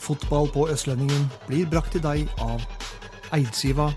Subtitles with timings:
[0.00, 2.62] Fotball på Østlendingen blir brakt til deg av
[3.36, 3.90] Eidsiva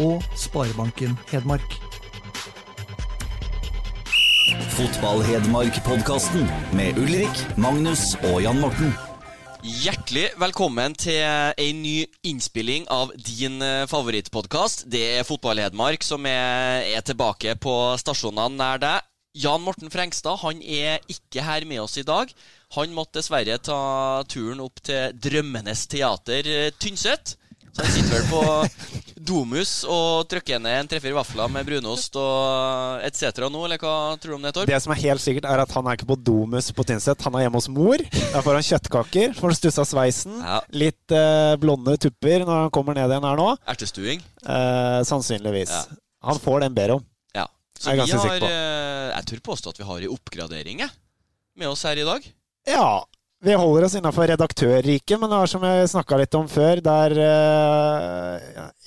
[0.00, 1.76] og Sparebanken Hedmark.
[4.78, 8.94] Fotball-Hedmark-podkasten med Ulrik, Magnus og Jan Morten.
[9.60, 14.86] Hjertelig velkommen til ei ny innspilling av din eh, favorittpodkast.
[14.88, 19.04] Det er Fotball-Hedmark som er, er tilbake på stasjonene nær deg.
[19.36, 22.32] Jan Morten Frengstad han er ikke her med oss i dag.
[22.76, 27.36] Han måtte dessverre ta turen opp til Drømmenes teater eh, Tynset.
[27.70, 28.40] Så han sitter vel på
[29.30, 33.28] Domus og trykker ned en tre-fire vafler med brunost og etc.
[33.46, 34.66] nå, eller hva tror du om det, Torp?
[34.70, 37.22] Det som er helt sikkert, er at han er ikke på Domus på Tynset.
[37.26, 38.02] Han er hjemme hos mor.
[38.10, 40.58] Der får han kjøttkaker, får stussa sveisen, Ja.
[40.74, 43.48] litt eh, blonde tupper når han kommer ned igjen her nå.
[43.70, 44.24] Ertestuing?
[44.42, 45.70] Eh, sannsynligvis.
[45.76, 46.00] Ja.
[46.30, 47.06] Han får den ber om.
[47.38, 47.46] Ja.
[47.78, 48.50] Så Jeg er vi ganske har sikker på.
[48.50, 50.90] eh, Jeg tør påstå at vi har en oppgradering jeg,
[51.60, 52.26] med oss her i dag.
[52.68, 53.04] Ja.
[53.40, 57.14] Vi holder oss innafor redaktørriket, men det er som jeg snakka litt om før, der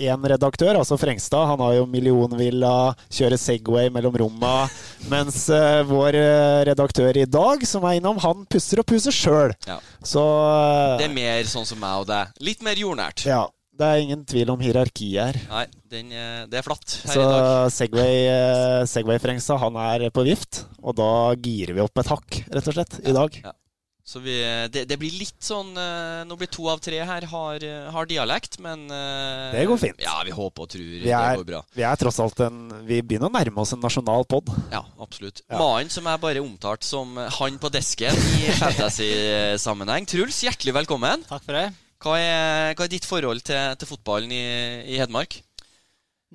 [0.04, 4.68] én redaktør, altså Frengstad, han har jo millionvilla, kjører Segway mellom romma,
[5.14, 9.56] mens eh, vår eh, redaktør i dag, som er innom, han pusser og puser sjøl.
[9.66, 9.80] Ja.
[10.06, 12.38] Så eh, Det er mer sånn som meg og deg.
[12.46, 13.26] Litt mer jordnært.
[13.30, 13.48] Ja.
[13.74, 15.38] Det er ingen tvil om hierarkiet her.
[15.50, 17.72] Nei, den, er- det er flatt her Så i dag.
[17.74, 20.68] Segway, eh, Segway Frengstad, han er på vift.
[20.86, 21.10] Og da
[21.42, 23.42] girer vi opp et hakk, rett og slett, i dag.
[23.42, 23.56] Ja.
[24.04, 24.34] Så vi,
[24.68, 28.08] det, det blir litt sånn eh, Nå blir to av tre her har, eh, har
[28.10, 30.02] dialekt, men eh, Det går fint.
[30.04, 31.62] Ja, vi håper og tror Vi det er, går bra.
[31.72, 32.58] vi er tross alt en
[32.90, 34.52] Vi begynner å nærme oss en nasjonal pod.
[34.74, 35.40] Ja, absolutt.
[35.48, 35.56] Ja.
[35.62, 40.06] Mannen som jeg bare omtalte som han på desken i fantasy-sammenheng.
[40.12, 41.24] Truls, hjertelig velkommen.
[41.32, 41.66] Takk for det.
[42.04, 44.44] Hva er, hva er ditt forhold til, til fotballen i,
[44.92, 45.40] i Hedmark?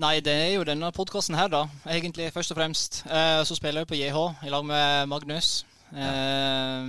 [0.00, 1.66] Nei, det er jo denne podkasten her, da.
[1.90, 3.02] Egentlig, først og fremst.
[3.10, 5.66] Eh, så spiller jeg på JH i lag med Magnus.
[5.92, 6.86] Eh,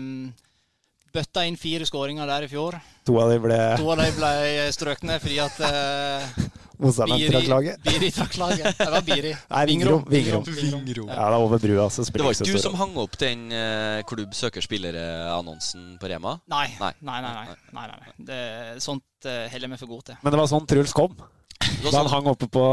[1.14, 2.78] bøtta inn fire skåringer der i fjor.
[3.08, 4.32] To av de ble To av de ble
[4.76, 6.44] strøkne fordi at eh,
[6.80, 7.82] motstanderen trakk laget.
[7.88, 8.78] Biri trakk laget.
[8.80, 9.34] Det var Biri.
[9.56, 10.06] Nei, Vingrom.
[10.10, 10.46] Vingrom.
[10.46, 11.10] Vingrom.
[11.10, 14.04] Ja, det er over brua, så Det var ikke du som hang opp den eh,
[14.10, 16.38] klubb søker spillere-annonsen på Rema?
[16.52, 16.68] Nei.
[16.80, 16.94] Nei.
[17.02, 17.58] Nei, nei, nei.
[17.74, 18.16] nei, nei, nei.
[18.30, 18.40] Det,
[18.84, 20.24] sånt uh, heller vi for gode til.
[20.24, 21.18] Men det var sånn Truls kom.
[21.60, 22.64] Da han sånn, hang oppe på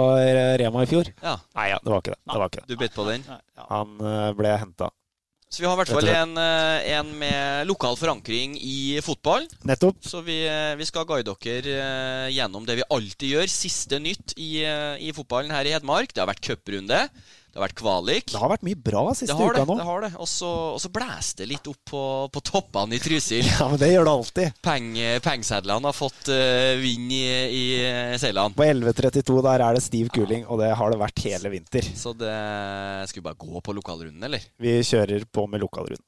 [0.61, 1.11] Rema i fjor.
[1.23, 2.21] ja, Nei, ja, det var ikke det.
[2.23, 2.69] det, var ikke det.
[2.71, 3.27] du bet på den.
[3.71, 4.91] Han eh, ble henta.
[5.47, 9.47] Så vi har i hvert fall en, eh, en med lokal forankring i fotball.
[9.69, 10.03] Nettopp.
[10.03, 13.47] Så vi, eh, vi skal guide dere eh, gjennom det vi alltid gjør.
[13.53, 16.13] Siste nytt i, i fotballen her i Hedmark.
[16.13, 16.99] Det har vært cuprunde.
[17.57, 18.27] Det har vært kvalik.
[18.29, 19.63] Det har vært mye bra siste Det har det.
[19.65, 19.75] nå.
[19.79, 20.11] det, har det.
[20.21, 22.01] Og så blæser det litt opp på,
[22.35, 23.47] på toppene i Trysil.
[23.57, 24.59] Ja, men det gjør det alltid.
[24.61, 24.91] Peng,
[25.25, 27.65] pengsedlene har fått uh, vind i, i
[28.21, 28.53] seilene.
[28.53, 31.89] På 11.32 der er det stiv kuling, og det har det vært hele vinter.
[31.97, 32.35] Så det
[33.09, 34.45] Skal vi bare gå på lokalrunden, eller?
[34.61, 36.05] Vi kjører på med lokalrunden.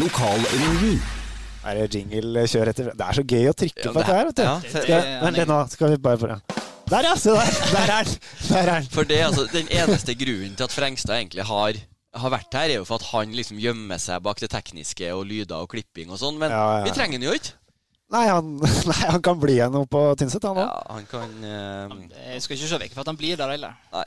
[0.00, 0.96] Lokalrunden.
[1.68, 4.24] Er det jingle-kjør etter Det er så gøy å trykke Ja, på det dette her,
[4.32, 4.42] vet du.
[4.48, 6.32] ja, det- Skal, vent litt nå, skal vi bare få
[6.92, 7.14] Der, ja!
[7.16, 7.48] Se der!
[7.72, 8.18] Der er den!
[8.58, 8.90] Er den.
[8.92, 11.80] For det altså Den eneste grunnen til at Frengstad egentlig har
[12.12, 15.22] har vært her, er jo for at han liksom gjemmer seg bak det tekniske og
[15.30, 16.36] lyder og klipping og sånn.
[16.36, 17.54] Men Ja, ja, vi trenger han jo ikke.
[18.12, 18.50] Nei, han,
[18.90, 20.66] nei, han kan bli igjen oppe på Tynset, han òg.
[20.68, 21.94] Ja, han kan eh,
[22.34, 23.78] Jeg skal ikke se vekk for at han blir der heller.
[23.94, 24.04] Nei,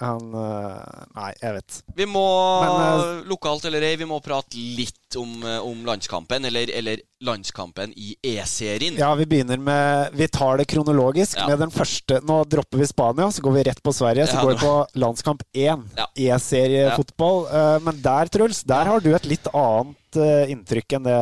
[0.00, 1.78] han øh, Nei, jeg vet.
[1.96, 2.24] Vi må,
[2.64, 7.92] Men, lokalt eller ei, vi må prate litt om, eh, om landskampen, eller, eller landskampen
[7.96, 8.98] i E-serien.
[9.00, 11.46] Ja, vi begynner med Vi tar det kronologisk Ja.
[11.48, 12.20] med den første.
[12.26, 14.26] Nå dropper vi Spania, så går vi rett på Sverige.
[14.28, 15.86] Så Ja, går vi på landskamp 1.
[15.96, 16.06] Ja.
[16.16, 17.46] E-seriefotball.
[17.48, 21.20] Eh, Men der, Truls, der har du et litt annet eh, inntrykk enn det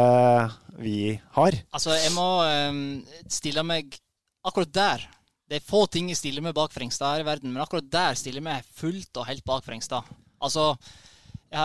[0.83, 1.53] vi har.
[1.73, 3.93] Altså, jeg må um, stille meg
[4.45, 5.05] akkurat der.
[5.53, 8.17] Det er få ting jeg stiller med bak Frengstad her i verden, men akkurat der
[8.17, 10.01] stiller jeg fullt og helt bak Frengstad.
[10.41, 10.73] Altså,
[11.53, 11.61] jeg,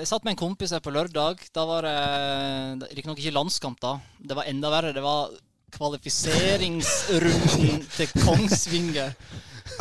[0.00, 1.38] jeg satt med en kompis her på lørdag.
[1.54, 4.02] Da var det riktignok ikke landskamp, da.
[4.18, 4.90] Det var enda verre.
[4.96, 5.30] Det var
[5.76, 9.10] kvalifiseringsrunden til Kongsvinger.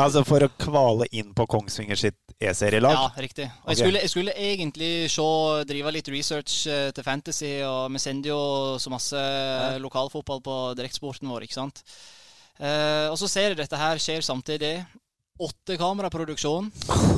[0.01, 2.93] Altså for å kvale inn på Kongsvinger sitt E-serielag.
[2.93, 3.49] Ja, riktig.
[3.63, 5.29] Og jeg, skulle, jeg skulle egentlig se,
[5.65, 8.41] drive litt research eh, til Fantasy, og vi sender jo
[8.81, 9.19] så masse
[9.81, 11.77] lokalfotball på direktsporten vår, ikke sant.
[12.59, 14.75] Eh, og så ser jeg dette her skjer samtidig.
[15.41, 16.69] Åtte kameraproduksjon.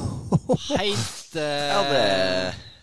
[0.80, 1.44] Helt uh...
[1.44, 2.07] Ja, det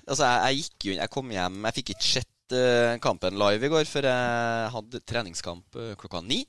[0.05, 2.99] Altså, jeg, jeg gikk jo inn Jeg kom hjem, jeg fikk ikke sett sett uh,
[3.01, 6.45] kampen live i går, for jeg hadde treningskamp uh, klokka ni.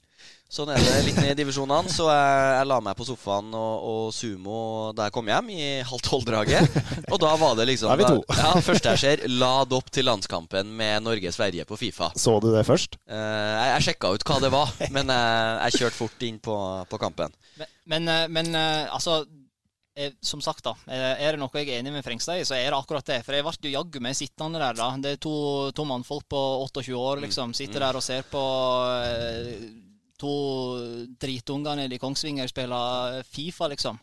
[0.49, 1.89] Sånn er det litt ned i divisjonene.
[1.89, 5.63] Så jeg, jeg la meg på sofaen og, og sumo da jeg kom hjem, i
[5.83, 6.77] halv tolv-draget.
[7.11, 8.21] Og da var det liksom Da er vi to.
[8.39, 12.11] Ja, første jeg ser, lad opp til landskampen med Norge-Sverige på Fifa.
[12.15, 12.99] Så du det først?
[13.09, 16.59] Uh, jeg jeg sjekka ut hva det var, men jeg, jeg kjørte fort inn på,
[16.91, 17.35] på kampen.
[17.59, 19.23] Men, men, eh, men eh, altså
[19.95, 20.75] eh, Som sagt, da.
[20.87, 23.21] eh, Er det noe jeg er enig med Frengstad i, så er det akkurat det.
[23.25, 24.89] For jeg ble jo jaggu meg sittende der, da.
[25.01, 25.35] Det er to,
[25.75, 27.53] to mannfolk på 28 år, liksom.
[27.57, 28.43] Sitter der og ser på
[29.01, 29.69] eh,
[30.19, 30.33] to
[31.19, 33.99] dritungene i Kongsvinger spille Fifa, liksom.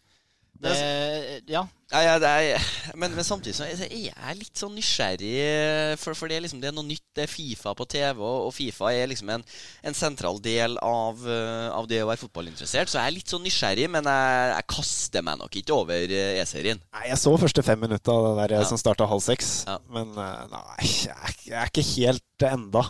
[0.63, 1.63] Det, ja.
[1.91, 6.31] ja, ja, det er, men, men samtidig så er jeg litt sånn nysgjerrig, for, for
[6.31, 7.03] det, er liksom, det er noe nytt.
[7.17, 9.43] Det er Fifa på TV, og, og Fifa er liksom en,
[9.83, 12.93] en sentral del av, eh, av, det å være fotballinteressert.
[12.93, 16.39] Så jeg er litt sånn nysgjerrig, men jeg, jeg kaster meg nok ikke over eh,
[16.45, 16.83] E-serien.
[16.95, 18.69] Nei, Jeg så første fem minutter av det der eh, Ja.
[18.71, 19.55] som starta halv seks.
[19.67, 19.81] Ja.
[19.91, 22.87] Men eh, nei, jeg er, jeg er ikke helt enda.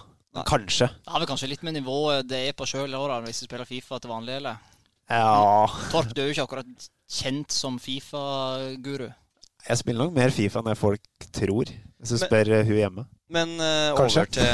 [0.49, 0.87] Kanskje.
[0.89, 2.93] Det har vel kanskje litt med nivået det er på sjøl
[3.27, 4.61] hvis du spiller Fifa til vanlig, eller?
[5.11, 9.11] Ja Torp, du er jo ikke akkurat kjent som Fifa-guru.
[9.69, 11.65] Jeg spiller nok mer Fifa enn jeg folk tror,
[12.01, 13.05] hvis du Men- spør eh, hun hjemme.
[13.33, 14.45] Men uh, over, til,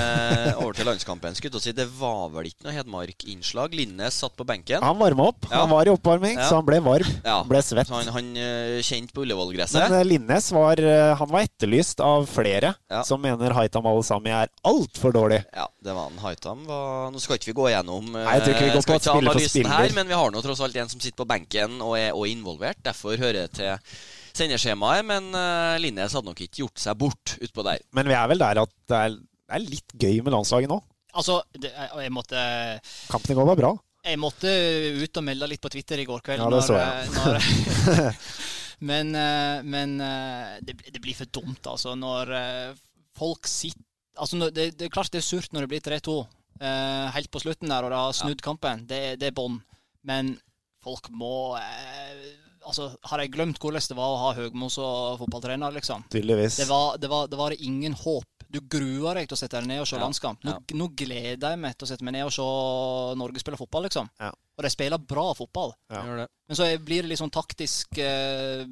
[0.62, 1.34] over til landskampen.
[1.38, 3.75] Skulle si, Det var vel ikke noe Hedmark-innslag.
[3.75, 4.82] Linnes satt på benken.
[4.84, 5.48] Han varma opp.
[5.50, 5.64] Ja.
[5.64, 6.46] Han var i oppvarming, Ja.
[6.48, 7.10] så han ble varm.
[7.25, 7.40] Ja.
[7.48, 7.90] Ble svett.
[7.90, 9.80] Så han, han eh, kjente på Ullevål-gresset.
[9.82, 12.75] Men eh, Linnes var, eh, han var etterlyst av flere
[13.08, 15.42] som mener Haitam Al-Sami er altfor dårlig.
[15.56, 16.19] Ja, det var han.
[16.22, 18.86] Haitam var Nå skal ikke vi gå gjennom eh, Nei, jeg tror ikke vi går
[18.88, 19.75] på et spille for spiller.
[19.75, 22.26] her, men vi har nå tross alt en som sitter på benken og er, og
[22.26, 22.80] er involvert.
[22.86, 23.98] Derfor hører jeg til
[24.38, 25.05] sendeskjemaet.
[25.08, 27.82] Men uh, Linnes hadde nok ikke gjort seg bort utpå der.
[27.96, 30.79] Men vi er vel der at det er, det er litt gøy med landslaget nå.
[31.19, 32.40] Altså, det, jeg, jeg måtte
[33.11, 33.73] Kampen i går var bra.
[34.08, 34.50] Jeg måtte
[35.02, 36.40] ut og melde litt på Twitter i går kveld.
[36.44, 37.11] Ja, det så jeg.
[37.17, 37.38] når-
[37.88, 38.19] når-
[38.88, 41.96] men eh, men eh, det, det blir for dumt, altså.
[41.99, 42.31] Når
[43.19, 43.85] folk sitter
[44.19, 46.12] Altså, det, det er klart det er surt når det blir 3-2
[46.58, 48.81] eh, helt på slutten der, og det har snudd kampen.
[48.90, 49.61] Det, det er bånn.
[50.11, 50.32] Men
[50.82, 52.25] folk må eh,
[52.69, 56.05] Altså, har jeg glemt hvordan det var å ha Høgmo som fotballtrener, liksom?
[56.12, 56.59] Tydeligvis.
[56.61, 58.44] Det var, det, var, det var ingen håp.
[58.49, 60.44] Du gruer deg til å sette deg ned og se Ja, landskamp.
[60.44, 60.76] Nå, ja.
[60.81, 62.44] nå gleder jeg meg til å sette meg ned og se
[63.20, 64.09] Norge spille fotball, liksom.
[64.20, 64.31] Ja.
[64.32, 65.75] Og de spiller bra fotball.
[65.93, 66.05] Ja.
[66.05, 68.65] Men så blir det litt sånn taktisk eh,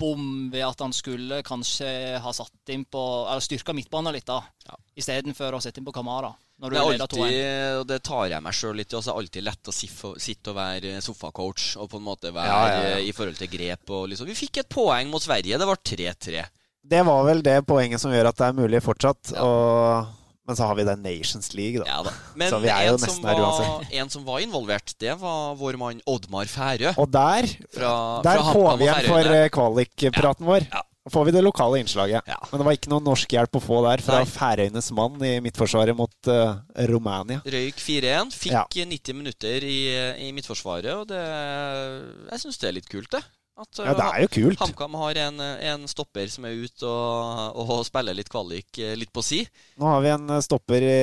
[0.00, 1.90] bom ved at han skulle kanskje
[2.22, 4.40] ha satt inn på Eller styrka midtbanen litt, da.
[4.66, 4.78] Ja.
[5.02, 6.32] Istedenfor å sette inn på Kamara.
[6.60, 9.16] Når du Det er alltid, og det tar jeg meg sjøl litt i, det er
[9.22, 9.74] alltid lett å
[10.20, 12.94] sitte og være sofacoach og på en måte være Ja, ja, ja.
[12.98, 15.56] eh, i forhold til grep og liksom Vi fikk et poeng mot Sverige.
[15.56, 16.44] Det var 3-3.
[16.90, 19.32] Det var vel det poenget som gjør at det er mulig fortsatt.
[19.40, 20.12] Og,
[20.48, 21.88] men så har vi den Nations League, da.
[21.88, 22.12] Ja da.
[22.40, 23.96] Men Så vi er jo en, som nesten her uansett.
[24.00, 26.92] en som var involvert, det var vår mann Oddmar Færø.
[27.00, 27.92] Og der, Fra,
[28.26, 30.68] der får vi igjen for eh, kvalikpraten vår.
[30.72, 30.82] Ja.
[31.10, 32.26] Får vi det lokale innslaget.
[32.30, 32.38] Ja.
[32.50, 34.22] Men det var ikke noe norsk hjelp å få der fra.
[34.28, 36.60] Færøyenes mann i midtforsvaret mot uh,
[36.90, 37.42] Romania.
[37.44, 38.36] Røyk 4-1.
[38.36, 38.64] Fikk Ja.
[38.90, 39.80] 90 minutter i,
[40.26, 43.22] i midtforsvaret, og det Jeg syns det er litt kult, det.
[43.60, 44.60] At Ja, det er jo kult.
[44.60, 49.10] HamKam har en, en stopper som er ute og, og spiller litt kvalik eh, litt
[49.12, 49.40] på si.
[49.76, 50.94] Nå har vi en eh, stopper i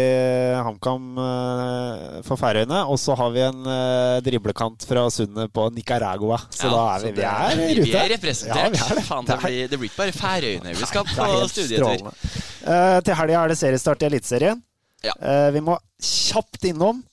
[0.65, 6.39] HamKam eh, for Færøyene, og så har vi en eh, driblekant fra sundet på Nicaragua.
[6.49, 7.89] Så Ja, da er vi, vi er i rute.
[7.91, 8.63] vi er representert.
[8.63, 9.05] Ja, vi er det.
[9.11, 12.09] Faen, det, blir, det blir ikke bare Færøyene vi skal på studietur.
[12.67, 14.63] Eh, til helga er det seriestart i Eliteserien.
[15.05, 15.13] Ja.
[15.21, 17.03] Uh, vi må kjapt innom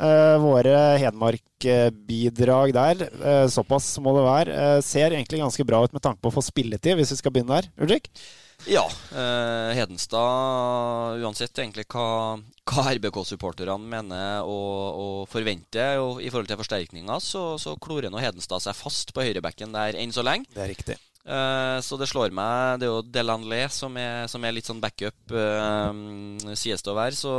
[0.00, 3.04] eh, våre Hedmark-bidrag der.
[3.20, 4.56] uh, såpass må det være.
[4.78, 7.34] uh, ser egentlig ganske bra ut med tanke på å få spilletid, hvis vi skal
[7.34, 7.70] begynne der.
[7.80, 8.10] Ulrik?
[8.70, 8.84] Ja.
[9.74, 12.38] Hedenstad, uansett egentlig hva,
[12.70, 18.22] hva RBK-supporterne mener og, og forventer og i forhold til forsterkninger, så, så klorer nå
[18.22, 20.48] Hedenstad seg fast på høyrebekken der enn så lenge.
[20.54, 20.96] Det er riktig.
[21.24, 23.94] Eh, så det slår meg Det er jo Delanlé som
[24.28, 25.92] som er litt sånn backup, uh,
[26.58, 27.16] sies det å være.
[27.16, 27.32] Så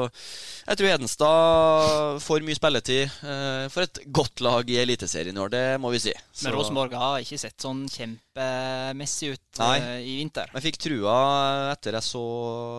[0.66, 5.52] jeg tror Hedenstad får mye spilletid uh, for et godt lag i Eliteserien i år,
[5.54, 6.14] det må vi si.
[6.32, 9.78] Så- Men Rosenborg har ikke sett sånn kjempemessig ut Nei.
[9.80, 10.50] eh, i vinter.
[10.54, 12.24] Jeg fikk trua etter jeg så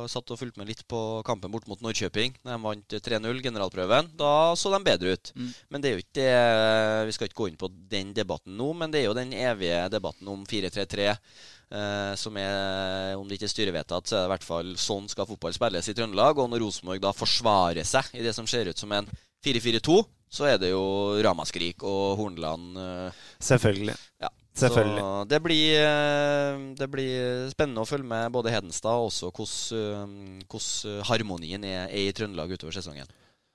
[0.08, 2.34] satt og fulgte med litt på kampen bort mot Norrköping.
[2.44, 4.10] Da de vant 3-0, generalprøven.
[4.16, 5.32] Da så de bedre ut.
[5.36, 5.54] Mm.
[5.70, 8.72] Men det er jo ikke det Vi skal ikke gå inn på den debatten nå,
[8.76, 10.96] men det er jo den evige debatten om 4-3-3.
[11.05, 15.11] Eh, som er, om det ikke er styrevedtatt, så er det i hvert fall sånn
[15.12, 16.41] skal fotball spilles i Trøndelag.
[16.41, 19.09] Og når Rosenborg da forsvarer seg i det som ser ut som en
[19.47, 20.00] 4-4-2,
[20.37, 20.83] så er det jo
[21.23, 23.95] ramaskrik og Hornland eh, Selvfølgelig.
[24.25, 24.33] ja.
[24.57, 25.03] Selvfølgelig.
[25.05, 30.17] Så det blir, eh, det blir spennende å følge med både Hedenstad og også eh,
[30.49, 33.11] hvordan harmonien er, er i Trøndelag utover sesongen.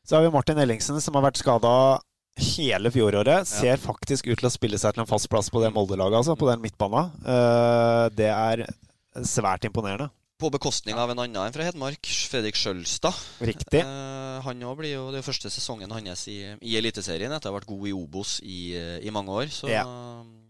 [0.06, 1.74] Så har vi Martin Ellingsen, som har vært skada
[2.40, 3.48] hele fjoråret.
[3.50, 6.38] Ser faktisk ut til å spille seg til en fast plass på det Molde-laget, altså,
[6.40, 7.10] på den midtbana.
[7.22, 8.66] Eh, det er
[9.28, 10.10] svært imponerende.
[10.42, 13.14] På bekostning av en annen enn fra Hedmark, Fredrik Skjølstad.
[13.46, 13.84] Riktig.
[13.84, 17.60] Eh, han òg blir jo Det første sesongen hans i, i Eliteserien etter å ha
[17.60, 18.74] vært god i Obos i,
[19.06, 19.52] i mange år.
[19.54, 19.86] Så Ja.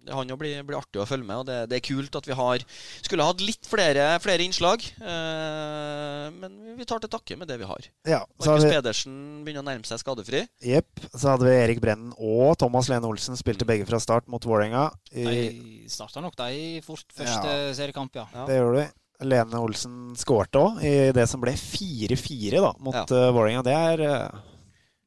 [0.07, 1.37] Eh, han òg blir, blir artig å følge med.
[1.41, 2.63] Og det, det er kult at vi har
[3.01, 4.83] Skulle hatt litt flere, flere innslag.
[5.01, 7.85] Eh, men vi- tar til takke med det vi har.
[8.09, 10.41] Ja, Markus vi, Pedersen begynner å nærme seg skadefri.
[10.65, 13.37] jepp, så hadde vi Erik Brennen og Thomas Lene Olsen.
[13.39, 14.89] Spilte begge fra start mot Vålerenga.
[15.13, 18.25] I- De starta nok de fort første seriekamp, ja.
[18.33, 18.45] Ja.
[18.45, 18.89] Det gjorde vi.
[19.21, 23.03] Lene Olsen skårte òg i det som ble 4-4 da, mot Ja.
[23.05, 23.61] uh, Vålerenga.
[23.63, 24.39] Det er, eh,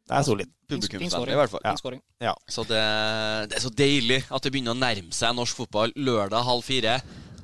[0.04, 0.50] det er solid.
[0.68, 1.62] Publikumsvennlig, i hvert fall.
[1.64, 2.00] Ja.
[2.28, 2.32] Ja.
[2.48, 2.80] Så det,
[3.48, 5.94] det er så deilig at det begynner å nærme seg norsk fotball.
[5.96, 6.98] Lørdag halv fire.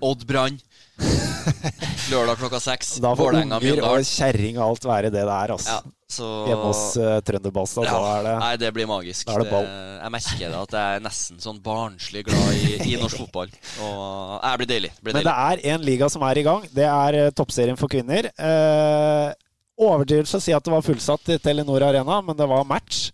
[0.04, 0.58] Odd Brann.
[2.12, 2.98] Lørdag klokka seks.
[3.00, 5.54] Da får Vålerenga unger og kjerring og alt være det det er.
[5.56, 5.78] Altså.
[5.78, 7.88] Ja, så Hjemme hos uh, Trønderballstad.
[7.88, 9.28] ja, Da er det Nei, det blir magisk.
[9.28, 9.68] Da er det ball.
[10.00, 13.52] jeg merker det at jeg er nesten sånn barnslig glad i, i norsk fotball.
[13.86, 14.92] Og det blir deilig.
[15.00, 16.66] Blir Men det er en liga som er i gang.
[16.74, 18.28] Det er uh, toppserien for kvinner.
[18.36, 19.30] Uh,
[19.80, 23.10] overdrivelse å si at det var fullsatt i Telenor Arena, men det var match.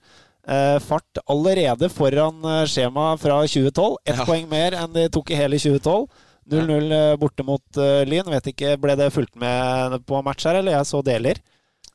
[0.47, 3.97] Eh, fart allerede foran eh, skjema fra 2012.
[4.07, 4.27] Ett Ja.
[4.29, 6.07] poeng mer enn de tok i hele 2012.
[6.47, 8.29] 0-0 eh, borte mot uh, Lyn.
[8.31, 10.77] Vet ikke, Ble det fulgt med på match her, eller?
[10.79, 11.41] Jeg så deler.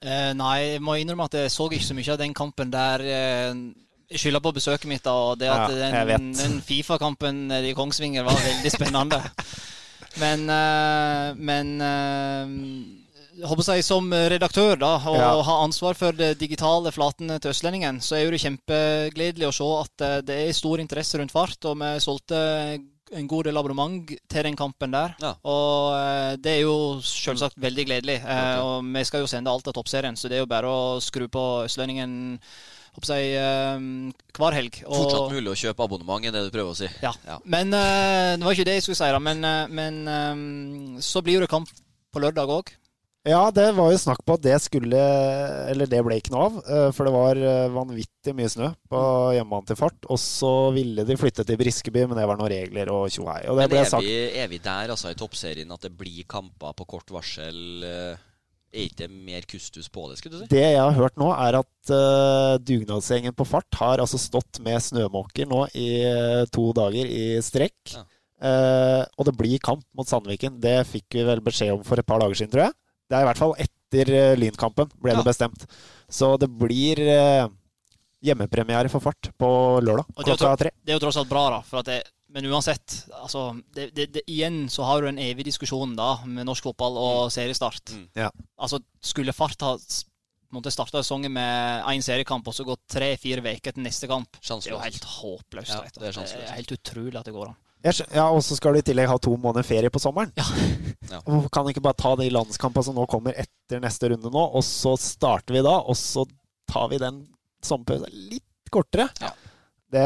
[0.01, 3.05] Eh, nei, jeg må innrømme at jeg så ikke så mye av den kampen der.
[3.05, 8.27] Eh, skylder på besøket mitt, da, og det at Ja, den, den Fifa-kampen i Kongsvinger
[8.27, 9.21] var veldig spennende.
[10.19, 13.00] Men, eh, men eh,
[13.47, 15.41] håper jeg som redaktør da, og Ja.
[15.47, 20.01] ha ansvar for det digitale flatene til Østlendingen, så er det kjempegledelig å se at
[20.07, 21.57] eh, det er stor interesse rundt fart.
[21.65, 22.81] Og vi solgte
[23.13, 25.15] en god del abonnement til den kampen der.
[25.19, 25.33] Ja.
[25.43, 28.19] Og eh, det er jo selvsagt veldig gledelig.
[28.23, 28.59] Okay.
[28.63, 31.27] og vi skal jo sende alt av toppserien, så det er jo bare å skru
[31.31, 32.39] på Østlendingen
[32.95, 34.81] håper jeg, eh, hver helg.
[34.87, 36.89] Og- Fortsatt mulig å kjøpe abonnement, er det du prøver å si.
[37.01, 37.13] ja.
[37.27, 37.39] Ja.
[37.45, 39.19] Men eh, det var ikke det jeg skulle si, da.
[39.19, 41.69] Men, eh, men eh, så blir det kamp
[42.11, 42.67] på lørdag òg.
[43.27, 44.97] Ja, det var jo snakk på at det skulle
[45.69, 46.55] Eller det ble ikke noe av.
[46.65, 49.01] eh, For det var eh, vanvittig mye snø på
[49.35, 50.07] hjemmebane til Fart.
[50.09, 53.43] Og så ville de flytte til Briskeby, men det var noen regler og tjohei.
[53.51, 56.25] Og Men ble er sagt vi, er vi der altså i toppserien at det blir
[56.25, 57.61] kamper på kort varsel?
[57.85, 58.17] eh,
[58.73, 60.49] Er ikke mer kustus på det, skulle du si?
[60.55, 64.79] Det jeg har hørt nå, er at uh, dugnadsgjengen på Fart har altså stått med
[64.79, 65.89] snømåker nå i
[66.55, 67.97] to dager i strekk.
[67.97, 68.05] Ja.
[68.41, 70.55] Uh, og det blir kamp mot Sandviken.
[70.63, 72.77] Det fikk vi vel beskjed om for et par dager siden, tror jeg.
[73.11, 75.19] Det er i hvert fall etter uh, Lynkampen, ble Ja.
[75.19, 75.65] det bestemt.
[76.11, 77.47] Så det blir eh,
[78.23, 80.71] hjemmepremiere for Fart på lørdag Og det er jo klokka tre.
[80.83, 81.59] Det er jo tross alt bra, da.
[81.63, 82.01] For at det,
[82.31, 86.47] men uansett, altså det, det, det, Igjen så har du en evig diskusjon da med
[86.47, 87.95] norsk fotball og seriestart.
[87.95, 88.05] Mm.
[88.19, 88.29] Ja.
[88.59, 89.77] Altså, skulle Fart ha
[90.51, 94.57] måtte starte sesongen med én seriekamp og så gå tre-fire uker til neste kamp, det
[94.67, 95.71] er jo helt håpløst.
[95.71, 97.59] Ja, det er det er helt utrolig at det går an.
[97.83, 100.31] Ja, Og så skal du i tillegg ha to måneder ferie på sommeren.
[100.37, 100.45] Ja.
[101.11, 101.21] Ja.
[101.51, 104.93] Kan ikke bare ta de landskampene som nå kommer etter neste runde nå, og så
[105.01, 106.23] starter vi da, og så
[106.71, 107.23] tar vi den
[107.65, 109.09] sommerpausen litt kortere?
[109.19, 109.33] Ja.
[109.91, 110.05] Det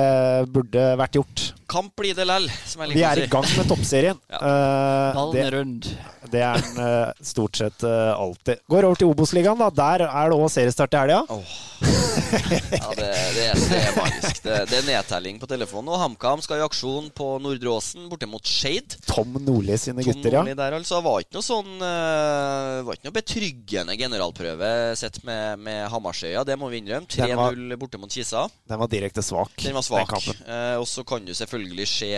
[0.50, 1.44] burde vært gjort.
[1.75, 4.20] Kamp blir det lell, som jeg Vi er å i gang med toppserien.
[4.32, 4.39] Ja.
[4.39, 5.89] Eh, Ballen er rund.
[6.32, 8.63] det er den eh, stort sett eh, alltid.
[8.72, 9.67] Går over til Obos-ligaen, da.
[9.75, 11.24] Der er det òg seriestart i helga.
[11.36, 14.39] Ja, det, det, er, det er magisk.
[14.46, 15.91] Det, det er nedtelling på telefonen.
[15.91, 18.96] Og HamKam skal i aksjon på Nordre Åsen, borte mot Skeid.
[19.10, 20.46] Tom Nordli sine Tom gutter, ja.
[20.46, 21.01] Nordli der, altså.
[21.03, 26.72] Var ikke noe sånn Var ikke noe betryggende generalprøve sett med, med Hamarsøya, det må
[26.72, 27.12] vi innrømme.
[27.12, 28.48] 3-0 borte mot Kisa.
[28.70, 29.60] Den var direkte svak.
[29.60, 30.08] Den var svak.
[30.10, 30.39] kampen.
[30.48, 32.12] Eh, og så kan du selvfølgelig se,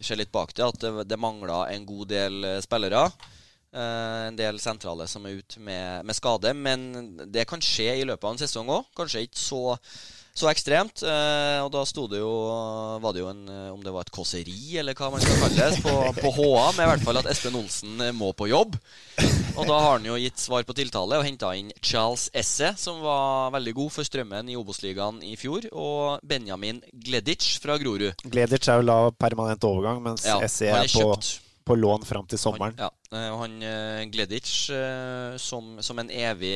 [0.00, 3.06] se litt bak det at det, det mangla en god del eh, spillere.
[3.72, 6.52] Eh, en del sentrale som er ute med, med skade.
[6.54, 8.90] Men det kan skje i løpet av en sesong òg.
[8.96, 9.62] Kanskje ikke så,
[10.34, 11.02] så ekstremt.
[11.04, 12.32] Eh, og da sto det jo
[13.02, 15.66] Var det jo en eh, Om det var et kåseri, eller hva man skal kalle
[15.74, 15.92] det, på,
[16.24, 18.78] på HA, med i hvert fall at Espen Olsen eh, må på jobb.
[19.52, 23.02] Og da har han jo gitt svar på tiltale og henta inn Charles Esse, som
[23.04, 28.24] var veldig god for Strømmen i Obos-ligaen i fjor, og Benjamin Gledic fra Grorud.
[28.24, 31.34] Gledic er jo lav permanent overgang, mens Ja, Esse er er på, kjøpt.
[31.64, 32.74] På lån fram til sommeren.
[32.78, 36.54] Han, ja, eh, og han eh, Gledic eh, som, som en evig,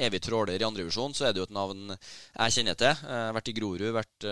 [0.00, 3.04] evig tråler i andrevisjon, så er det jo et navn jeg kjenner til.
[3.06, 4.28] Eh, vært i Grorud, vært,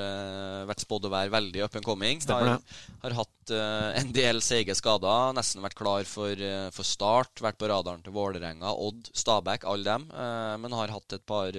[0.68, 2.22] vært spådd å være veldig up and coming.
[2.24, 6.42] Stemmer Har, har hatt en del seige skader, nesten vært klar for,
[6.74, 7.40] for start.
[7.44, 10.04] Vært på radaren til Vålerenga, Odd, Stabæk, alle dem.
[10.60, 11.56] men har hatt et par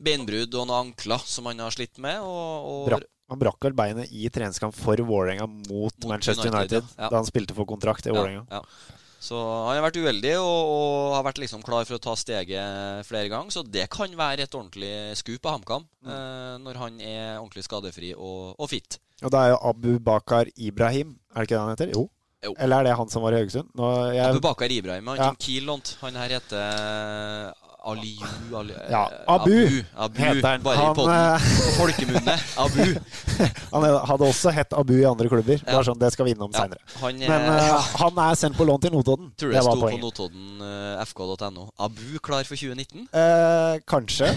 [0.00, 2.20] beinbrudd og noen ankler som han har slitt med.
[2.20, 3.08] Og, og.
[3.30, 7.08] Han brakk vel beinet i treningskamp for Vålerenga mot, Mot Manchester United, United, ja.
[7.12, 8.42] Da han spilte for kontrakt i Vålerenga.
[8.50, 8.96] Ja, ja.
[9.20, 13.04] Så han har vært uheldig og, og har vært liksom klar for å ta steget
[13.04, 13.52] flere ganger.
[13.52, 16.08] Så det kan være et ordentlig skup av HamKam Mm.
[16.14, 18.96] eh, når han er ordentlig skadefri og, og fit.
[19.20, 21.92] Og det er jo Abu Bakar Ibrahim, er det ikke det han heter?
[21.92, 22.06] Jo.
[22.40, 22.54] Jo.
[22.56, 23.68] Eller er det han som var i Haugesund?
[24.16, 24.24] Jeg...
[24.30, 25.06] Abu Bakar Ibrahim.
[25.12, 25.26] Han Ja.
[25.28, 25.98] som Kiel lånt.
[26.00, 27.52] Han her heter
[27.84, 30.62] Aliyu Ali, Ja, Abu, Abu Abu heter han.
[30.62, 31.14] Bare Han, i podden.
[31.14, 32.34] eh, På folkemunne.
[32.60, 32.84] Abu.
[33.72, 35.56] han hadde også hett Abu i andre klubber.
[35.62, 35.72] Ja.
[35.72, 36.80] Bare sånn, Det skal vi innom Ja, seinere.
[37.00, 39.30] er, Men uh, han er sendt på lån til Notodden.
[39.40, 40.04] Tror du Det det sto på poenget.
[40.04, 41.68] Notodden eh, fk.no.
[41.78, 43.08] Abu klar for 2019?
[43.14, 44.28] Uh, kanskje.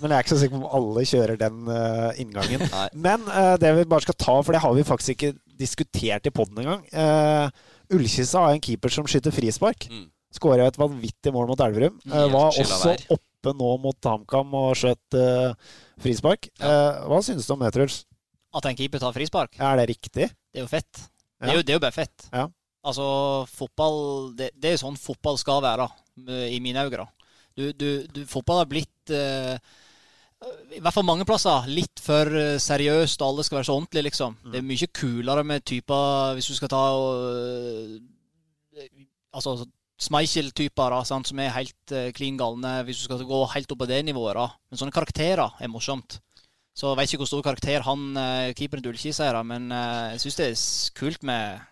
[0.00, 2.62] Men jeg er ikke så sikker på om alle kjører den eh, inngangen.
[2.96, 6.32] Men eh, det vi bare skal ta, for det har vi faktisk ikke diskutert i
[6.32, 6.82] poden engang.
[6.94, 7.50] Uh,
[7.92, 9.86] Ullkisa har en keeper som skyter frispark.
[9.92, 10.06] Mm.
[10.30, 11.96] Skåra et vanvittig mål mot Elverum.
[12.06, 15.72] Eh, var også oppe nå mot HamKam og skjøt eh,
[16.02, 16.46] frispark.
[16.62, 18.04] Eh, hva synes du om det, Truls?
[18.54, 20.30] At en keeper tar frispark, Er det riktig?
[20.30, 21.02] det er jo fett.
[21.40, 22.26] Det er jo, det er jo bare fett.
[22.30, 22.46] Ja.
[22.86, 23.04] Altså,
[23.50, 23.98] fotball
[24.38, 25.86] det, det er jo sånn fotball skal være,
[26.50, 27.06] i mine øyne.
[27.56, 29.58] Du, du, du, fotball har blitt eh,
[30.76, 32.30] i hvert fall mange plasser litt for
[32.62, 34.38] seriøst, og alle skal være så ordentlige, liksom.
[34.46, 37.98] Det er mye kulere med typer Hvis du skal ta og
[39.30, 39.66] Altså
[40.00, 44.02] Schmeichel-typer som er helt uh, klin galne, hvis du skal gå helt opp på det
[44.08, 44.38] nivået.
[44.38, 44.48] da.
[44.70, 46.20] Men sånne karakterer er morsomt.
[46.76, 50.14] Så jeg vet ikke hvor stor karakter han uh, keeperen til Ullkis er, men eh,
[50.14, 50.62] jeg syns det er
[50.96, 51.66] kult med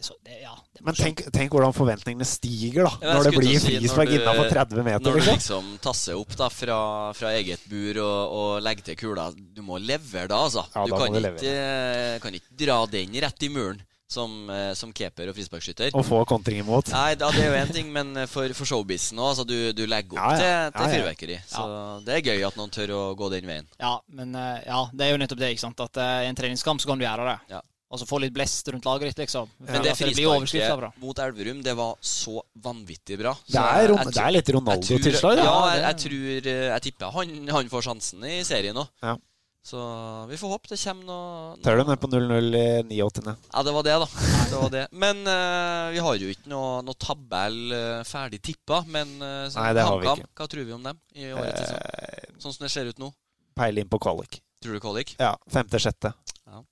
[0.00, 3.58] så, det, ja, det Men tenk, tenk hvordan forventningene stiger da Ja, når det blir
[3.60, 5.04] si, frispark innafor 30 meter.
[5.04, 5.36] Når du Liksom.
[5.36, 6.78] liksom tasser opp da fra,
[7.16, 10.64] fra eget bur og, og legger til kula Du må levere da, altså.
[10.72, 14.34] Ja, du da kan du ikke, eh, kan ikke dra den rett i muren som,
[14.50, 15.94] eh, som keeper og frisparkskytter.
[15.94, 16.90] Å få kontring imot.
[16.94, 19.30] Nei, da, det er jo én ting, men for, for showbizen òg.
[19.32, 20.36] Altså, du, du legger opp Ja, ja.
[20.40, 20.94] til, til Ja, ja.
[20.98, 21.40] fyrverkeri.
[21.54, 21.66] Så
[22.06, 23.68] det er gøy at noen tør å gå den veien.
[23.78, 25.52] Ja, men eh, ja, det er jo nettopp det.
[25.54, 25.80] ikke sant?
[25.86, 27.38] At uh, i en treningskamp så kan du gjøre det.
[27.54, 27.62] Ja.
[27.90, 29.48] Og så få litt blest rundt laget ditt, liksom.
[29.66, 33.32] Men det frisparket mot Elverum, det var så vanvittig bra.
[33.42, 35.40] Så Det er, jeg- jeg det er litt Ronaldo-tilslag.
[35.42, 38.86] Ja, jeg, jeg tror eh, Jeg tipper han, han får sjansen i serien òg.
[39.02, 39.16] Ja.
[39.62, 39.80] Så
[40.26, 43.34] vi får håpe det kommer noe, Tør du ned på 0-0 i 89.
[43.52, 44.06] Ja, det var det, da.
[44.50, 44.84] Det var det.
[44.90, 48.80] Men uh, vi har jo ikke noe, noe tabell uh, ferdig tippa.
[48.88, 50.30] Men uh, Nei, det har vi ikke.
[50.40, 52.38] hva tror vi om dem i årets sesong?
[52.40, 53.12] Sånn som det ser ut nå?
[53.60, 54.40] Peil inn på kvalik.
[54.64, 55.12] Tror du kvalik?
[55.20, 56.14] Ja, femte-sjette.
[56.48, 56.64] Ja.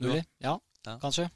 [0.00, 0.24] Mulig?
[0.40, 0.56] Ja,
[0.88, 0.96] Ja.
[1.02, 1.28] kanskje.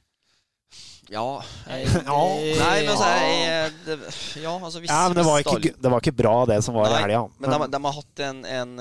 [1.13, 1.43] Ja.
[1.69, 2.21] jeg, Ja.
[2.57, 3.97] Nei, men altså jeg, det,
[4.41, 6.89] Ja, altså hvis Ja, men det var, ikke, det var ikke bra, det som var
[6.89, 7.27] i helga.
[7.37, 8.79] Men de, de har hatt en, en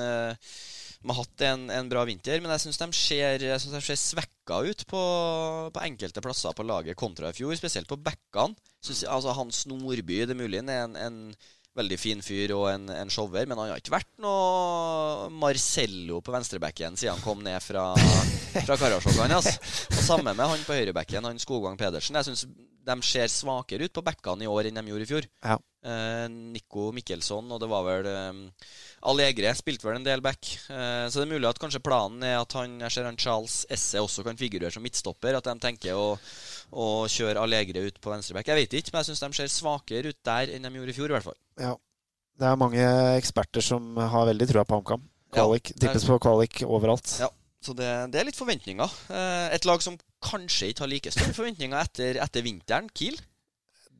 [1.01, 4.83] De har hatt en, en bra vinter, men jeg syns de ser, synes svekka ut
[4.89, 5.01] på,
[5.73, 7.55] på enkelte plasser på laget kontra i fjor.
[7.57, 8.53] Spesielt på backene.
[8.85, 11.19] Altså, Hans Nordby, det er mulig, er en, en
[11.77, 16.33] veldig fin fyr og en, en shower, men han har ikke vært noe Marcello på
[16.35, 17.91] venstrebacken siden han kom ned fra,
[18.59, 19.21] fra Karasjok.
[19.25, 19.55] Altså.
[19.89, 22.19] Og samme med han på høyrebacken, han Skogvang Pedersen.
[22.19, 22.45] Jeg syns
[22.85, 25.27] de ser svakere ut på backene i år enn de gjorde i fjor.
[25.45, 25.57] Ja.
[25.81, 28.67] Eh, Nico Mikkelsson, og det var vel eh,
[29.09, 30.49] Allegre spilte vel en del back.
[30.69, 33.61] Eh, så det er mulig at kanskje planen er at han, jeg ser han Charles
[33.73, 35.37] Esse også kan figurere som midtstopper.
[35.37, 36.15] At de tenker å,
[36.71, 38.51] å kjøre Allegre ut på venstreback.
[38.51, 40.99] Jeg vet ikke, men jeg syns de ser svakere ut der enn de gjorde i
[40.99, 41.39] fjor, i hvert fall.
[41.61, 41.77] Ja.
[42.41, 42.85] Det er mange
[43.19, 45.03] eksperter som har veldig trua på HamKam.
[45.31, 45.73] Kvalik.
[45.75, 47.19] Ja, Tippes på kvalik overalt.
[47.21, 47.29] Ja.
[47.61, 48.93] Så det, det er litt forventninger.
[49.13, 49.97] Eh, et lag som
[50.31, 53.19] kanskje ikke har like store forventninger etter, etter vinteren, Kiel.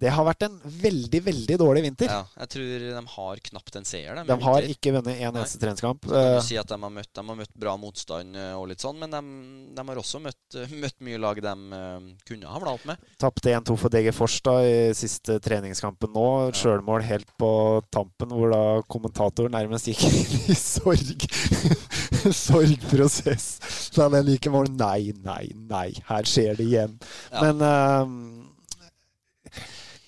[0.02, 2.10] Det har vært en veldig, veldig dårlig vinter.
[2.10, 4.18] Ja, jeg tror de har knapt en seier.
[4.26, 4.74] De har vinter.
[4.74, 6.08] ikke vunnet en eneste treningskamp.
[6.10, 9.14] Eh, si de har møtt, de har møtt bra motstand eh, og litt sånn, men
[9.14, 9.22] de,
[9.78, 11.54] de har også møtt, eh, møtt mye lag de
[12.26, 13.06] kunne havna opp med.
[13.22, 16.28] Tapte 1-2 for DG Forstad i siste treningskampen nå.
[16.48, 16.58] Ja.
[16.62, 17.52] Sjølmål helt på
[17.94, 21.28] tampen, hvor da kommentator nærmest gikk inn i sorg.
[22.42, 24.70] Sorgprosess da den mål.
[24.78, 26.98] Nei, nei, nei, her skjer det igjen.
[27.32, 27.46] Ja.
[27.46, 28.51] Men eh,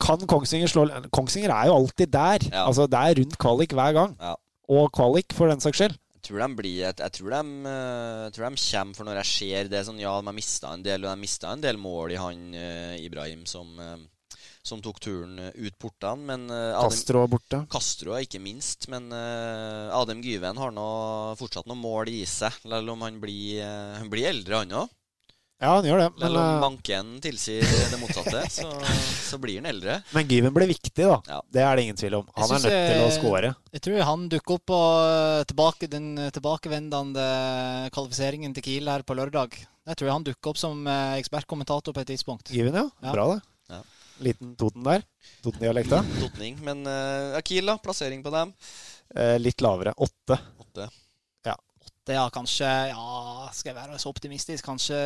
[0.04, 0.86] kan Kongsvinger slå
[1.16, 2.48] Kongsvinger er jo alltid der.
[2.52, 2.68] Ja.
[2.68, 4.16] Altså, det er rundt kvalik hver gang.
[4.20, 4.36] Ja.
[4.74, 6.00] Og kvalik, for den saks skyld.
[6.24, 9.18] Jeg tror de blir Jeg, jeg tror, de, eh, jeg tror de kommer, for når
[9.20, 11.80] jeg ser det sånn Ja, de har mista en del, og de mista en del
[11.82, 16.96] mål i han uh, Ibrahim som, uh, som tok turen ut portene, men uh, Adem,
[16.96, 17.60] Castro er borte.
[17.76, 20.88] Castro ikke minst, men Adem Gyven har nå
[21.40, 23.60] fortsatt noen mål i seg, selv om han blir,
[24.00, 24.96] han blir eldre, han òg.
[25.62, 26.08] Ja, han gjør det.
[26.18, 27.62] Men, Selv om manken banken tilsier
[27.92, 28.70] det motsatte, så,
[29.30, 30.00] så blir han eldre.
[30.12, 31.20] men Given ble viktig, da.
[31.30, 31.40] Ja.
[31.56, 32.28] Det er det ingen tvil om.
[32.36, 33.54] Han er nødt til å jeg- skåre.
[33.72, 37.28] Jeg tror han dukker opp på eh, tilbake, den eh, tilbakevendende
[37.96, 39.56] kvalifiseringen til Kiel her på lørdag.
[39.88, 42.52] Jeg tror han dukker opp som eh, ekspertkommentator på et tidspunkt.
[42.52, 42.90] Given, ja.
[43.04, 43.14] Ja.
[43.16, 43.42] Bra, det.
[43.72, 43.82] Ja.
[44.24, 45.04] Liten Toten der.
[45.44, 46.04] Toten-dialekta.
[46.20, 46.60] Totning.
[46.64, 47.78] Men uh, Kiel, da?
[47.82, 48.52] Plassering på dem?
[49.16, 49.96] Eh, litt lavere.
[49.98, 50.38] Åtte.
[50.62, 50.90] Åtte.
[52.08, 54.66] Det er kanskje Ja, skal jeg være så optimistisk?
[54.68, 54.98] Kanskje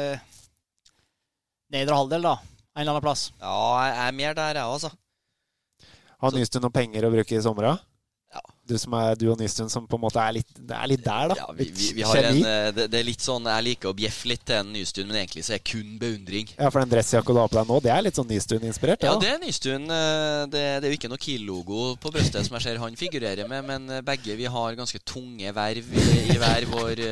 [1.74, 2.36] nedre halvdel, da.
[2.78, 3.28] En eller annen plass.
[3.42, 3.54] Ja,
[3.86, 4.92] jeg er mer der, jeg, altså.
[6.18, 7.64] Har Så- Nystuen noen penger å bruke i sommer?
[7.64, 7.78] da?
[8.68, 10.88] Ja, Du som er du og Nystuen som på en måte er litt, det er
[10.92, 11.36] litt der, da.
[11.40, 13.94] Ja, vi, vi, vi har en, eh, det, det er litt sånn Jeg liker å
[13.96, 16.48] bjeffe litt til en Nystuen, men egentlig så er det kun beundring.
[16.58, 19.04] Ja, for den dressjakka du har på deg nå, det er litt sånn Nystuen-inspirert?
[19.08, 19.88] Ja, det er Nystuen.
[19.90, 23.48] eh, Det, det er jo ikke noe Kiel-logo på brystet som jeg ser han figurerer
[23.50, 27.02] med, men eh, begge vi har ganske tunge verv i, i hver vår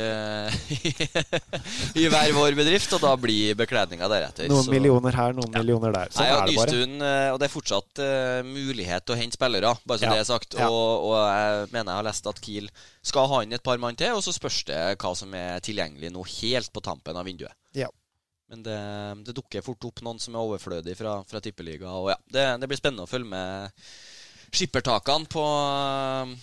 [1.95, 4.49] I hver vår bedrift, og da blir bekledninga deretter.
[4.51, 6.11] Noen så- millioner her, noen millioner der.
[6.11, 6.75] Sånn Nei, ja, er det bare.
[6.75, 6.95] Nystuen,
[7.35, 10.13] og det er fortsatt uh, mulighet til å hente spillere, bare så Ja.
[10.15, 10.57] det er sagt.
[10.59, 10.67] Ja.
[10.69, 12.69] Og, og jeg mener jeg har lest at Kiel
[13.05, 16.11] skal ha inn et par mann til, og så spørs det hva som er tilgjengelig
[16.15, 17.53] nå helt på tampen av vinduet.
[17.77, 17.87] Ja.
[18.49, 18.77] Men det,
[19.25, 21.89] det dukker fort opp noen som er overflødig fra, fra tippeliga.
[21.97, 23.85] Og ja, det, det blir spennende å følge med
[24.55, 26.35] skippertakene på eh,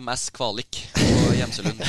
[0.00, 1.82] MS Kvalik på Gjemselund.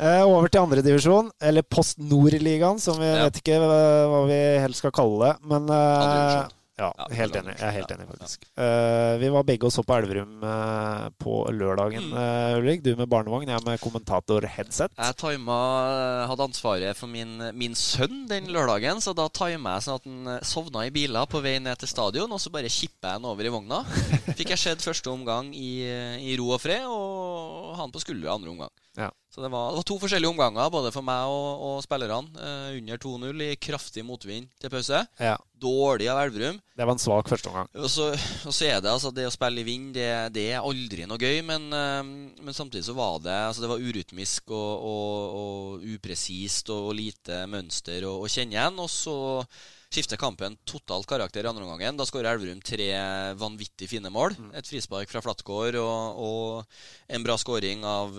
[0.00, 3.24] Eh, over til andredivisjon, eller Post Nord-ligaen, som vi Ja.
[3.26, 5.32] vet ikke hva, vi helst skal kalle det.
[5.50, 6.54] Men Andredivisjon.
[6.80, 7.54] Ja, helt enig.
[7.58, 8.46] Jeg er helt enig, faktisk.
[8.58, 12.82] Uh, vi var begge og så på Elverum uh, på lørdagen, eh, Ulrik.
[12.84, 14.96] Du med barnevogn, jeg med kommentator-headset.
[14.96, 15.58] Jeg tima,
[16.30, 20.44] hadde ansvaret for min, min sønn den lørdagen, så da tima jeg sånn at han
[20.46, 23.46] sovna i biler på vei ned til stadion, og så bare kippa jeg han over
[23.46, 23.82] i vogna.
[24.38, 25.72] Fikk jeg sett første omgang i,
[26.24, 28.72] i ro og fred, og han på skuldra andre omgang.
[28.98, 29.12] Ja.
[29.30, 32.32] Så det var, det var to forskjellige omganger, både for meg og, og spillerne.
[32.34, 35.04] eh, under 2-0 i kraftig motvind til pause.
[35.22, 36.56] Ja, Dårlig av Elverum.
[36.74, 37.68] det var en svak førsteomgang.
[37.76, 41.06] Og og så er det altså det å spille i vind, det, det er aldri
[41.06, 41.44] noe gøy.
[41.46, 42.02] Men, eh,
[42.42, 48.08] men samtidig så var det altså det var urytmisk og, og, upresist og, lite mønster
[48.08, 48.82] å kjenne igjen.
[48.82, 49.16] Og så
[49.90, 51.96] skifter kampen totalt karakter i andre omgangen.
[51.98, 52.86] Da skårer Elverum tre
[53.38, 54.36] vanvittig fine mål.
[54.54, 58.14] Et frispark fra Flatgård og, og en bra skåring av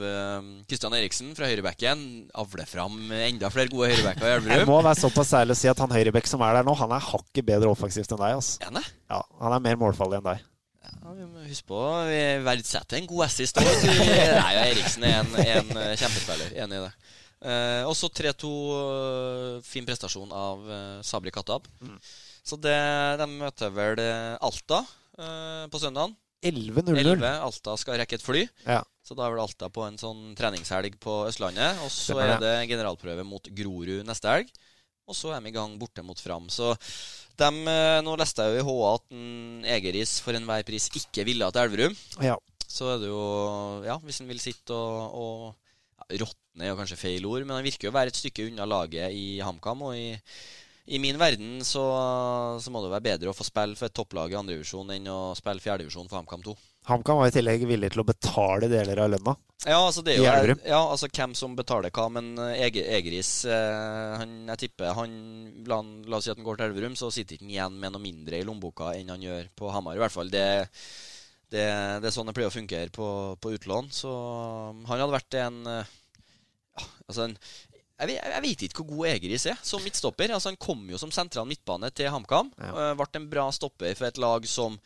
[0.68, 2.04] Kristian Eriksen fra høyrebekken.
[2.44, 5.80] Avler fram enda flere gode høyrebacker i Jeg må være såpass ærlig å si at
[5.84, 8.38] han høyrebekk som er der nå, han er hakket bedre offensivt enn deg.
[8.42, 8.60] Altså.
[8.68, 8.94] Er?
[9.16, 10.48] Ja, han er mer målfarlig enn deg.
[10.82, 11.80] Ja, vi må huske på
[12.10, 13.68] Vi verdsetter en god assist òg.
[14.68, 16.52] Eriksen er en, en eh, kjempespiller.
[16.66, 16.94] Enig i det.
[17.42, 18.50] Eh, også 3-2.
[18.78, 21.66] eh, fin prestasjon av eh, Sabri Kattab.
[22.46, 22.76] Så det,
[23.22, 24.84] de møter vel eh, Alta
[25.18, 26.14] eh, på søndagen.
[26.42, 26.98] 11-0-0.
[26.98, 27.26] 11.
[27.46, 28.44] Alta skal rekke et fly.
[28.66, 28.80] Ja.
[29.06, 31.82] Så da er vel Alta på en sånn treningshelg på Østlandet.
[31.86, 34.50] Og så er det generalprøve mot Grorud neste helg.
[35.10, 36.46] Og så er vi i gang borte mot Fram.
[36.50, 36.72] Så
[37.42, 41.26] dem, eh, nå leste jeg jo i HA at en Egeris for enhver pris ikke
[41.30, 41.98] ville til Elverum.
[42.26, 42.38] Ja.
[42.72, 43.24] Så er det jo
[43.86, 45.61] Ja, hvis en vil sitte og, og
[46.20, 49.16] Råtne er kanskje feil ord, men han virker jo å være et stykke unna laget
[49.16, 49.86] i HamKam.
[49.88, 50.10] Og i,
[50.92, 51.86] i min verden så,
[52.60, 55.22] så må det være bedre å få spille for et topplag i andredivisjon enn å
[55.38, 56.58] spille fjerdedivisjon for HamKam 2.
[56.90, 59.36] HamKam var i tillegg villig til å betale deler av lønna.
[59.62, 63.32] Ja, altså det er jo ja, altså hvem som betaler hva, men Egris, Ege, Egeris
[63.46, 65.14] eh, han, Jeg tipper han
[65.70, 65.78] la,
[66.10, 68.40] la oss si at han går til Elverum, så sitter han igjen med noe mindre
[68.40, 70.00] i lommeboka enn han gjør på Hamar.
[70.00, 70.34] I hvert fall.
[70.34, 70.48] Det,
[71.54, 71.68] det,
[72.02, 73.92] det er sånn det pleier å fungere på, på utlån.
[73.94, 75.94] Så um, han hadde vært en eh,
[77.12, 77.38] Altså en
[78.02, 80.32] jeg vet, jeg vet ikke hvor god Egeris er som midtstopper.
[80.34, 82.48] Altså Han kom jo som sentral midtbane til HamKam.
[82.58, 82.72] Ja.
[82.88, 84.80] eh, Ble en bra stopper for et lag som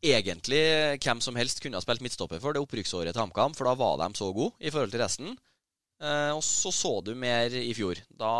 [0.00, 0.62] egentlig
[1.02, 3.98] hvem som helst kunne ha spilt midtstopper for det opprykksåret til HamKam, for da var
[4.00, 5.34] de så gode i forhold til resten.
[5.98, 7.98] Eh, og så så du mer i fjor.
[8.16, 8.32] Da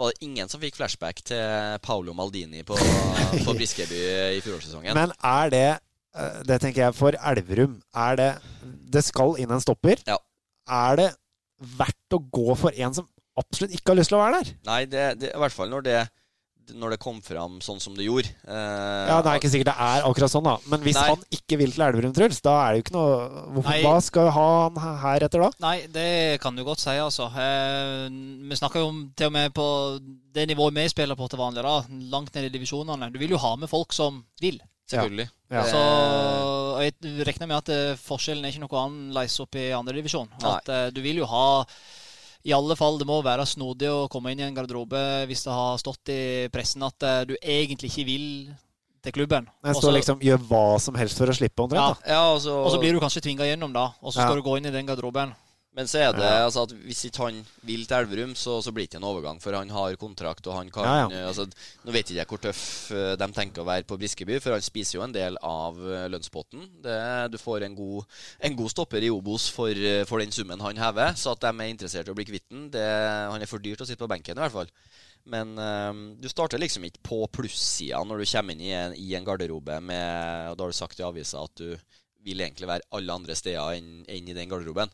[0.00, 2.78] var det ingen som fikk flashback til Paolo Maldini på,
[3.46, 4.00] på Briskeby
[4.38, 4.96] i fjorårssesongen.
[4.96, 7.78] Men er det eh, Det tenker jeg for Elverum.
[7.94, 8.30] Er det
[8.96, 10.00] Det skal inn en stopper.
[10.08, 10.16] Ja.
[10.66, 11.10] Er det
[11.58, 14.54] verdt å gå for en som absolutt ikke har lyst til å være der?
[14.68, 15.98] Nei, det, det, i hvert fall når det,
[16.78, 18.28] når det kom fram sånn som det gjorde.
[18.44, 20.56] Eh, Ja, Det er ikke sikkert det er akkurat sånn, da.
[20.68, 21.04] Men hvis Nei.
[21.08, 23.14] han ikke vil til Elverum, Truls, da er det jo ikke noe
[23.56, 25.50] hvorfor, Hva skal vi ha han her etter da?
[25.64, 26.08] Nei, det
[26.42, 27.30] kan du godt si, altså.
[27.32, 28.08] Eh,
[28.50, 29.68] vi snakker jo om til og med på
[30.34, 31.78] det nivået vi spiller på til vanlig, da,
[32.12, 33.08] langt ned i divisjonene.
[33.14, 34.60] Du vil jo ha med folk som vil.
[34.88, 35.28] Selvfølgelig.
[35.52, 35.62] Ja.
[35.68, 35.80] Så
[36.78, 40.28] og jeg regner med at eh, forskjellen er ikke noe annerledes opp i andredivisjon.
[40.44, 41.64] Eh, du vil jo ha
[42.46, 45.52] i alle fall, Det må være snodig å komme inn i en garderobe hvis det
[45.52, 46.20] har stått i
[46.54, 48.28] pressen at eh, du egentlig ikke vil
[49.02, 49.48] til klubben.
[49.64, 51.98] Jeg står så- liksom gjør hva som helst for å slippe, omtrent.
[52.06, 52.40] Ja, Ja, Og
[52.72, 53.92] så blir du kanskje tvinga gjennom, da.
[54.02, 54.26] Og så Ja.
[54.26, 55.34] skal du gå inn i den garderoben.
[55.78, 56.42] Men så er det Ja.
[56.48, 59.38] altså at hvis ikke han vil til Elverum, så, så blir det ikke en overgang.
[59.38, 61.20] For han har kontrakt, og han kan Ja, ja.
[61.20, 61.46] eh, Altså,
[61.86, 64.64] Nå vet ikke jeg hvor tøff eh, de tenker å være på Briskeby, for han
[64.66, 66.66] spiser jo en del av eh, lønnspotten.
[66.82, 66.98] Det,
[67.30, 68.18] du får en god,
[68.50, 69.70] en god stopper i Obos for,
[70.10, 71.14] for den summen han hever.
[71.14, 72.66] Så at de er interessert i å bli kvitt ham
[73.30, 74.74] han er for dyrt å sitte på benken, i hvert fall.
[75.28, 79.14] Men um, du starter liksom ikke på plussida når du kommer inn i en, i
[79.18, 81.74] en garderobe med Og da har du sagt i avisa at du
[82.24, 84.90] vil egentlig være alle andre steder enn, enn i den garderoben.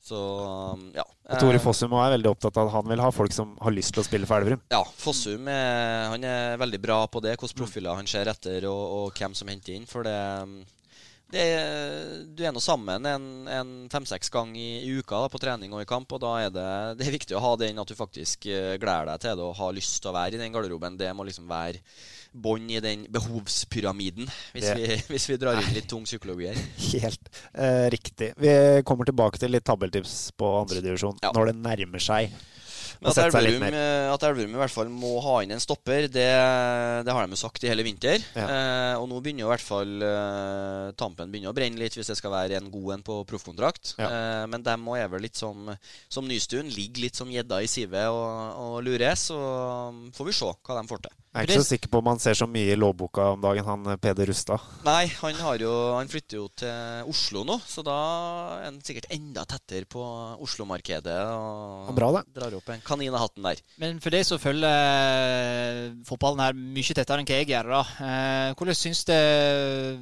[0.00, 0.18] Så
[0.96, 1.04] ja.
[1.04, 3.74] Og Tore Eh, Fossum er veldig opptatt av at han vil ha folk som har
[3.74, 4.62] lyst til å spille for Elverum.
[4.72, 7.36] Ja, Fossum er, han er veldig bra på det.
[7.36, 9.88] Hvilke profiler han ser etter, og, og hvem som henter inn.
[9.90, 10.18] For det
[11.30, 15.38] det er, du er nå sammen en, en fem-seks ganger i, i uka da, på
[15.38, 17.86] trening og i kamp, og da er det, det er viktig å ha den at
[17.90, 20.50] du faktisk eh, gleder deg til det og har lyst til å være i den
[20.56, 20.98] garderoben.
[20.98, 21.84] Det må liksom være
[22.32, 26.60] bånd i den behovspyramiden, hvis, vi, hvis vi drar inn litt tung psykologi her.
[26.92, 28.32] Helt eh, riktig.
[28.40, 28.54] Vi
[28.86, 31.32] kommer tilbake til litt tabelltips på andredivisjon Ja.
[31.36, 32.30] når det nærmer seg.
[33.00, 36.26] Men at Elverum, eh, at Elverum i hvert fall må ha inn en stopper, det,
[37.06, 38.22] det har de jo sagt i hele vinter.
[38.34, 38.46] Ja.
[38.46, 42.10] Eh, og nå begynner jo i hvert fall eh, tampen begynner å brenne litt hvis
[42.10, 43.94] det skal være en god en på proffkontrakt.
[44.00, 44.10] Ja.
[44.10, 45.70] Eh, men dem må er vel litt som,
[46.10, 46.70] som Nystuen.
[46.74, 49.16] Ligger litt som gjedda i sivet og, og lurer.
[49.18, 49.38] Så
[50.16, 51.16] får vi se hva de får til.
[51.30, 53.62] Jeg er ikke så sikker på om han ser så mye i lovboka om dagen,
[53.62, 54.64] han eh, Peder Rustad.
[54.82, 57.98] Nei, han, har jo, han flytter jo til Oslo nå, så da
[58.56, 60.02] er han sikkert enda tettere på
[60.42, 61.20] Oslo-markedet.
[61.30, 62.24] Og Bra, det.
[62.34, 63.60] drar opp en kanin av hatten der.
[63.82, 67.82] Men for deg som følger fotballen her mye tettere enn hva jeg gjør, da.
[68.06, 69.14] Eh, hvordan syns du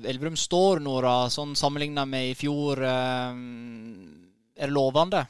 [0.09, 2.83] Elverum står nå, da, sånn sammenligna med i fjor?
[2.83, 3.39] Eh,
[4.59, 5.25] er det lovende?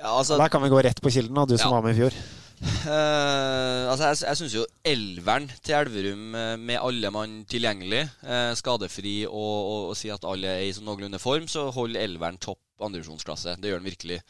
[0.00, 1.76] Ja, altså, Der kan vi gå rett på kilden, da, du som Ja.
[1.78, 2.16] var med i fjor.
[2.64, 6.22] Uh, altså jeg jeg syns jo elveren til Elverum,
[6.62, 10.86] med alle mann tilgjengelig, uh, skadefri og, og, og si at alle er i sånn
[10.88, 13.56] noenlunde form, så holder elveren topp andredivisjonsklasse.
[13.60, 14.20] Det gjør den virkelig.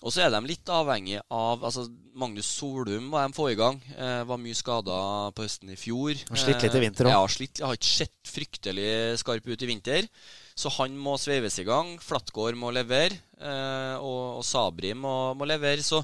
[0.00, 1.82] Og så er de litt avhengig av altså
[2.16, 3.76] Magnus Solum var de få i gang.
[3.94, 4.94] Eh, var mye skada
[5.36, 6.16] på høsten i fjor.
[6.32, 7.10] Og slitt litt i vinter òg.
[7.10, 10.08] Eh, Ja, slitt, har ikke sett fryktelig skarp ut i vinter.
[10.56, 11.92] Så han må sveives i gang.
[12.00, 13.18] Flatgård må levere.
[13.40, 15.84] Eh, og, og Sabri må, må levere.
[15.84, 16.00] Så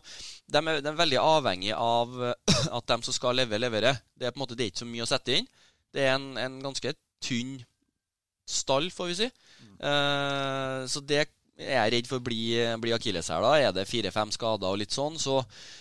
[0.47, 4.03] de er, de er veldig avhengig av at de som skal levere, leverer.
[4.17, 5.49] Det er på en måte det er ikke så mye å sette inn.
[5.97, 6.93] Det er en, en ganske
[7.25, 7.57] tynn
[8.47, 9.31] stall, får vi si.
[9.81, 11.25] Eh, så det
[11.57, 12.39] er redd for å bli
[12.81, 12.93] bli
[13.45, 13.53] da.
[13.57, 15.39] Er det fire-fem skader og litt sånn, så,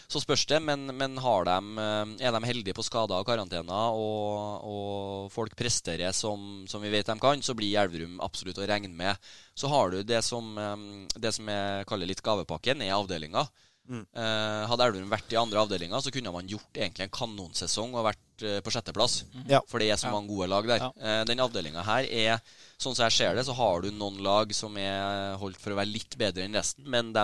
[0.07, 0.61] så spørs det.
[0.63, 1.17] Men, men
[1.49, 6.83] de, eh, er de heldige på skader og karantener, og, og folk presterer som, som
[6.83, 9.19] vi vet de kan, så blir Elverum absolutt å regne med.
[9.55, 10.87] Så har du det som, eh,
[11.19, 13.47] det som jeg kaller litt gavepakken, er avdelinga.
[13.85, 18.07] Eh, hadde Elverum vært i andre avdelinga, så kunne man gjort egentlig en kanonsesong og
[18.07, 19.19] vært eh, på sjetteplass.
[19.49, 19.59] Ja.
[19.69, 20.85] For det er så mange gode lag der.
[20.97, 22.41] Eh, den avdelinga her er
[22.75, 25.77] Sånn som jeg ser det, så har du noen lag som er holdt for å
[25.77, 27.23] være litt bedre enn resten, men de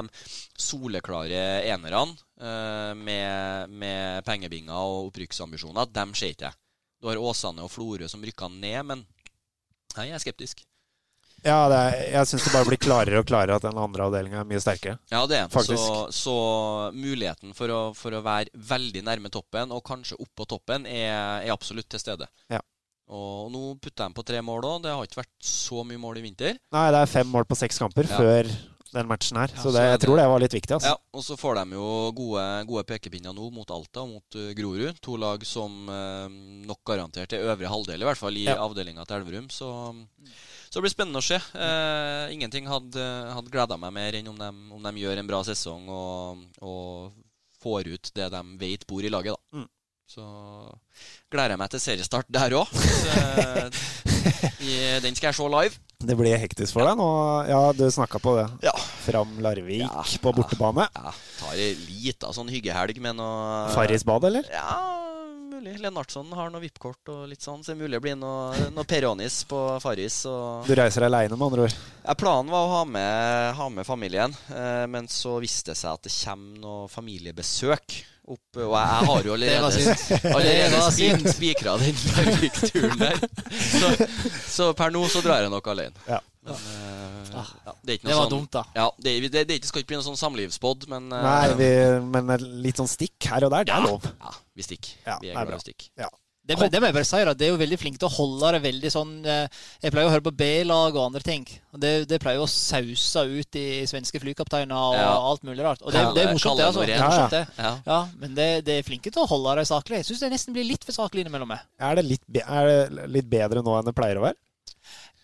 [0.56, 6.60] soleklare enerne eh, med, med pengebinger og opprykksambisjoner, dem ser ikke jeg.
[7.04, 9.04] Du har Åsane og Florø som rykka ned, men
[9.98, 10.64] nei, jeg er skeptisk.
[11.46, 14.44] Ja, det er, jeg syns det bare blir klarere og klarere at den andre avdelinga
[14.44, 15.00] er mye sterkere.
[15.10, 15.78] Ja, det er den.
[15.80, 16.36] Så, så
[16.94, 21.54] muligheten for å, for å være veldig nærme toppen, og kanskje oppå toppen, er, er
[21.56, 22.30] absolutt til stede.
[22.54, 22.62] Ja.
[23.12, 24.84] Og nå putter de på tre mål òg.
[24.86, 26.60] Det har ikke vært så mye mål i vinter.
[26.72, 28.22] Nei, det er fem mål på seks kamper Ja.
[28.22, 28.52] før
[28.92, 30.74] den matchen her, så så det, er jeg det- tror det var litt viktig.
[30.76, 30.92] Altså.
[30.92, 34.52] Ja, og så får de jo gode, gode pekepinner nå mot Alta og mot eh,
[34.58, 35.00] Grorud.
[35.02, 36.28] To lag som eh,
[36.68, 38.58] nok garantert er øvre halvdel, i hvert fall i Ja.
[38.66, 39.48] avdelinga til Elverum.
[39.50, 39.70] Så,
[40.70, 41.40] så det blir spennende å se.
[41.56, 45.44] Eh, ingenting hadde, hadde gleda meg mer enn om de, om de gjør en bra
[45.48, 47.12] sesong og, og
[47.64, 49.62] får ut det de vet bor i laget, da.
[49.62, 49.70] Mm.
[50.12, 50.24] Så
[51.32, 52.68] gleder jeg meg til seriestart der òg.
[55.06, 55.80] Den skal jeg se live.
[56.02, 57.08] Det blir hektisk for deg nå.
[57.50, 58.48] Ja, du snakka på det.
[58.66, 58.74] Ja.
[59.06, 60.02] Fram Larvik Ja.
[60.24, 60.88] på bortebane.
[60.96, 64.48] Ja, tar ei lita sånn hyggehelg med noe Farrisbad, eller?
[64.50, 64.80] Ja,
[65.52, 65.76] mulig.
[65.84, 68.84] Lennartson har noe VIP-kort og litt sånn, så det er mulig det blir noe, noe
[68.90, 70.24] Peronis på Farris.
[70.26, 71.76] Og Du reiser aleine, med andre ord.
[72.08, 75.94] ja, planen var å ha med, ha med familien, eh, men så viste det seg
[75.94, 78.02] at det kommer noe familiebesøk.
[78.22, 79.70] Opp, og jeg, har jo allerede,
[80.30, 83.18] allerede spikra den Larvik-turen der.
[83.58, 83.90] Så,
[84.46, 85.98] så per nå så drar jeg nok alene.
[86.06, 86.20] Ja.
[86.46, 88.64] Men, eh, ja, det er ikke noe Det var sånn, dumt, da.
[88.78, 91.70] Ja, det, det, det, skal ikke bli noe sånn samlivspodd, men eh, Nei, vi,
[92.14, 94.06] men litt sånn stikk her og der, det er lov.
[94.10, 94.96] ja, vi stikker.
[95.06, 95.58] Ja, vi er glad bra.
[95.58, 95.92] i å stikke.
[96.42, 97.34] Det, det må jeg bare si, da.
[97.38, 100.12] Det er jo veldig flink til å holde det veldig sånn eh, Jeg pleier å
[100.12, 101.44] høre på B-lag og andre ting.
[101.78, 105.12] Det, det pleier å sause ut i svenske flykapteiner og Ja.
[105.30, 105.84] alt mulig rart.
[105.86, 106.66] Og det, det er morsomt, det.
[106.72, 106.82] altså.
[106.90, 107.44] Det er morsomt, det.
[107.62, 107.74] Ja.
[107.86, 110.02] Ja, men det, det er flinke til å holde det saklig.
[110.02, 111.54] Jeg syns det nesten blir litt for saklig innimellom.
[111.54, 111.62] meg.
[111.80, 114.40] Er det, litt, er det litt bedre nå enn det pleier å være?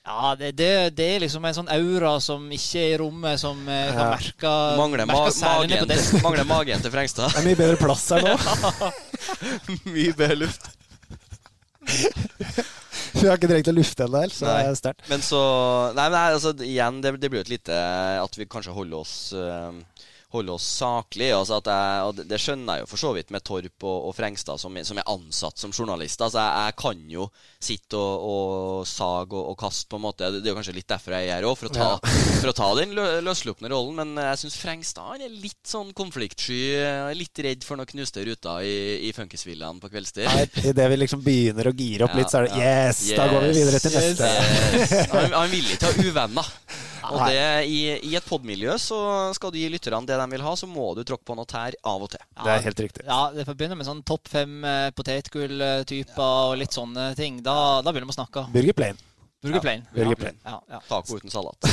[0.08, 3.58] Ja, det, det, det er liksom en sånn aura som ikke er i rommet, som
[3.68, 4.12] eh, kan Ja.
[4.14, 7.34] merke, Mangler, ma magen, på mangler magen til Frengstad.
[7.34, 8.38] Det er mye bedre plass her nå.
[9.92, 10.70] Mye bedre luft.
[13.18, 15.06] Vi har ikke trengt å lufte ennå, så det er sterkt.
[15.10, 15.40] Men så
[15.98, 17.78] Nei, men altså, igjen, det, det blir jo et lite
[18.22, 19.80] At vi kanskje holder oss eh,
[20.38, 21.36] Holder oss saklige.
[21.38, 24.62] Altså jeg, og det, skjønner jeg jo for så vidt med Torp og, og Frengstad,
[24.62, 26.22] som, som er ansatt som journalist.
[26.22, 27.28] Altså jeg, jeg kan jo
[27.68, 30.30] sitte og, og sage og, og kaste, på en måte.
[30.32, 31.74] Det, det er jo kanskje litt derfor jeg er her òg, for
[32.42, 35.90] for å ta den lø løsslupne rollen, men jeg syns Frengstad han er litt sånn
[35.98, 36.60] konfliktsky.
[37.18, 38.76] Litt redd for noen knuste ruter i,
[39.10, 40.28] i funkisvillaen på kveldstid.
[40.68, 42.76] Idet vi liksom begynner å gire opp Ja, litt, så er det ja.
[42.88, 44.30] yes, da går vi videre til Yes, neste.
[44.78, 45.10] yes.
[45.16, 46.52] Han, han vil ikke ha uvenner.
[47.14, 47.42] Og det,
[47.72, 49.00] i, I et podmiljø så
[49.38, 51.78] skal du gi lytterne det de vil ha, så må du tråkke på noe tær
[51.88, 52.24] av og til.
[52.44, 53.06] Det er helt riktig.
[53.08, 57.42] Ja, det får begynne med sånn topp fem eh, potetgull-typer og litt sånne ting.
[57.46, 58.48] Da, da begynner vi å snakke.
[58.54, 59.07] Burger Plain.
[59.48, 59.86] Burger Plain.
[59.96, 60.38] Burger Plain.
[60.46, 60.80] Ja, ja.
[60.90, 61.58] Taco uten salat.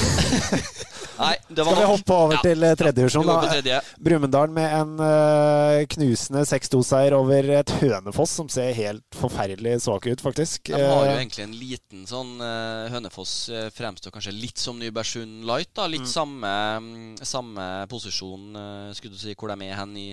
[1.15, 1.91] Nei, det var Skal vi nok.
[1.99, 2.41] hoppe over Ja.
[2.43, 3.53] til tredjevisjon, tredjedivisjon, Vi da?
[3.53, 3.81] tredje.
[4.03, 10.21] Brumunddal med en uh, knusende 6-2-seier over et Hønefoss som ser helt forferdelig svak ut,
[10.25, 10.73] faktisk.
[10.73, 14.79] De har jo Eh, egentlig en liten sånn uh, Hønefoss eh, fremstår kanskje litt som
[14.83, 15.71] Nybergsund Light.
[15.75, 16.51] da Litt samme,
[16.83, 20.09] mm, samme posisjon, uh, skulle du si, hvor de er hen i,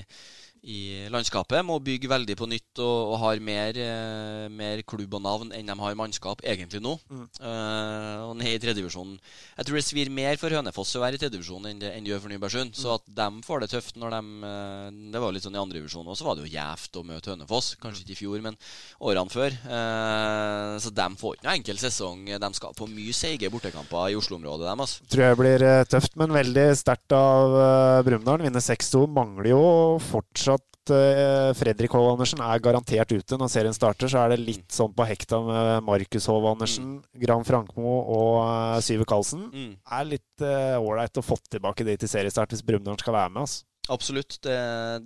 [0.62, 1.64] i landskapet.
[1.66, 5.70] Må bygge veldig på nytt og, og har mer, eh, mer klubb og navn enn
[5.72, 6.94] de har mannskap egentlig nå.
[7.12, 9.18] Eh, og ned i tredjevisjonen.
[9.58, 12.22] Jeg tror det svir mer for Hønefoss å være i tredjevisjonen enn det, enn gjør
[12.26, 12.78] for Nybergsund.
[12.78, 16.08] Så at de får det tøft når de eh, Det var litt sånn i andredivisjon
[16.08, 17.74] òg, så var det jo gjevt å møte Hønefoss.
[17.82, 18.60] Kanskje ikke i fjor, men
[19.02, 19.58] årene før.
[19.58, 22.24] Eh, så de får ikke noe enkel sesong.
[22.42, 24.86] De skal på mye seige bortekamper i Oslo-området, dem.
[24.86, 25.10] Altså.
[25.10, 28.46] tror jeg blir eh, tøft, men veldig sterkt av uh, Brumunddal.
[28.46, 29.04] Vinner 6-2.
[29.12, 29.66] Mangler jo
[30.12, 30.51] fortsatt
[30.90, 33.38] eh, Fredrik Hov Andersen er garantert ute.
[33.38, 37.46] Når serien starter, så er det litt sånn på hekta med Markus Hov Andersen, Gran
[37.46, 39.46] Frankmo og uh, Syver Karlsen.
[39.54, 39.74] Mm.
[39.86, 40.46] Er litt
[40.82, 43.46] ålreit å få tilbake de til seriestart hvis Brumunddal skal være med.
[43.46, 43.68] Altså.
[43.92, 44.38] Absolutt.
[44.46, 44.54] Det,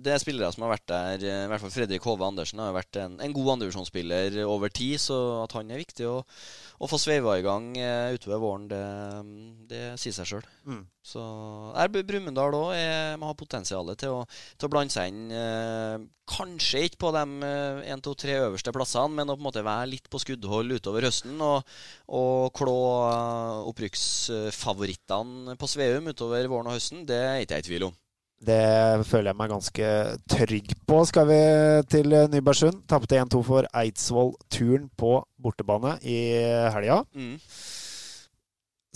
[0.04, 1.24] det er spillere som har vært der.
[1.26, 5.00] eh, I hvert fall Fredrik Hove Andersen har vært en, en god andredivisjonsspiller over tid,
[5.02, 8.82] så at han er viktig å, å få sveiva i gang eh, utover våren, det,
[9.72, 10.46] det sier seg sjøl.
[10.70, 10.84] Mm.
[11.06, 11.22] Så
[11.78, 14.22] er Br- Brumunddal òg har potensial til å,
[14.54, 15.34] til å blande seg inn.
[15.34, 17.24] Eh, kanskje ikke på de
[17.90, 21.06] én, to, tre øverste plassene, men å på en måte være litt på skuddhold utover
[21.10, 21.36] høsten.
[21.42, 21.76] Og,
[22.22, 22.78] og klå
[23.10, 28.02] eh, opprykksfavorittene på Sveum utover våren og høsten, det er ikke jeg i tvil om.
[28.44, 29.90] Det føler jeg meg ganske
[30.28, 31.00] trygg på.
[31.08, 31.40] Skal vi
[31.88, 32.82] til Nybergsund.
[32.90, 36.18] Tapte 1-2 for Eidsvoll Turn på bortebane i
[36.74, 37.00] helga.
[37.16, 37.38] Mm.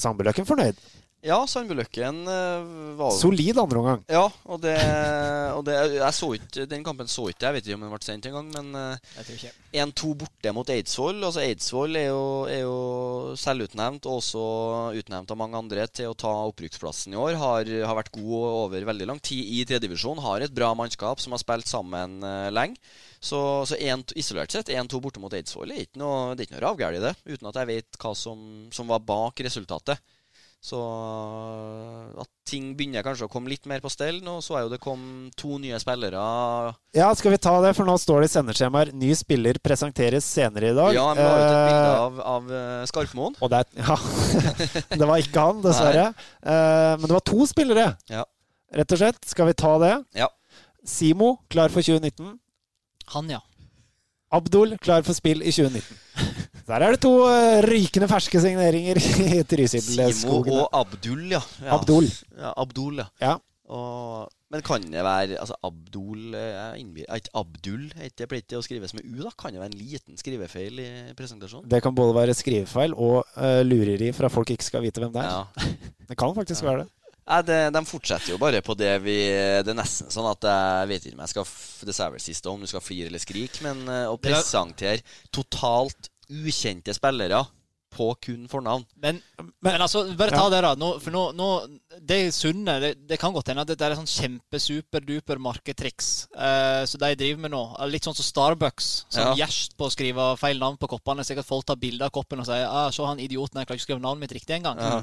[0.01, 0.77] Sandbøløkken fornøyd.
[1.21, 4.05] Ja, Sandbøløkken uh, var Solid andreomgang.
[4.09, 4.73] Ja, og det,
[5.53, 7.57] og det Jeg så ikke Den kampen så ikke jeg.
[7.59, 9.51] vet ikke om den ble sendt engang, men uh, Jeg tror ikke.
[9.85, 11.21] 1-2 borte mot Eidsvoll.
[11.21, 14.45] Altså Eidsvoll er jo, er jo selvutnevnt, og også
[14.97, 17.37] utnevnt av mange andre, til å ta opprykksplassen i år.
[17.41, 20.23] Har, har vært god over veldig lang tid i tredjedivisjon.
[20.25, 22.81] Har et bra mannskap som har spilt sammen uh, lenge.
[23.21, 26.57] Så, så en, isolert sett 1-2 borte mot Eidsvoll er ikke noe, det er ikke
[26.57, 28.41] noe ravgalt i det, uten at jeg vet hva som,
[28.73, 30.01] som var bak resultatet.
[30.61, 30.77] Så
[32.21, 34.19] at ting begynner kanskje å komme litt mer på stell.
[34.25, 35.03] Nå så jeg jo det kom
[35.41, 36.21] to nye spillere.
[36.97, 38.91] Ja, skal vi ta det, for nå står det i sendeskjemaer.
[39.01, 40.93] Ny spiller presenteres senere i dag.
[40.97, 43.39] Ja, de la ut et bilde Eh, av, av eh, Skarpmoen.
[43.41, 43.97] Og det, er, ja,
[45.01, 46.11] det var ikke han, dessverre.
[46.45, 46.97] Nei.
[47.01, 48.27] men det var to spillere, Ja.
[48.77, 49.25] rett og slett.
[49.33, 49.95] Skal vi ta det?
[50.21, 50.29] Ja.
[50.85, 52.37] Simo klar for 2019.
[53.17, 53.41] Han, ja.
[54.31, 56.40] Abdul klar for spill i 2019.
[56.71, 58.99] Der er det to eh, rykende ferske signeringer
[59.65, 61.41] i Simo og Abdul, ja.
[61.65, 61.73] ja.
[61.77, 62.07] Abdul.
[62.39, 63.09] Ja, Abdul, ja.
[63.21, 63.39] Ja.
[63.71, 68.43] Og, men kan det være altså Abdul eh, er ikke Abdul heter ikke det pleier
[68.47, 69.31] ikke å skrives med U, da?
[69.39, 71.69] Kan det være en liten skrivefeil i presentasjonen?
[71.71, 75.23] Det kan både være skrivefeil og uh, lureri fra folk ikke skal vite hvem det
[75.23, 75.31] er.
[75.31, 75.69] Ja.
[76.11, 76.89] Det kan faktisk være det.
[77.31, 79.15] Nei, det, De fortsetter jo bare på det vi
[79.63, 82.23] Det er nesten sånn at jeg vet ikke om jeg skal f- Det jeg vel
[82.25, 87.43] siste om du skal flire eller skrike, men å er- presentere totalt ukjente spillere
[87.91, 89.17] på kun fornavn Men,
[89.67, 90.77] men altså, bare ta det, da.
[90.79, 91.47] Nå, for nå, nå
[92.07, 97.03] Det sunne det, det kan godt hende at dette er sånn kjempesuperduper marketriks eh, som
[97.03, 97.63] de driver med nå.
[97.91, 99.49] Litt sånn som Starbucks, som Ja.
[99.77, 101.27] på å skrive feil navn på koppene.
[101.27, 103.83] Sikkert folk tar bilde av koppen og sier ah, 'Se han idioten, jeg klarer ikke
[103.83, 104.79] å skrive navnet mitt riktig engang'.
[104.79, 105.03] Ja.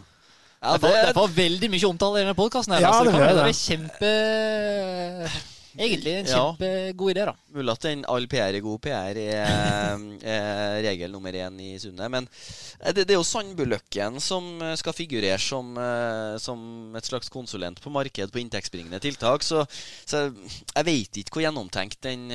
[0.64, 2.80] Ja, det, får, det- det får veldig mye omtale i denne podkasten.
[2.80, 3.36] Ja, altså, det det, det.
[3.36, 3.60] det det.
[3.68, 6.40] kjempe Egentlig en Ja.
[6.58, 7.34] kjempegod idé, da.
[7.54, 12.10] Mulig at den all PR er god PR er, er regel nummer én i Sundet.
[12.12, 12.28] Men
[12.82, 17.30] eh, det, det er jo Sandbuløkken som eh, skal figurere som, eh, som et slags
[17.34, 19.46] konsulent på marked på inntektsbringende tiltak.
[19.46, 19.64] Så,
[20.06, 22.28] så jeg vet ikke hvor gjennomtenkt den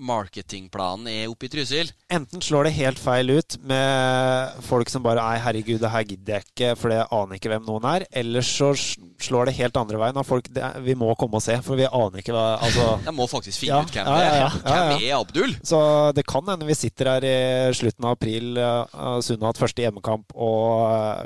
[0.00, 1.90] marketingplanen er oppe i Trysil.
[2.12, 6.34] Enten slår det helt feil ut med folk som bare Nei, herregud, det her gidder
[6.36, 8.04] jeg ikke, for jeg aner ikke hvem noen er.
[8.12, 10.18] Eller så slår det helt andre veien.
[10.20, 13.14] Av folk det, Vi må komme og se, for vi aner ikke hva Altså Jeg
[13.14, 14.34] må faktisk finne Ja, ut hvem ja, det er.
[14.34, 14.86] ja, ja, ja, ja.
[14.90, 15.52] Hvem er Abdul?
[15.62, 15.80] Så
[16.16, 17.34] det kan hende vi sitter her i
[17.78, 21.22] slutten av april, uh, Sunne har hatt første hjemmekamp og uh,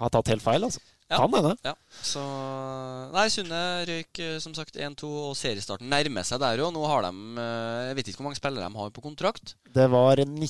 [0.00, 0.80] har tatt helt feil, altså.
[1.08, 1.18] Ja.
[1.22, 1.54] Kan hende.
[1.64, 1.72] Ja,
[2.04, 2.22] så
[3.14, 6.72] Nei, Sunne røyk som sagt 1-2, og seriestarten nærmer seg der òg.
[6.76, 7.12] Nå har de
[7.88, 9.54] Jeg vet ikke hvor mange spillere de har på kontrakt.
[9.72, 10.48] Det var 19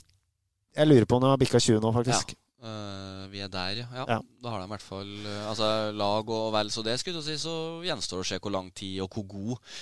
[0.79, 2.35] Jeg lurer på om det har bikka 20 nå, faktisk.
[2.59, 4.03] Eh, vi er der, ja.
[4.03, 4.17] ja.
[4.43, 7.27] Da har de i hvert fall uh, altså, lag og vel så det, skulle du
[7.29, 7.37] si.
[7.39, 7.53] Så
[7.87, 9.77] gjenstår det å se hvor lang tid og hvor god,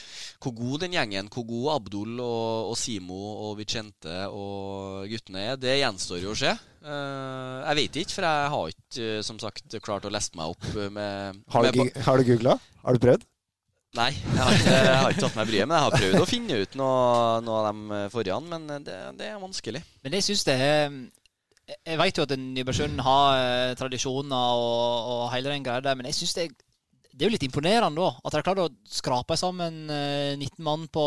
[0.45, 3.17] hvor god den gjengen, hvor god Abdul og, og Simo
[3.47, 5.57] og Vicente og guttene er.
[5.63, 6.53] Det gjenstår jo å se.
[6.85, 10.69] Uh, jeg vet ikke, for jeg har ikke som sagt klart å leste meg opp
[10.93, 12.59] med, Har du, gu- har du googla?
[12.85, 13.25] Har du prøvd?
[13.97, 15.65] Nei, jeg har, ikke, jeg har ikke tatt meg bryet.
[15.71, 17.05] Men jeg har prøvd å finne ut noe,
[17.47, 19.81] noe av de forrige, men det, det er vanskelig.
[20.05, 20.99] Men jeg syns det er
[21.67, 26.07] Jeg vet jo at Nybergsund har eh, tradisjoner og, og hele den greia der, men
[26.07, 26.45] jeg syns det,
[27.11, 30.63] det er jo litt imponerende da, at de har klart å skrape sammen eh, 19
[30.63, 31.07] mann på,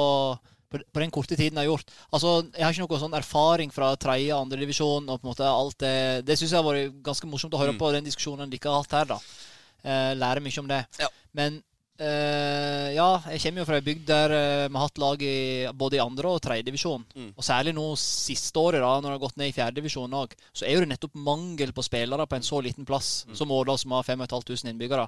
[0.67, 1.93] på, på den korte tiden de har gjort.
[2.11, 5.47] Altså, Jeg har ikke noe sånn erfaring fra tredje og andredivisjon og på en måte
[5.47, 5.93] alt Det
[6.27, 7.79] det syns jeg har vært ganske morsomt å høre Mm.
[7.79, 9.05] på den diskusjonen dere har hatt her.
[9.15, 9.19] da.
[9.79, 10.81] Eh, lære mye om det.
[10.99, 11.07] Ja.
[11.39, 11.61] Men
[11.99, 15.33] eh, ja, jeg kommer jo fra ei bygd der eh, vi har hatt lag i
[15.75, 17.03] både i andre og tredjedivisjon.
[17.15, 17.29] Mm.
[17.35, 20.65] Og særlig nå siste året, da, når det har gått ned i fjerdedivisjon òg, så
[20.67, 23.35] er jo det nettopp mangel på spillere på en så liten plass Mm.
[23.35, 25.07] som Årdal, som har 5500 innbyggere.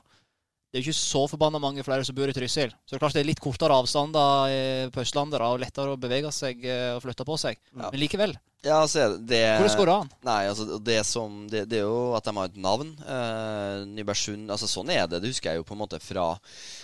[0.71, 2.69] Det er jo ikke så forbanna mange flere som bor i Trysil.
[2.85, 5.95] Så det er klart det er litt kortere avstander eh, på Østlandet da, og lettere
[5.95, 6.63] å bevege seg
[6.95, 7.59] og flytte på seg.
[7.75, 7.89] Ja.
[7.91, 10.09] Men likevel, Ja, så er det, Hvor skåra han?
[10.25, 12.91] Nei, altså det, som, det, det er jo at de har et navn.
[13.01, 15.23] Eh, Nybergsund altså Sånn er det.
[15.23, 16.27] Det husker jeg jo på en måte fra,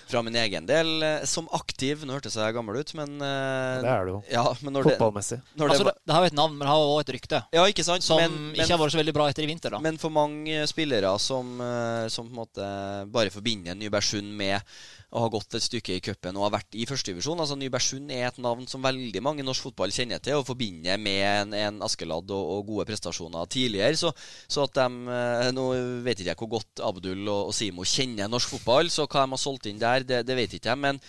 [0.10, 0.90] fra min egen del.
[1.06, 4.24] Eh, som aktiv Nå hørtes jeg gammel ut, men eh, Det er det jo.
[4.34, 5.40] Ja, Fotballmessig.
[5.54, 7.44] det, Altså, det, har jo et navn, men det har også òg et rykte.
[7.54, 8.08] Ja, ikke sant?
[8.08, 9.84] Som men, ikke har vært så veldig bra etter i vinter, da.
[9.84, 12.72] men for mange spillere som, eh, som på en måte
[13.14, 14.66] bare forbinder Nybergsund med
[15.16, 17.40] å har gått et stykke i cupen og har vært i førstedivisjon.
[17.40, 21.00] Altså, Nybergsund er et navn som veldig mange i norsk fotball kjenner til og forbinder
[21.00, 23.96] med en, en Askeladd og, og gode prestasjoner tidligere.
[24.00, 24.12] Så,
[24.52, 25.68] så at de eh, Nå
[26.04, 29.36] vet ikke jeg hvor godt Abdul og, og Simo kjenner norsk fotball, så hva de
[29.36, 30.82] har solgt inn der, det, det vet ikke jeg.
[30.84, 31.00] Men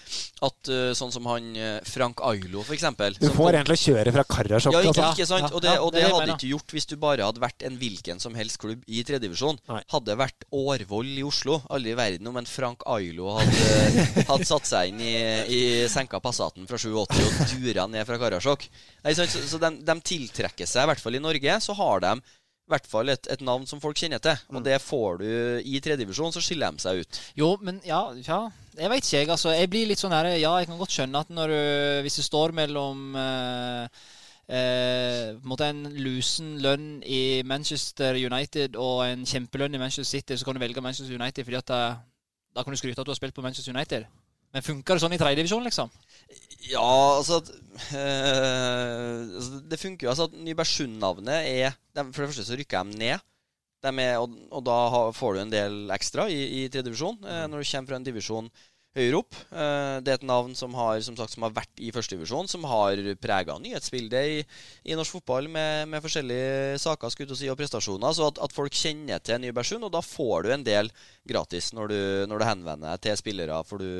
[0.47, 2.87] at eh, sånn som han eh, Frank Ailo, f.eks.
[3.19, 4.79] Du får egentlig kjøre fra Karasjok.
[4.79, 5.11] ja, ikke, altså.
[5.11, 5.51] ikke sant?
[5.51, 8.39] Og det, og det hadde ikke gjort hvis du bare hadde vært en hvilken som
[8.39, 9.59] helst klubb i tredjedivisjon.
[9.91, 11.59] Hadde vært Årvoll i Oslo.
[11.75, 13.88] Aldri i verden om en Frank Ailo hadde,
[14.29, 15.15] hadde satt seg inn i,
[15.53, 15.61] i
[15.91, 18.67] senka Passaten fra 87 og dura ned fra Karasjok.
[19.05, 19.15] Nei?
[19.17, 22.13] Så, så de, de tiltrekker seg, i hvert fall i Norge, så har de
[22.69, 24.37] i hvert fall et, et navn som folk kjenner til.
[24.53, 25.29] Og det får du
[25.65, 27.21] i tredjedivisjon, så skiller de seg ut.
[27.39, 28.43] Jo, men ja, ja
[28.77, 29.31] Jeg veit ikke, jeg.
[29.33, 31.63] altså Jeg blir litt sånn her Ja, jeg kan godt skjønne at når du
[32.05, 34.03] Hvis du står mellom eh,
[34.53, 40.09] eh, på en måte en lusen lønn i Manchester United og en kjempelønn i Manchester
[40.19, 41.99] City, så kan du velge Manchester United fordi at eh,
[42.55, 44.09] da kan du skryte av at du har spilt på Manchester United.
[44.55, 45.91] Men funker det sånn i tredjedivisjon, liksom?
[46.69, 46.85] Ja,
[47.19, 47.51] altså, at,
[47.97, 50.13] øh, Det funker jo.
[50.13, 53.27] altså at Nybergsund-navnet er de, For det første så rykker de ned.
[53.85, 57.21] De er, og, og da har, får du en del ekstra i, i tredje divisjon
[57.23, 58.49] eh, når du kommer fra en divisjon
[58.99, 59.37] høyere opp.
[59.49, 62.51] Eh, det er et navn som har, som sagt, som har vært i første divisjon,
[62.51, 64.43] som har prega nyhetsbildet i,
[64.91, 68.15] i norsk fotball med, med forskjellige saker skulle og, si, og prestasjoner.
[68.17, 70.93] Så at, at folk kjenner til Nybergsund, og da får du en del
[71.29, 73.63] gratis når du, når du henvender deg til spillere.
[73.69, 73.91] For du,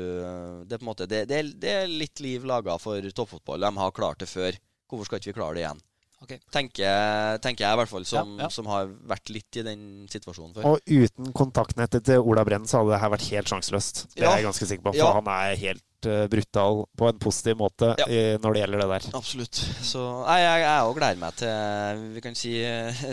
[0.65, 3.65] det, er på en måte, det, det, er, det er litt liv laga for toppfotball.
[3.65, 4.57] De har klart det før.
[4.89, 5.85] Hvorfor skal ikke vi klare det igjen?
[6.21, 6.33] Ok.
[6.51, 8.49] Tenker, tenker jeg i hvert fall, som, Ja, ja.
[8.51, 10.65] som har vært litt i den situasjonen før.
[10.65, 14.01] Og uten kontaktnettet til Ola Brenn så hadde det her vært helt sjanseløst.
[14.15, 14.31] Det Ja.
[14.33, 14.93] er jeg ganske sikker på.
[14.97, 15.13] For Ja.
[15.13, 18.05] han er helt uh, brutal på en positiv måte Ja.
[18.07, 19.17] i, når det gjelder det der.
[19.17, 19.53] Absolutt.
[19.83, 22.53] Så nei, jeg, òg gleder meg til Vi kan si,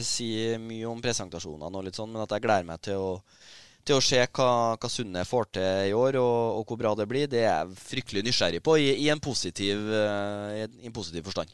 [0.03, 3.23] si mye om presentasjonene og litt sånn, men at jeg gleder meg til å
[3.87, 7.07] til å se hva, hva Sunne får til i år, og, og hvor bra det
[7.07, 10.87] blir, det er jeg fryktelig nysgjerrig på, i, i, en, positiv, eh, i en- i
[10.87, 11.53] en positiv forstand.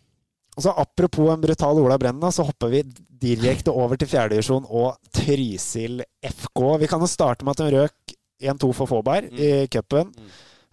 [0.56, 2.82] Og så Apropos en brutal Ola Brenna, så hopper vi
[3.22, 6.64] direkte over til fjerdedivisjon og Trysil FK.
[6.82, 9.38] Vi kan jo starte med at de røk 1-2 for Fåberg Mm.
[9.38, 10.10] i cupen.
[10.12, 10.32] Mm.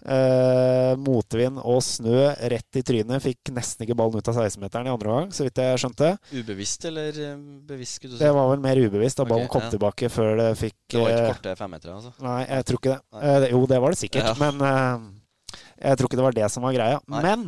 [0.09, 3.19] Eh, motvind og snø rett i trynet.
[3.23, 6.11] Fikk nesten ikke ballen ut av 16-meteren i andre gang, så vidt jeg skjønte.
[6.39, 7.35] Ubevisst eller eh,
[7.67, 8.23] bevisst, skulle du si?
[8.23, 9.71] Det var vel mer ubevisst da Ok, ballen kom ja.
[9.75, 12.13] tilbake før det fikk Det var ikke eh, korte femmetere, altså?
[12.23, 13.23] Nei, jeg tror ikke det.
[13.23, 14.35] Eh, jo, det var det sikkert, Ja.
[14.39, 15.57] men eh,
[15.89, 16.99] jeg tror ikke det var det som var greia.
[17.11, 17.21] Nei.
[17.27, 17.45] Men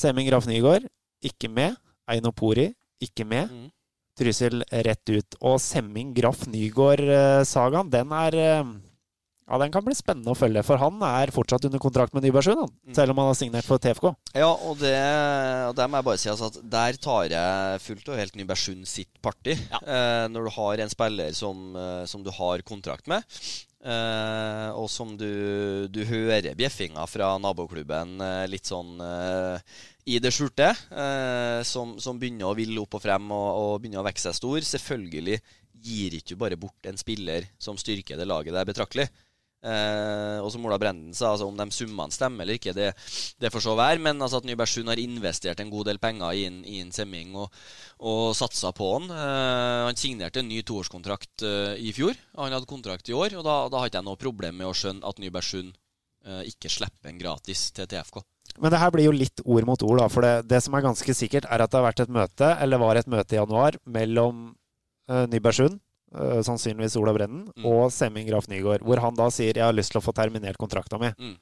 [0.00, 0.86] Seming Graff Nygaard
[1.28, 1.76] ikke med.
[2.10, 2.70] Eino Pori
[3.04, 3.50] ikke med.
[3.52, 3.68] Mm.
[4.20, 5.36] Trysil rett ut.
[5.46, 8.70] Og Semming Graff Nygaard-sagaen, den er eh,
[9.50, 12.68] Ja, den kan bli spennende å følge, for han er fortsatt under kontrakt med Nybergsund,
[12.86, 12.92] Mm.
[12.94, 14.12] selv om han har signert for TFK.
[14.38, 14.94] Ja, og det,
[15.66, 18.86] og der må jeg bare si altså, at der tar jeg fullt og helt Nybergsund
[18.86, 19.56] sitt party.
[19.82, 23.24] Eh, når du har en spiller som, eh, som du har kontrakt med,
[23.84, 29.56] eh, og som du, du hører bjeffinga fra naboklubben uh, litt sånn uh,
[30.10, 30.72] i det skjulte,
[31.68, 34.64] som, som begynner å ville opp og frem og, og begynner å vokse seg stor.
[34.66, 35.36] Selvfølgelig
[35.84, 39.06] gir ikke du bare bort en spiller som styrker det laget der betraktelig.
[39.60, 42.94] Eh, og som Ola Brenden sa, altså om de summene stemmer eller ikke, det,
[43.40, 44.00] det får så være.
[44.02, 47.36] Men altså at Nybergsund har investert en god del penger i en, i en Semming
[47.36, 47.52] og,
[48.00, 49.10] og satsa på han.
[49.12, 52.16] Eh, han signerte en ny toårskontrakt eh, i fjor.
[52.40, 54.76] Han hadde kontrakt i år, og da, da har ikke jeg noe problem med å
[54.76, 58.22] skjønne at Nybergsund eh, ikke slipper en gratis til TFK.
[58.60, 60.08] Men det her blir jo litt ord mot ord, da.
[60.10, 62.82] For det, det som er ganske sikkert, er at det har vært et møte, eller
[62.82, 64.48] var et møte i januar, mellom
[65.10, 65.78] uh, Nybergsund,
[66.14, 67.66] uh, sannsynligvis Ola Brennen, Mm.
[67.66, 68.82] og Semming Graf Nygaard.
[68.82, 71.14] Hvor han da sier 'jeg har lyst til å få terminert kontrakta mi'.
[71.18, 71.36] Mm.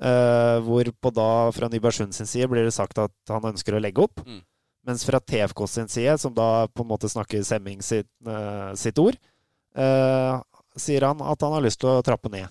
[0.00, 4.02] Uh, hvorpå da fra Nybergsund sin side blir det sagt at han ønsker å legge
[4.02, 4.24] opp.
[4.26, 4.42] Mm.
[4.86, 8.98] Mens fra TFK sin side, som da på en måte snakker Semming sitt, uh, sitt
[8.98, 9.16] ord,
[10.76, 12.48] sier han at han har lyst til å trappe ned.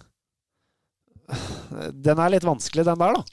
[2.04, 3.24] Den er litt vanskelig, den der, da.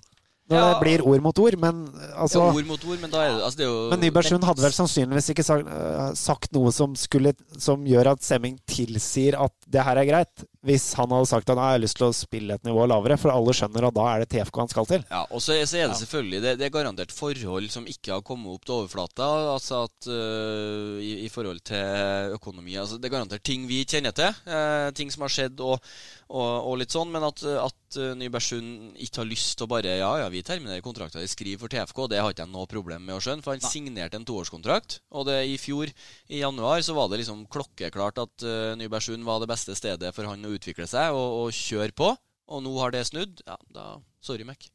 [0.50, 0.68] Når Ja.
[0.74, 1.56] det blir ord mot ord.
[1.62, 1.84] Men
[2.18, 4.44] altså ja, ord mot ord, men da er det, altså, det er jo men Nybergsund
[4.48, 9.36] hadde vel sannsynligvis ikke sagt, uh, sagt noe som, skulle, som gjør at Semming tilsier
[9.40, 12.14] at det her er greit, hvis han hadde sagt at han har lyst til å
[12.14, 13.16] spille et nivå lavere.
[13.20, 15.04] For alle skjønner at da er det TFK han skal til.
[15.08, 18.12] Ja, og så er, så er det selvfølgelig det, det er garantert forhold som ikke
[18.16, 19.28] har kommet opp til overflata.
[19.54, 24.14] Altså at uh, i, i forhold til økonomi altså Det er garantert ting vi kjenner
[24.16, 24.36] til.
[24.44, 25.80] Uh, ting som har skjedd og,
[26.28, 27.12] og, og litt sånn.
[27.14, 30.84] Men at, at uh, Nybergsund ikke har lyst til å bare Ja, ja, vi terminerer
[30.84, 32.04] kontrakten, vi skriver for TFK.
[32.12, 33.46] Det har ikke jeg noe problem med å skjønne.
[33.46, 35.00] For han signerte en toårskontrakt.
[35.16, 35.88] Og det i fjor,
[36.28, 40.28] i januar, så var det liksom klokkeklart at øh, Nybergsund var det beste stedet for
[40.30, 42.10] han å utvikle seg og, og kjøre på.
[42.50, 43.42] Og nå har det snudd.
[43.46, 43.84] Ja, da
[44.20, 44.66] Sorry, Mac.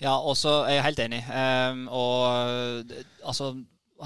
[0.00, 1.18] Ja, og så er jeg helt enig.
[1.28, 3.50] Um, og d- altså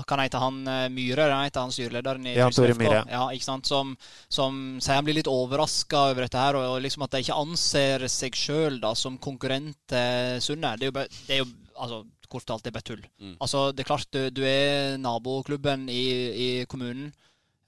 [0.08, 1.28] Kan jeg hete han eh, Myhre?
[1.30, 3.02] Han heter han styrelederen i Ja, Trysil Tore Myhre.
[3.12, 3.68] Ja, ikke sant?
[3.70, 3.92] Som,
[4.28, 7.38] som sier han blir litt overraska over dette her, og, og liksom at de ikke
[7.44, 10.74] anser seg sjøl som konkurrent til Sunne.
[10.76, 13.06] Det er jo, bare, det er jo altså, kort talt, det er bare tull.
[13.22, 13.36] Mm.
[13.38, 16.04] Altså, det er klart, du, du er naboklubben i,
[16.34, 17.12] i kommunen.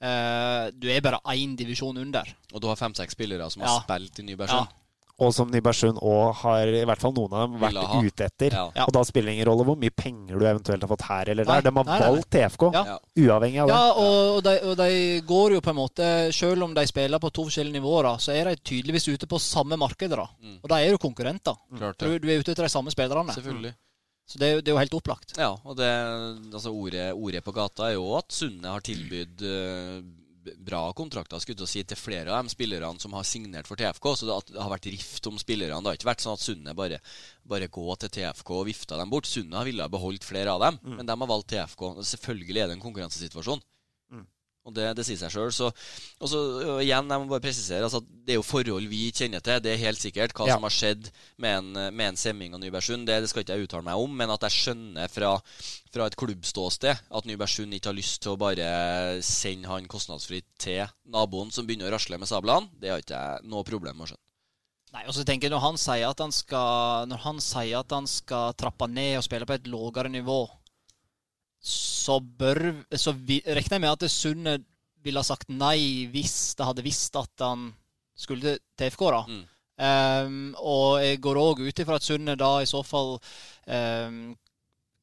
[0.01, 2.29] Eh, du er bare én divisjon under.
[2.55, 4.29] Og du har fem-seks spillere som har spilt i Ja.
[4.33, 4.69] Nybergsund.
[5.21, 8.53] Og som Nybergsund òg har, i hvert fall noen av dem, vært ute etter.
[8.55, 8.69] Ja.
[8.77, 8.85] Ja.
[8.87, 11.45] Og da spiller det ingen rolle hvor mye penger du eventuelt har fått her eller
[11.45, 11.67] Nei, der.
[11.67, 12.11] De har nei, nei, nei.
[12.15, 12.85] valgt TFK, Ja.
[12.87, 12.99] Ja.
[13.25, 13.75] uavhengig av det.
[13.75, 17.19] Ja, og, og, de, og de går jo på en måte Selv om de spiller
[17.19, 20.09] på to forskjellige nivåer, da, så er de tydeligvis ute på samme marked.
[20.11, 20.29] da.
[20.41, 20.61] Mm.
[20.63, 21.59] Og da er jo konkurrenter.
[21.73, 21.83] Mm.
[21.99, 23.35] Du, du er ute etter de samme spillerne.
[23.35, 23.75] Selvfølgelig.
[24.29, 25.35] Så det, det er jo helt opplagt.
[25.41, 25.89] Ja, og det,
[26.53, 30.03] altså ordet, ordet på gata er jo at Sunne har tilbydd eh,
[30.64, 34.11] bra kontrakter skulle si, til flere av de spillerne som har signert for TFK.
[34.20, 35.81] Så det, har vært rift om spillerne.
[35.81, 37.01] Det har ikke vært sånn at Sunne bare,
[37.49, 39.29] bare går til TFK og vifter dem bort.
[39.29, 41.89] Sunne ville ha beholdt flere av dem, men de har valgt TFK.
[42.12, 43.64] Selvfølgelig er det en konkurransesituasjon.
[44.69, 45.49] Og det, det sier seg sjøl.
[45.57, 45.71] Så,
[46.21, 49.41] og så ø, igjen, jeg må bare presisere altså, det er jo forhold vi kjenner
[49.45, 49.62] til.
[49.64, 50.59] Det er helt sikkert hva Ja.
[50.59, 51.09] som har skjedd
[51.41, 53.09] med en, med en Semming og Nybergsund.
[53.09, 55.33] Det, det skal ikke jeg uttale meg om, men at jeg skjønner fra,
[55.95, 58.69] fra et klubbståsted at Nybergsund ikke har lyst til å bare
[59.25, 63.49] sende han kostnadsfritt til naboen som begynner å rasle med sablene, det har ikke jeg
[63.49, 64.25] noe problem med å skjønne.
[64.89, 67.93] Nei, og så tenker jeg Når han sier at han skal Når han sier at
[67.93, 70.39] han skal trappe ned og spille på et lavere nivå,
[71.69, 74.59] så bør Så regner jeg med at Sunne
[75.05, 77.71] ville ha sagt nei hvis det hadde visst at han
[78.19, 79.05] skulle til FK.
[79.14, 79.23] da.
[79.29, 79.45] Mm.
[79.79, 83.14] Um, og jeg går òg ut ifra at Sunne da i så fall
[83.71, 84.33] ehm,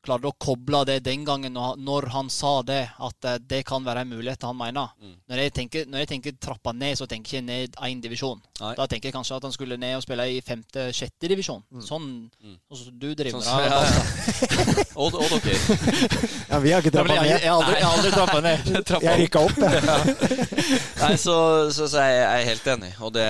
[0.06, 4.06] klarte å koble det den gangen når, han sa det, at eh, det kan være
[4.06, 4.94] en mulighet han mener.
[5.02, 5.16] Mm.
[5.32, 8.42] Når, jeg tenker, når jeg tenker trappa ned, så tenker jeg ikke ned én divisjon.
[8.62, 8.74] Nei.
[8.78, 11.64] Da tenker jeg kanskje at han skulle ned og spille i femte-sjette divisjon.
[11.84, 12.06] Sånn
[12.46, 12.56] Mm.
[12.70, 13.66] Så som du driver Sånn med.
[13.72, 14.84] ja, ja.
[15.02, 15.78] Og, og dere.
[16.52, 17.28] Ja, vi har ikke trappa ned.
[17.28, 18.70] jeg, jeg, aldri, jeg har aldri trappa ned.
[18.86, 20.76] Trappa Jeg rykka opp, jeg.
[21.02, 21.38] Nei, så,
[21.74, 22.92] så, så jeg, jeg er helt enig.
[23.04, 23.26] Og det,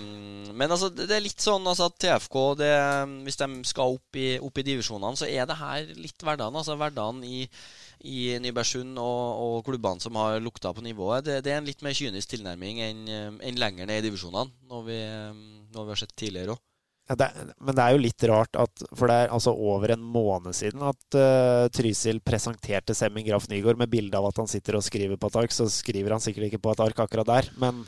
[0.00, 2.72] mm, men altså, det det er litt sånn altså, at TFK det,
[3.26, 6.56] Hvis de skal opp i, opp i divisjonene, så er det her litt hverdagen.
[6.56, 7.42] Altså hverdagen i,
[8.06, 11.26] i Nybergsund og, og klubbene som har lukta på nivået.
[11.26, 14.88] Det, det er en litt mer kynisk tilnærming enn en lenger ned i divisjonene, når
[14.88, 15.02] vi,
[15.74, 16.64] når vi har sett tidligere òg.
[17.06, 17.28] Ja, det,
[17.62, 20.82] men det er jo litt rart at For det er altså over en måned siden
[20.82, 25.18] at uh, Trysil presenterte Semming Graff Nygaard med bilde av at han sitter og skriver
[25.20, 25.54] på et ark.
[25.54, 27.84] Så skriver han sikkert ikke på et ark akkurat der, men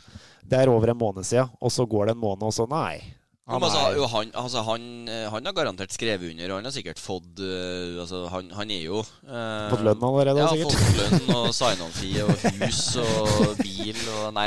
[0.46, 1.50] det er over en måned siden.
[1.58, 3.00] Og så går det en måned, og så nei.
[3.48, 6.66] Han, Han altså, er, han, altså, han, eh, han har garantert skrevet under, og han
[6.68, 10.74] har sikkert fått eh, altså, han, han er jo eh, Fått lønn allerede, Ja, sikkert.
[10.76, 14.44] fått lønn og sign-on-fee og hus og bil og Nei,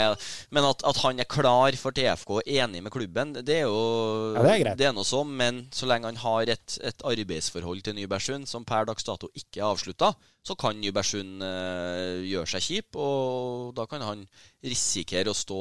[0.53, 3.79] men at, at han er klar for TFK og enig med klubben, det er jo
[4.35, 4.83] Ja, det er greit.
[4.93, 9.07] noe så, men så lenge han har et, et arbeidsforhold til Nybergsund som per dags
[9.07, 10.11] dato ikke er avslutta,
[10.45, 14.21] så kan Nybergsund eh, gjøre seg kjip, og da kan han
[14.61, 15.59] risikere å stå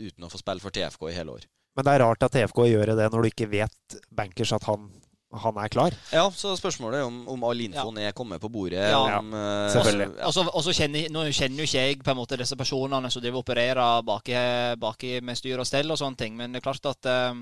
[0.00, 1.44] uten å få spille for TFK i hele år.
[1.76, 4.88] Men det er rart at TFK gjør det når du ikke vet bankers at han
[5.36, 5.92] han er klar.
[6.14, 8.78] Ja, så spørsmålet er om, om all infoen er kommet på bordet.
[8.88, 9.18] Ja.
[9.18, 10.06] om, eh, Selvfølgelig.
[10.16, 10.30] ja.
[10.54, 13.42] Og så- kjenner, nå kjenner jo ikke jeg på en måte disse personene som driver
[13.42, 14.36] opererer baki,
[14.80, 17.34] baki med styr og stell og sånne ting, men det er klart at eh,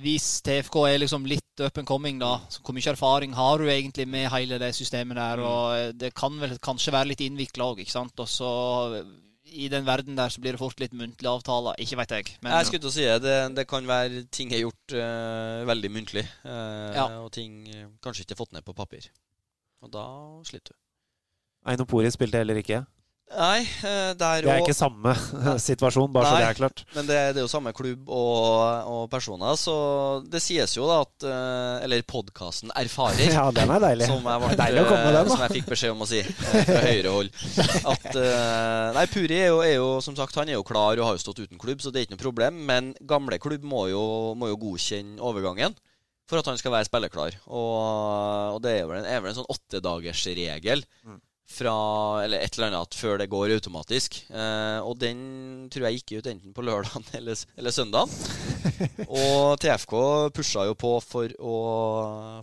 [0.00, 3.66] hvis TFK er liksom litt up and coming, da, så hvor mye erfaring har du
[3.68, 5.42] egentlig med hele det systemet der?
[5.44, 8.18] Og eh, det kan vel kanskje være litt innvikla òg, ikke sant?
[8.18, 8.50] Og så
[9.50, 11.78] i den verden der så blir det fort litt muntlige avtaler.
[11.82, 12.36] Ikke veit jeg.
[12.42, 13.34] Men Jeg skulle til å si det.
[13.56, 17.06] Det, kan være ting er gjort uh, veldig muntlig, uh, Ja.
[17.24, 19.10] og ting eh, kanskje ikke er fått ned på papir.
[19.82, 20.06] Og da
[20.46, 20.78] sliter du.
[21.70, 22.84] Aino Pori spilte heller ikke.
[23.30, 25.12] Nei, eh, Det er og- ikke samme
[25.68, 26.80] situasjon, bare så det er klart.
[26.96, 29.74] Men det, det er jo samme klubb og, og personer, så
[30.26, 33.30] det sies jo da at eh, Eller podkasten erfarer.
[33.38, 34.08] Ja, den er deilig.
[34.10, 36.18] Som jeg, ble, Deilig å komme med den, som jeg fikk beskjed om å si
[36.24, 36.34] eh,
[36.66, 37.30] fra høyre hold.
[37.94, 38.10] At
[38.98, 41.22] Nei, Puri er jo, er jo som sagt Han er jo klar og har jo
[41.22, 42.60] stått uten klubb, så det er ikke noe problem.
[42.66, 44.02] Men gamle klubb må jo,
[44.34, 45.78] må jo godkjenne overgangen
[46.30, 47.38] for at han skal være spilleklar.
[47.50, 50.84] Og, og det er vel en, er vel en sånn åttedagersregel
[51.50, 51.74] fra
[52.24, 54.20] Eller et eller annet før det går automatisk.
[54.30, 58.12] Eh, og den tror jeg gikk ut enten på lørdagen eller, eller søndagen.
[59.08, 59.96] og TFK
[60.36, 61.56] pusha jo på for å,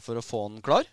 [0.03, 0.89] for å få den klar.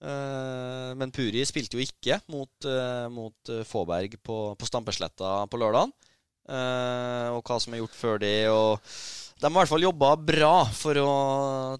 [0.00, 5.60] Eh, men Puri spilte jo ikke mot, eh, mot eh, Fåberg på, på Stampesletta på
[5.60, 5.92] lørdagen.
[6.50, 8.36] Eh, og hva som er gjort før det.
[8.52, 8.78] Og
[9.40, 11.12] de har i hvert fall jobba bra for å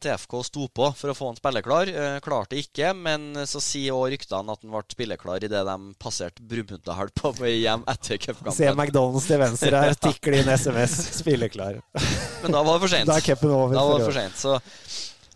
[0.01, 1.93] TFK sto på for å få han spilleklar.
[1.93, 6.45] Uh, klarte ikke, men så sier òg ryktene at han ble spilleklar idet de passerte
[6.51, 8.71] Brumunddal på vei hjem etter Se.
[8.73, 11.81] McDonald's til venstre her, tikle inn SMS, spilleklar.
[12.43, 13.11] Men da var det for sent.
[13.11, 13.77] Da er cupen over.
[13.77, 14.41] Da var det for sent.
[14.41, 14.57] Så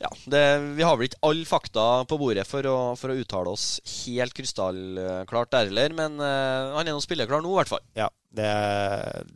[0.04, 0.42] ja, det,
[0.76, 4.34] vi har vel ikke alle fakta på bordet for å, for å uttale oss helt
[4.36, 7.82] krystallklart der heller, men uh, han er nå spilleklar nå, i hvert fall.
[7.96, 8.50] Ja, det,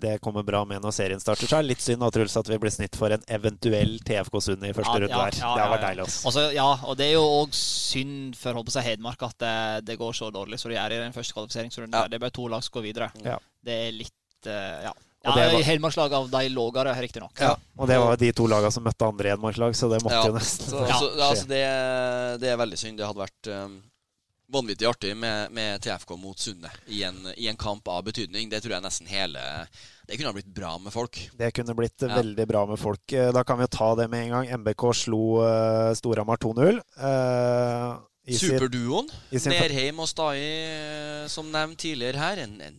[0.03, 1.49] det kommer bra med når serien starter.
[1.49, 4.67] Så er litt synd da, Truls, at vi blir snitt for en eventuell TFK Sund
[4.67, 5.39] i første runde her.
[5.39, 6.07] det har vært deilig.
[6.09, 6.47] altså.
[6.57, 9.59] Ja, og det er jo òg synd for håper seg Hedmark at det,
[9.89, 11.95] det går så dårlig som det gjør i den første kvalifiseringsrunden.
[11.95, 12.05] Ja.
[12.05, 12.13] der.
[12.13, 13.13] Det er bare to lag som går videre.
[13.25, 13.39] Ja.
[13.65, 14.97] Det er litt uh, Ja.
[15.29, 17.33] Ja det var- Hedmarkslag av de lågere, riktignok.
[17.41, 17.55] Ja.
[17.79, 20.33] Og det var de to lagene som møtte andre Hedmarkslag, så det måtte Ja, jo
[20.39, 21.29] nesten Så, Ja, så, skje.
[21.29, 22.99] altså, det, det er veldig synd.
[22.99, 23.79] Det hadde vært um,
[24.51, 28.49] vanvittig artig med, med TFK mot Sunne i en, i en kamp av betydning.
[28.49, 29.39] Det tror jeg nesten hele
[30.09, 31.19] Det kunne ha blitt bra med folk.
[31.37, 32.15] Det kunne blitt Ja.
[32.17, 33.13] veldig bra med folk.
[33.13, 34.49] Eh, Da kan vi jo ta det med en gang.
[34.65, 36.79] MBK slo uh, Storhamar 2-0.
[36.79, 38.03] eh, i sin-
[38.37, 39.09] Superduoen.
[39.49, 42.43] Nerheim og Stai, eh, som nevnt tidligere her.
[42.45, 42.77] En, en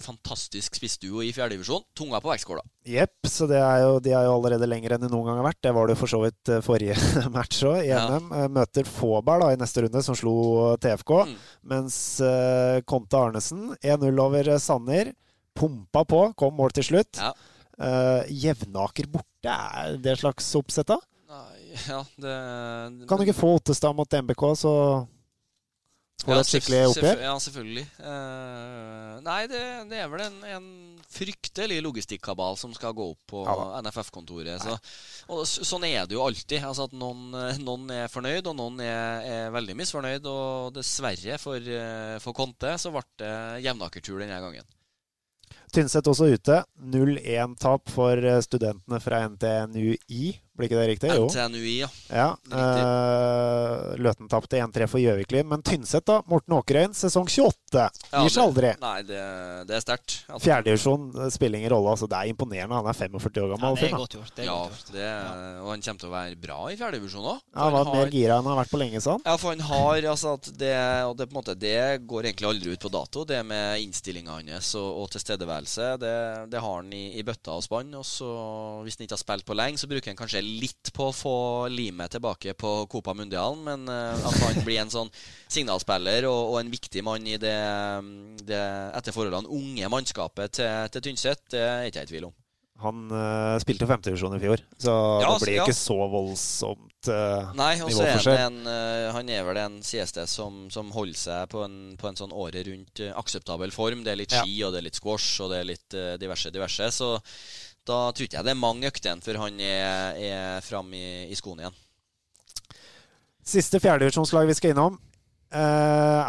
[0.00, 1.84] fantastisk spissduo i fjerdedivisjon.
[1.96, 2.64] Tunga på vektskåla.
[2.88, 5.48] Jepp, så det er jo, de er jo allerede lenger enn de noen gang har
[5.50, 5.60] vært.
[5.66, 6.96] Det var det for så vidt eh, forrige
[7.36, 8.32] match òg, i NM.
[8.32, 8.48] Ja.
[8.56, 10.34] Møter Faaberg da i neste runde, som slo
[10.80, 11.14] TFK.
[11.30, 11.36] Mm.
[11.74, 15.14] Mens uh, Konte Arnesen 1-0 over eh, Sanner.
[15.56, 17.20] Pumpa på, kom mål til slutt.
[17.20, 17.34] Ja.
[17.80, 20.98] Uh, Jevnaker borte, er det slags oppsett da?
[21.88, 22.34] Ja, det
[23.08, 24.74] Kan du ikke få Ottestad mot MBK, så
[26.20, 27.20] får du Ja, et skikkelig oppgjør?
[27.24, 27.84] Ja, selvfølgelig.
[27.96, 30.66] Uh, nei, det, det er vel en, en
[31.10, 33.80] fryktelig logistikkabal som skal gå opp på Ja.
[33.80, 34.60] NFF-kontoret.
[34.60, 36.60] Så, sånn er det jo alltid.
[36.60, 40.28] Altså at noen, eh, noen er fornøyd, og noen er, er veldig misfornøyd.
[40.28, 43.32] Og dessverre for, eh, for Conte så ble det
[43.64, 44.68] Jevnaker-tur denne gangen.
[45.70, 46.60] Tynset også ute.
[46.82, 50.34] 0-1-tap for studentene fra NTNUI.
[50.58, 51.10] Blir ikke det riktig?
[51.16, 51.26] Jo.
[51.30, 51.88] NTNUI, ja.
[52.10, 55.46] Ja, eh, Løten tapte 1-3 for Gjøviklin.
[55.48, 56.18] Men Tynset, da.
[56.30, 57.84] Morten Åkerøyen, sesong 28.
[58.10, 58.72] Ja, Gir seg aldri.
[58.82, 59.20] Nei, det,
[59.68, 60.16] det er sterkt.
[60.28, 60.42] Altså.
[60.48, 61.94] Fjerdedivisjon eh, spiller ingen rolle.
[61.94, 62.76] Altså, det er imponerende.
[62.80, 63.70] Han er 45 år gammel.
[63.70, 64.32] Ja, det er godt gjort.
[64.36, 64.92] Det er Ja, godt gjort.
[64.96, 65.10] det,
[65.62, 67.40] og han kommer til å være bra i fjerdedivisjon òg.
[67.54, 69.24] Ja, han var mer gira enn han har vært på lenge, sånn.
[69.26, 70.74] Ja, for han har altså at det,
[71.08, 71.78] og det, på en måte, det
[72.10, 75.88] går egentlig aldri ut på dato, det med innstillinga hans og, og tilstedeværelse.
[76.02, 76.14] Det,
[76.52, 77.94] det har han i, i bøtta og spann.
[78.00, 78.28] Og så,
[78.84, 81.36] hvis han ikke har spilt på lenge, så bruker han kanskje litt på å få
[81.72, 83.62] limet tilbake på Copa Mundialen.
[83.66, 85.12] Men eh, at han blir en sånn
[85.50, 87.56] signalspiller og, og en viktig mann i det,
[88.46, 88.60] det
[88.98, 92.36] etter forholdene unge mannskapet til, til Tynset, det er ikke jeg i tvil om.
[92.80, 95.64] Han uh, spilte jo femtedivisjon i fjor, så Ja, det blir ja.
[95.66, 99.76] ikke så voldsomt uh, Nei, og så er han en, uh, han er vel en
[99.84, 104.04] CSD som, som holder seg på en, på en sånn året rundt akseptabel form.
[104.06, 104.44] Det er litt Ja.
[104.46, 106.88] ski, og det er litt squash, og det er litt diverse, diverse.
[106.96, 107.12] Så
[107.90, 111.28] da tror ikke jeg det er mange økter igjen før han er, er framme i,
[111.30, 111.78] i skoene igjen.
[113.50, 114.98] Siste fjerdedivisjonslag vi skal innom,
[115.50, 115.60] eh,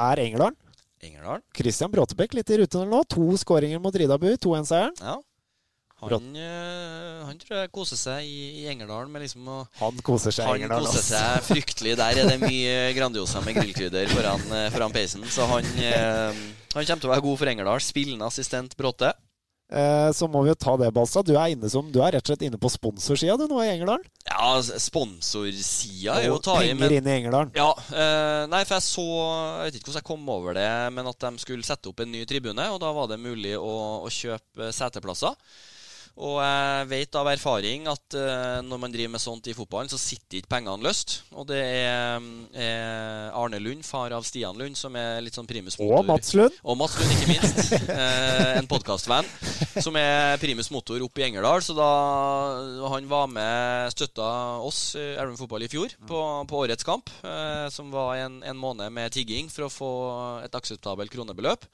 [0.09, 0.57] er Engerdalen.
[1.01, 1.43] Engerdalen.
[1.57, 3.01] Christian Bråtebekk litt i rute nå.
[3.09, 4.95] To skåringer mot Ridabu, 2-1-seieren.
[5.01, 5.18] Ja.
[6.01, 10.34] Han, eh, han tror jeg koser seg i, i Engerdalen med liksom å Han koser
[10.34, 10.88] seg i Engerdalen.
[10.88, 11.93] Han koser seg fryktelig.
[11.99, 15.26] Der er det mye Grandiosa med grillkrydder foran, eh, foran peisen.
[15.30, 16.39] Så han, han
[16.74, 17.86] kommer til å være god for Engerdal.
[17.86, 19.14] Spillende assistent Bråte.
[19.72, 21.24] Eh, så må vi jo ta det, Balstad.
[21.28, 23.69] Du er, inne som, du er rett og slett inne på sponsorsida du nå i
[23.72, 24.03] Engerdalen.
[24.28, 27.53] Ja, sponsorsida er jo å ta i, Penger inn i Engerdalen.
[27.55, 31.07] Ja, eh, nei, for jeg så Jeg vet ikke hvordan jeg kom over det, men
[31.13, 34.11] at de skulle sette opp en ny tribune, og da var det mulig å, å
[34.11, 35.39] kjøpe seteplasser.
[36.20, 39.99] Og jeg vet av erfaring at uh, når man driver med sånt i fotballen, så
[39.99, 41.22] sitter ikke pengene løst.
[41.32, 45.80] Og det er, er, Arne Lund, far av Stian Lund, som er litt sånn primus
[45.80, 46.01] motor.
[46.01, 46.59] Og Mats Lund.
[46.68, 47.74] Og Mats Lund, ikke minst.
[47.88, 49.30] uh, en podkastvenn
[49.80, 51.64] som er primus motor oppe i Engerdal.
[51.64, 51.89] Så da
[52.91, 54.28] han var med, støtta
[54.68, 57.09] oss i Elverum Fotball i fjor på, på årets kamp,
[57.72, 59.91] som var en, en måned med tigging for å få
[60.43, 61.66] et akseptabelt kronebeløp.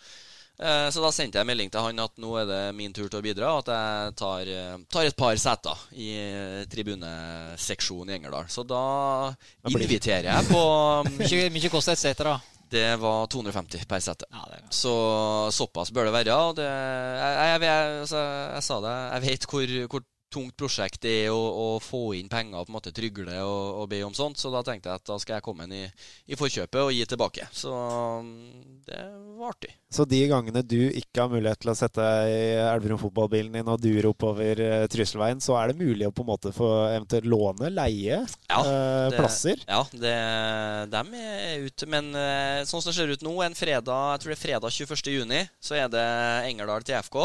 [0.57, 3.19] Eh, så da sendte jeg melding til han at nå er det min tur til
[3.19, 8.17] å bidra, og at jeg tar, eh, tar et par seter i eh, tribuneseksjonen i
[8.17, 8.49] Engerdal.
[8.49, 8.81] Så da
[9.69, 10.63] inviterer jeg på
[11.21, 12.39] Mye, mye koster et sete, da?
[12.67, 14.27] Det var 250 per sete.
[14.33, 14.93] Ja, så
[15.55, 16.35] såpass bør det være.
[16.35, 20.03] Og det, jeg, jeg, jeg, altså, jeg, sa det, jeg vet hvor, hvor
[20.33, 23.81] tungt prosjekt det er å, å, få inn penger og på en måte trygle og,
[23.81, 24.39] og, be om sånt.
[24.39, 25.83] Så da tenkte jeg at da skal jeg komme inn i,
[26.27, 27.47] i forkjøpet og gi tilbake.
[27.55, 28.99] Så mm, det
[29.39, 29.71] var artig.
[29.93, 33.71] Så de gangene du ikke har mulighet til å sette deg i Elverum fotballbilen din
[33.71, 37.29] og dure oppover uh, Trysilveien, så er det mulig å på en måte få eventuelt
[37.31, 39.63] låne, leie ja, eh, det, plasser?
[39.67, 40.15] Ja, det,
[40.91, 41.87] dem er ute.
[41.89, 44.75] Men uh, sånn som det ser ut nå, en fredag, jeg tror det er fredag
[44.75, 46.07] 21.6, så er det
[46.51, 47.21] Engerdal til FK.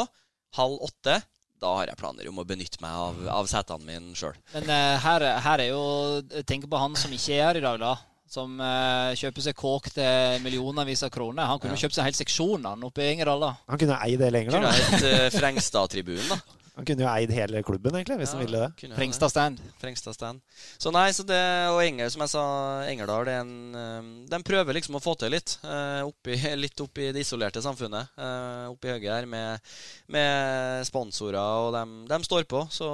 [0.53, 1.23] Halv åtte
[1.63, 4.39] da har jeg planer om å benytte meg av, av setene mine sjøl.
[4.57, 7.79] Men uh, her, her, er jo Tenk på han som ikke er her i dag,
[7.83, 7.95] da.
[8.33, 11.47] Som uh, kjøper seg kåk til millionervis av kroner.
[11.51, 11.85] Han kunne ja.
[11.85, 13.45] kjøpt seg en hel seksjon han oppe i Engerdal.
[13.45, 13.53] da.
[13.69, 14.73] Han kunne eid det lenger, da.
[14.73, 16.62] Kunne hett uh, Frengstad-tribunen, da.
[16.73, 18.93] Han kunne jo eid hele klubben, egentlig, hvis ja, han ville det.
[18.97, 19.59] Frengstad Stand.
[19.81, 20.41] Frengstad Stand.
[20.81, 22.45] Så nei, så det, og Enger, som jeg sa,
[22.89, 25.59] Engerdal det er en, De prøver liksom å få til litt.
[25.61, 28.15] Uh, oppi, litt oppi det isolerte samfunnet.
[28.17, 29.75] Uh, oppi høyre her med,
[30.17, 32.65] med, sponsorer, og de, de, står på.
[32.73, 32.89] Så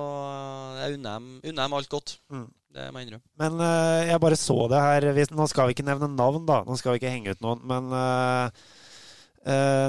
[0.81, 2.17] jeg unner dem, unner dem alt godt.
[2.35, 2.49] Mm.
[2.75, 3.27] Det må jeg innrømme.
[3.41, 3.63] Men
[4.11, 5.07] jeg bare så det her.
[5.39, 6.65] Nå skal vi ikke nevne navn, da.
[6.67, 7.63] Nå skal vi ikke henge ut noen.
[7.71, 7.95] Men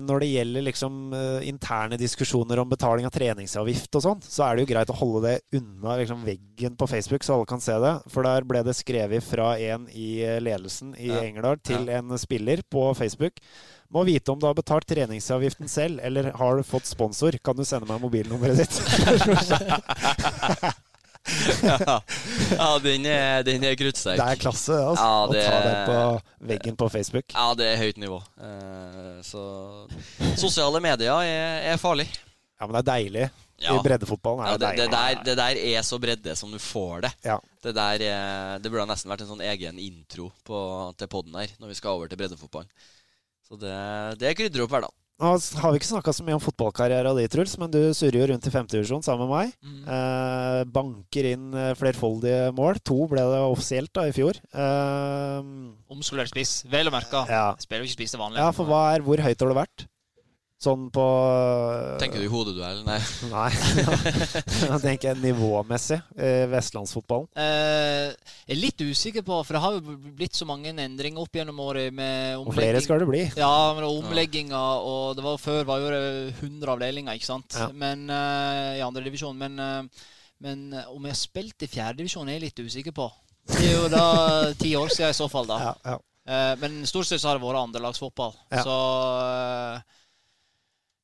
[0.05, 4.55] når det gjelder liksom uh, interne diskusjoner om betaling av treningsavgift og sånn, så er
[4.55, 7.75] det jo greit å holde det unna liksom, veggen på Facebook, så alle kan se
[7.81, 7.93] det.
[8.13, 11.23] For der ble det skrevet fra en i eh, ledelsen i ja.
[11.25, 11.99] Engerdal til ja.
[11.99, 13.41] en spiller på Facebook.
[13.89, 17.39] Må vite om du har betalt treningsavgiften selv, eller har du fått sponsor.
[17.43, 18.75] Kan du sende meg mobilnummeret ditt?
[21.63, 21.97] ja,
[22.53, 24.19] ja, den er, den er kruttsterk.
[24.19, 27.35] Det er klasse altså, ja, det, å ta det på veggen på Facebook.
[27.35, 28.19] Ja, det er høyt nivå.
[28.39, 29.43] Uh, så
[30.39, 32.07] sosiale medier er, er, farlig.
[32.59, 33.29] Ja, men det er deilig.
[33.59, 33.73] Ja.
[33.75, 37.03] I breddefotballen er ja, det, det, der, det, der, er så bredde som du får
[37.07, 37.11] det.
[37.27, 37.35] Ja.
[37.63, 40.61] Det der er, det burde nesten vært en sånn egen intro på,
[40.95, 42.71] til poden her, når vi skal over til breddefotballen.
[43.49, 43.75] Så det,
[44.21, 44.95] det krydrer opp hverdagen.
[45.19, 48.27] Nå har vi ikke snakka så mye om fotballkarrieren din, Truls, men du surrer jo
[48.31, 49.51] rundt i femtedivisjon sammen med meg.
[49.59, 49.81] Mm.
[49.95, 52.79] Eh, banker inn eh, flerfoldige mål.
[52.87, 54.39] To ble det offisielt da i fjor.
[54.47, 55.51] Eh,
[55.91, 57.25] Omskolert spiss, vel å merke.
[57.27, 57.49] Ja.
[57.59, 58.39] Spiller jo ikke spiss til vanlig.
[58.39, 59.88] Ja, for hva er, Hvor høyt har du vært?
[60.59, 61.03] Sånn på
[62.01, 62.81] Tenker du i hodeduell?
[62.83, 62.97] Nei.
[63.31, 63.47] Nei.
[64.73, 67.29] Jeg tenker nivåmessig i vestlandsfotballen.
[67.39, 68.09] Eh,
[68.43, 71.61] jeg er litt usikker på, for det har jo blitt så mange endringer opp gjennom
[71.63, 71.93] året.
[71.95, 73.21] med Og flere skal det bli.
[73.39, 76.01] Ja, med omlegginger, og det var før var jo det
[76.41, 77.55] 100 avdelinger, ikke sant?
[77.55, 77.69] Ja.
[77.71, 79.39] Men, eh, I andredivisjon.
[79.39, 80.09] Men, uh,
[80.43, 83.07] men om jeg har spilt i fjerdedivisjon, er jeg litt usikker på.
[83.47, 84.03] Det er jo da
[84.65, 85.61] ti år siden i så fall, da.
[85.69, 86.41] Ja, ja.
[86.59, 88.35] men stort sett så har det vært andrelagsfotball.
[88.51, 88.65] Ja.
[88.67, 88.75] Så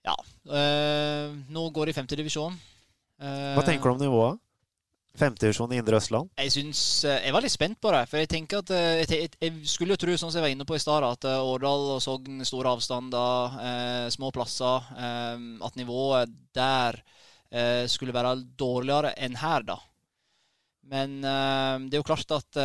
[0.06, 0.16] ja.
[0.46, 2.56] Øh, nå går det i femtedivisjon.
[2.56, 3.56] divisjon.
[3.56, 4.42] Hva tenker du om nivået?
[5.16, 6.30] Femtedivisjon i Indre Østland?
[6.38, 8.04] Jeg synes, eh, jeg var litt spent på det.
[8.12, 10.76] For jeg tenker at jeg, jeg skulle jo tro, sånn som jeg var inne på
[10.76, 17.00] i stad, at Årdal og Sogn, store avstander, eh, små plasser eh, At nivået der
[17.52, 19.80] eh, skulle være dårligere enn her, da.
[20.86, 22.58] Men det er jo klart at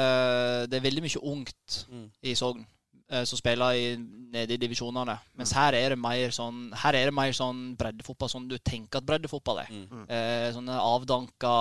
[0.69, 2.03] det er veldig mye ungt mm.
[2.29, 2.67] i Sogn.
[3.11, 3.87] Eh, som spiller i,
[4.31, 5.17] nede i divisjonene.
[5.39, 9.01] Mens her er det mer sånn Her er det mer sånn breddefotball sånn du tenker
[9.01, 9.73] at breddefotball er.
[9.75, 10.05] Mm.
[10.07, 11.55] Eh, sånne avdanka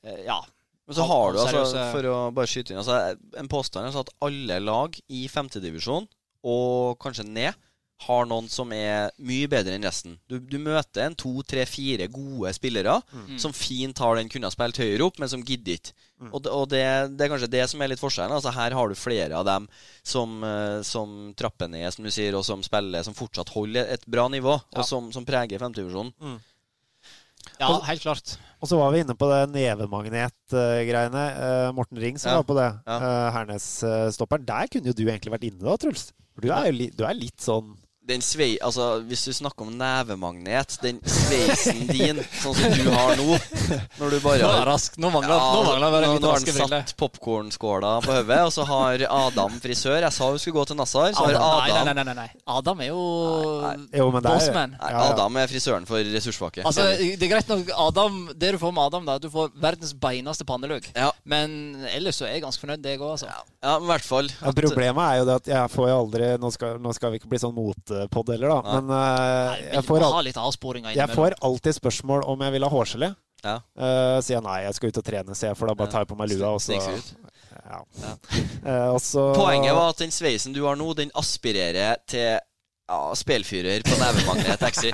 [0.00, 0.38] eh, Ja.
[0.88, 2.96] Men så har du altså, for å bare skyte inn altså,
[3.38, 6.08] En påstand er altså at alle lag i femtedivisjon,
[6.48, 7.68] og kanskje ned,
[8.00, 10.14] har noen som er mye bedre enn resten.
[10.30, 13.34] Du, du møter en to, tre, fire gode spillere mm.
[13.42, 15.92] som fint har den kunne ha spilt høyere opp, men som gidder ikke.
[16.20, 16.30] Mm.
[16.32, 16.84] Og, og det,
[17.16, 18.36] det, er kanskje det som er litt forskjellen.
[18.36, 19.66] Altså Her har du flere av dem
[20.00, 24.06] som, uh, som trapper ned, som du sier, og som spiller, som fortsatt holder et
[24.08, 24.80] bra nivå, ja.
[24.80, 26.14] og som, som preger femtedivisjonen.
[26.20, 26.38] Mm.
[27.60, 28.34] Ja, helt klart.
[28.60, 31.26] Og så var vi inne på det nevemagnet-greiene.
[31.36, 32.40] Uh, Morten Ring som ja.
[32.40, 32.68] var på det.
[32.88, 32.96] Ja.
[32.96, 34.48] Uh, Hernes-stopperen.
[34.48, 36.10] Der kunne jo du egentlig vært inne da, Truls.
[36.32, 37.74] For du er jo li, du er litt sånn
[38.08, 38.54] den svei...
[38.64, 43.36] Altså, hvis du snakker om nevemagnet, den sveisen din, sånn som du har nå
[44.00, 44.96] Når du bare har rask.
[45.00, 49.04] Nå mangler nå mangler bare nå, har han satt popkornskåla på hodet, og så har
[49.10, 49.98] Adam frisør.
[50.00, 52.42] Jeg sa hun skulle gå til Nassar, så har Adam, nei, nei, nei, nei, nei.
[52.56, 54.76] Adam er jo bossman.
[54.80, 55.04] Ja, ja.
[55.10, 56.64] Adam er frisøren for ressurssvake.
[56.66, 59.92] Altså, det er greit nok Adam, Det du får med Adam, da Du får verdens
[60.00, 60.88] beineste pannelugg.
[60.96, 61.10] Ja.
[61.28, 63.28] Men ellers så er jeg ganske fornøyd, jeg òg, altså.
[63.28, 64.32] ja, men i hvert fall.
[64.40, 67.20] Ja, problemet er jo det at jeg får jo aldri Nå skal, nå skal vi
[67.20, 67.56] ikke bli sånn
[68.00, 68.76] motepod heller, da.
[68.78, 70.30] Men uh, Jeg jeg, får al
[70.96, 73.10] jeg får alltid spørsmål om jeg vil ha hårgelé.
[73.44, 73.56] Ja.
[73.72, 76.04] Uh, sier jeg nei, jeg skal ut og trene, sier jeg, for da bare tar
[76.04, 76.54] jeg på meg lua.
[76.56, 76.98] Og så, ja.
[77.70, 77.84] Ja.
[78.60, 79.00] Eh, og
[79.34, 84.60] Poenget var at den sveisen du har nå, den aspirerer til ja, spelfyrer på nevemagnet
[84.60, 84.90] XI.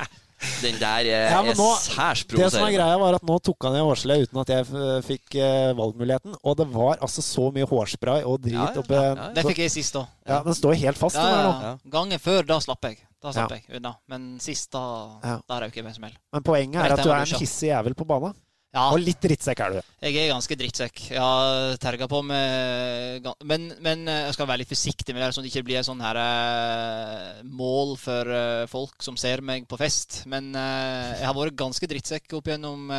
[0.60, 2.44] Den der er, Ja, er særs provoserende.
[2.44, 4.98] Det som er greia, var at nå tok han i hårgelé uten at jeg eh,
[5.06, 6.36] fikk uh, valgmuligheten.
[6.44, 9.28] Og det var altså så mye hårspray og drit Ja, ja, oppe ja, ja.
[9.36, 10.06] Det fikk jeg sist òg.
[10.28, 11.16] Ja, Den står helt fast.
[11.16, 11.90] Ja, den ja, ja.
[11.96, 13.00] Gangen før, da slapp jeg.
[13.22, 13.62] Da slapp Ja.
[13.64, 13.94] jeg unna.
[14.12, 14.84] Men sist, da,
[15.24, 15.38] Ja.
[15.48, 16.18] da røyk jeg som smell.
[16.36, 18.36] Men poenget er at du er en hissig jævel på banen.
[18.74, 19.78] Ja, Og litt drittsekk er du.
[20.04, 21.00] jeg er ganske drittsekk.
[21.14, 25.30] Jeg har terga på med men, men eh, jeg skal være litt forsiktig med det,
[25.32, 29.40] sånn at det ikke blir et sånn her eh, mål for eh, folk som ser
[29.40, 30.24] meg på fest.
[30.28, 32.90] Men jeg har vært ganske drittsekk opp igjennom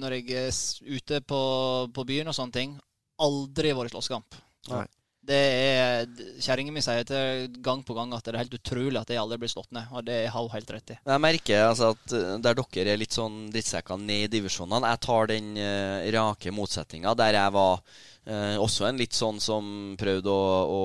[0.00, 1.40] når jeg er ute på,
[1.94, 2.76] på byen og sånne ting.
[3.24, 4.36] Aldri vært i slåsskamp.
[4.74, 4.84] Nei.
[5.24, 6.08] Det er
[6.42, 9.40] Kjerringa mi sier til gang på gang at det er helt utrolig at jeg aldri
[9.42, 9.90] blir slått ned.
[9.94, 10.98] Og det har hun helt rett i.
[11.00, 15.02] Jeg merker altså at uh, der dere er litt sånn drittsekker ned i divisjonene Jeg
[15.06, 17.80] tar den uh, rake motsetninga der jeg var
[18.30, 19.66] uh, også en litt sånn som
[20.00, 20.82] prøvde å, å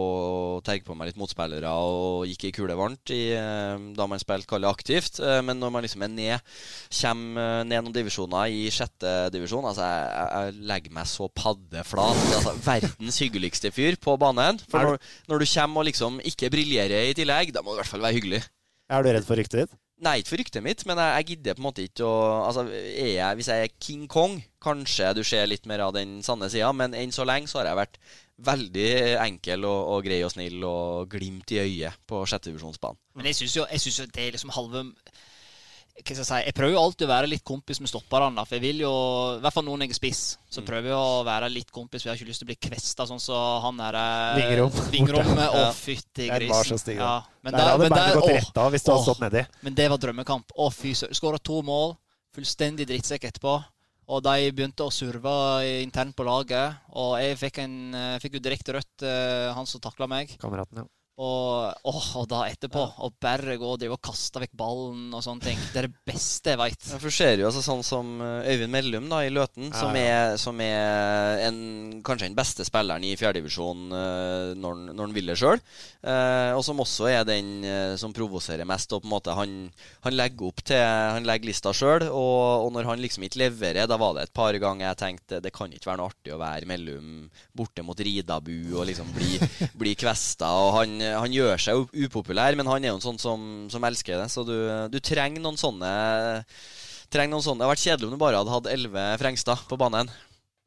[0.66, 4.50] terge på meg litt motspillere og gikk i kule varmt i, eh, da man spilte
[4.50, 5.22] kalle aktivt.
[5.24, 6.54] Eh, men når man liksom er ned,
[7.00, 11.28] kommer uh, ned noen divisjoner i sjette divisjon Altså, jeg, jeg, jeg legger meg så
[11.42, 12.24] paddeflat.
[12.40, 14.60] Altså, verdens hyggeligste fyr på banen.
[14.70, 17.84] For når, når du kommer og liksom ikke briljerer i tillegg, da må du i
[17.84, 18.44] hvert fall være hyggelig.
[18.90, 19.80] Er du redd for ryktet ditt?
[20.00, 22.64] Nei, ikke for ryktet mitt, men jeg, jeg gidder på en måte ikke å altså,
[22.72, 26.48] er jeg, Hvis jeg er King Kong, kanskje du ser litt mer av den sanne
[26.52, 28.00] sida, men enn så lenge så har jeg vært
[28.48, 28.90] veldig
[29.26, 33.00] enkel og, og grei og snill og glimt i øyet på sjettedivisjonsbanen.
[33.20, 34.86] Men jeg syns jo, jo det er liksom halve
[36.00, 38.46] hva skal Jeg si, jeg prøver jo alltid å være litt kompis med stopperne.
[38.48, 38.92] For jeg vil jo,
[39.38, 42.02] i hvert fall noen når jeg er spiss, så prøver jeg å være litt kompis.
[42.02, 44.00] For jeg har ikke lyst til å bli kvesta sånn som han der
[44.40, 44.78] Vingrom.
[44.94, 45.56] Vingrommet.
[45.60, 46.80] Å, fytti grisen.
[46.80, 49.44] så Ja, men Der hadde men gått rett av hvis du hadde stått nedi.
[49.66, 50.56] Men det var drømmekamp.
[50.56, 51.18] Å, fy søren.
[51.18, 51.98] Skåra to mål.
[52.36, 53.58] Fullstendig drittsekk etterpå.
[54.10, 55.32] Og de begynte å surve
[55.84, 56.80] internt på laget.
[56.98, 60.34] Og jeg fikk, en, eh, fikk jo direkte rødt, eh, han som takla meg.
[60.42, 60.88] Kameraten, ja.
[61.20, 65.24] Og, åh, og da etterpå Å bare gå og drive og kaste vekk ballen og
[65.26, 65.60] sånne ting.
[65.74, 66.80] Det er det beste jeg veit.
[66.88, 69.98] Ja, for ser jo altså sånn som eh, Øyvind Mellum da, i Løten, Ja, som,
[70.00, 70.06] ja.
[70.16, 71.60] er, som er en,
[72.06, 75.60] kanskje den beste spilleren i fjerdedivisjon uh, når, når han vil det sjøl.
[76.56, 78.94] og som også er den eh, som provoserer mest.
[78.96, 79.58] Og på en måte han,
[80.06, 83.90] han legger opp til Han legger lista sjøl, og, og når han liksom ikke leverer,
[83.90, 86.40] da var det et par ganger jeg tenkte det kan ikke være noe artig å
[86.42, 89.40] være Mellum borte mot Ridabu og liksom bli,
[89.82, 90.52] bli kvesta.
[90.64, 93.84] Og han, han gjør seg jo upopulær, men han er jo en sånn som, som
[93.90, 94.30] elsker det.
[94.34, 94.56] Så du,
[94.92, 95.92] du trenger noen sånne
[97.10, 99.78] Trenger noen sånne Det hadde vært kjedelig om du bare hadde hatt elleve Frengstad på
[99.82, 100.12] banen.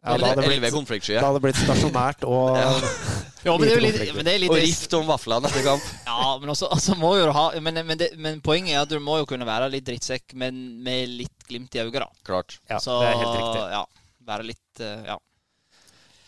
[0.02, 0.74] Ja, Eller hadde det Da blitt-
[1.22, 2.72] Det blitt stasjonært og Ja.
[3.42, 5.64] Ja, men det er Lite litt, men det er litt Og rift om vaflene etter
[5.66, 5.86] kamp.
[6.06, 9.00] Ja, men også, altså må jo ha men, men, det, men poenget er at du
[9.02, 12.06] må jo kunne være litt drittsekk, men med litt glimt i øyet, da.
[12.26, 12.60] Klart.
[12.70, 13.64] Ja, Så, det er helt riktig.
[13.74, 13.82] Ja,
[14.30, 15.18] være litt eh, Ja.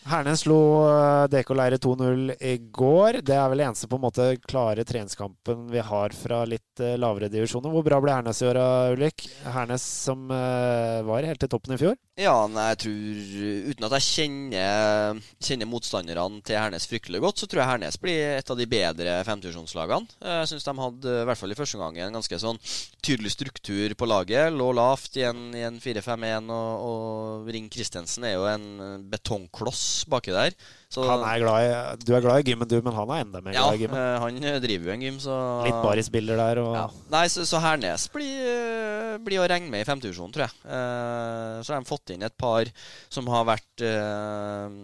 [0.05, 3.23] Hernes slo eh, DK Leire 2-0 i går.
[3.25, 7.31] Det er vel eneste på en måte klare treningskampen vi har fra litt eh, lavere
[7.33, 7.73] divisjoner.
[7.73, 8.59] Hvor bra ble Hernes i år,
[8.93, 9.25] Ulrik?
[9.55, 11.97] Hernes som eh, var helt til toppen i fjor?
[12.15, 17.49] Ja, nei, jeg tror Uten at jeg kjenner, kjenner motstanderne til Hernes fryktelig godt, så
[17.51, 20.15] tror jeg Hernes blir et av de bedre femtusjonslagene.
[20.23, 22.61] Jeg syns de hadde, i hvert fall i første gang, en ganske sånn
[23.03, 24.47] tydelig struktur på laget.
[24.55, 30.31] Lå lavt i en, en 4-5-1, og, og Ring Christensen er jo en betongkloss baki
[30.37, 30.55] der.
[30.89, 31.71] Så, Han er glad i,
[32.05, 33.99] du er glad i gymmen, du, men han er enda mer glad i gymmen.
[33.99, 36.83] Ja, han driver jo en gym, så Litt barisbilder der og Ja.
[37.15, 40.55] Nei, så, så Hernes blir, eh, blir å regne med i femtedivisjon, tror jeg.
[40.65, 42.69] Eh, så har de fått inn et par
[43.09, 44.77] som har vært, eh,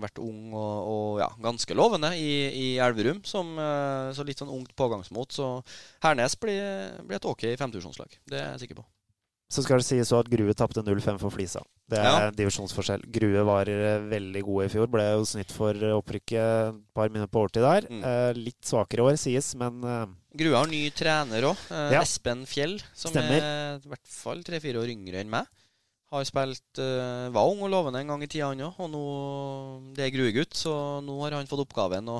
[0.00, 3.20] vært ung og, og ja, ganske lovende i, i Elverum.
[3.26, 5.34] Som, eh, så litt sånn ungt pågangsmot.
[5.34, 5.50] Så
[6.04, 6.62] Hernes blir,
[7.04, 8.16] blir et ok femtedivisjonslag.
[8.30, 8.86] Det er jeg sikker på.
[9.50, 11.58] Så skal det sies så at Grue tapte 0-5 for Flisa.
[11.90, 12.30] Det er Ja.
[12.30, 13.02] divisjonsforskjell.
[13.10, 14.86] Grue var eh, veldig gode i fjor.
[14.86, 16.38] Ble jo snitt for opprykket
[16.70, 17.88] et par minutter på overtid der.
[17.90, 18.04] Mm.
[18.06, 20.06] Eh, litt svakere år, sies, men eh,
[20.38, 21.56] Grue har ny trener òg.
[21.90, 22.04] Ja.
[22.04, 23.42] Espen Fjell, som Stemmer.
[23.42, 25.50] er i hvert fall tre-fire år yngre enn meg.
[26.10, 28.78] Har spilt uh, Var ung og lovende en gang i tida, han òg.
[28.82, 29.02] Og nå
[29.94, 30.72] Det er gruegutt, så
[31.06, 32.16] nå har han fått oppgaven å,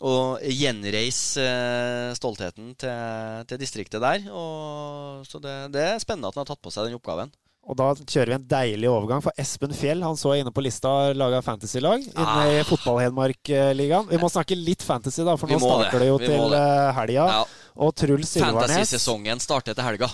[0.00, 4.24] å gjenreise uh, stoltheten til, til, distriktet der.
[4.32, 7.32] Og, så det, det, er spennende at han har tatt på seg den oppgaven.
[7.70, 10.64] Og da kjører vi en deilig overgang, for Espen Fjell han så jeg inne på
[10.64, 12.48] lista laga fantasylag inne ah.
[12.48, 14.08] i Fotball-Hedmark-ligaen.
[14.10, 16.56] Vi må snakke litt fantasy, da, for nå starter det, det jo vi til
[16.96, 17.26] helga.
[17.36, 17.42] Ja.
[17.84, 20.08] Og Truls Silvarnes Fantasy-sesongen starter til helga.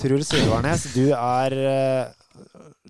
[0.00, 1.58] Truls Silvarnes, du er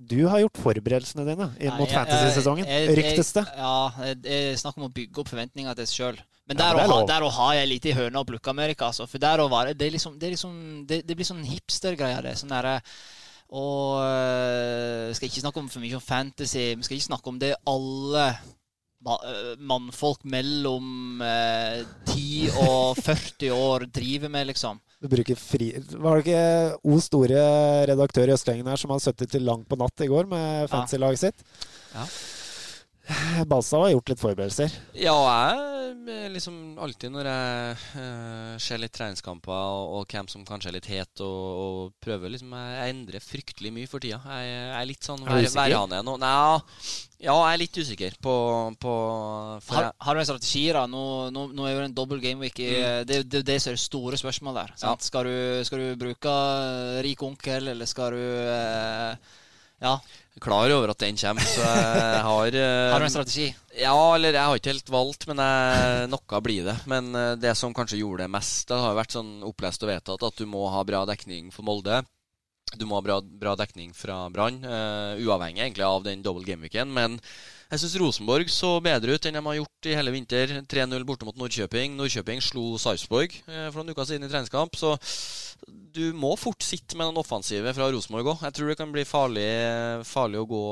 [0.06, 3.42] du har gjort forberedelsene dine inn mot fantasy-sesongen, ryktes det?
[3.58, 6.24] Ja, det er snakk om å bygge opp forventninger til seg sjøl.
[6.46, 8.92] Men der, ja, der, der har jeg litt i høna å plukke Amerika.
[8.92, 9.08] Altså.
[9.10, 12.22] For der var, det, liksom, det, liksom, det, det blir sånn hipstergreier.
[12.22, 12.36] Det.
[12.38, 12.80] Sånn derre
[13.54, 16.72] og øh, skal ikke snakke om for mye om fantasy.
[16.74, 23.86] Vi skal ikke snakke om det alle øh, mannfolk mellom eh, 10 og 40 år
[23.94, 24.80] driver med, liksom.
[25.02, 25.70] Du bruker fri...
[25.76, 27.42] Var det ikke O store
[27.92, 31.22] redaktør i Østlengen her som hadde sittet til langt på natt i går med fancy-laget
[31.26, 31.46] sitt?
[31.94, 32.06] Ja.
[33.50, 34.76] Balstad har gjort litt forberedelser.
[34.98, 35.76] Ja, jeg
[36.34, 40.88] liksom alltid når jeg uh, ser litt treningskamper og, og camp som kanskje er litt
[40.90, 44.18] het, og, og prøver liksom Jeg endrer fryktelig mye for tida.
[44.26, 46.16] Jeg, jeg er litt sånn værhane nå.
[46.22, 46.34] Nei,
[47.22, 48.34] ja, jeg er litt usikker på,
[48.82, 48.96] på
[49.70, 50.84] har, har, du en strategi, da?
[50.90, 52.60] Nå, nå, nå er jo det en dobbel gameweek.
[52.60, 53.08] Mm.
[53.08, 54.76] Det er det, det som er det store spørsmålet der.
[54.82, 54.94] Ja.
[55.06, 56.36] Skal, du, skal, du, bruke
[57.06, 59.42] rik onkel, eller skal du uh,
[59.82, 59.98] Ja
[60.42, 63.46] klar over at den kommer, så jeg har uh, Har du en strategi?
[63.76, 66.76] Ja, eller jeg har ikke helt valgt, men jeg, noe blir det.
[66.90, 70.28] Men uh, det som kanskje gjorde det mest, det har vært sånn opplest og vedtatt
[70.28, 72.02] at du må ha bra dekning for Molde.
[72.76, 76.90] Du må ha bra, bra dekning fra Brann, uh, uavhengig egentlig av den double game-weeken.
[76.92, 77.20] Men
[77.66, 80.52] jeg syns Rosenborg så bedre ut enn de har gjort i hele vinter.
[80.70, 81.96] 3-0 borte mot Nordkjøping.
[81.98, 84.78] Nordkjøping slo Sarpsborg eh, for noen uker siden i treningskamp.
[84.78, 84.94] Så
[85.96, 88.44] du må fort sitte med den offensive fra Rosenborg òg.
[88.46, 89.46] Jeg tror det kan bli farlig,
[90.06, 90.62] farlig, å gå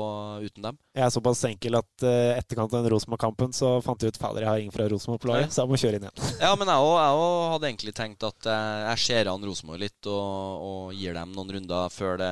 [0.45, 0.77] uten dem.
[0.95, 4.45] Jeg er såpass enkel at uh, etterkant av den Rosenborg-kampen så fant jeg ut fader,
[4.45, 6.29] jeg har ingen fra Rosenborg på laget, så jeg må kjøre inn igjen.
[6.45, 10.69] ja, men jeg òg hadde egentlig tenkt at jeg, jeg ser an Rosenborg litt og,
[10.69, 12.31] og gir dem noen runder før det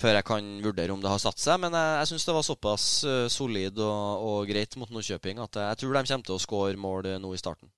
[0.00, 1.60] før jeg kan vurdere om det har satt seg.
[1.62, 5.60] Men jeg, jeg syns det var såpass uh, solid og, og, greit mot Nordkjøping at
[5.60, 7.70] jeg, jeg tror de kommer til å skåre mål uh, nå i starten.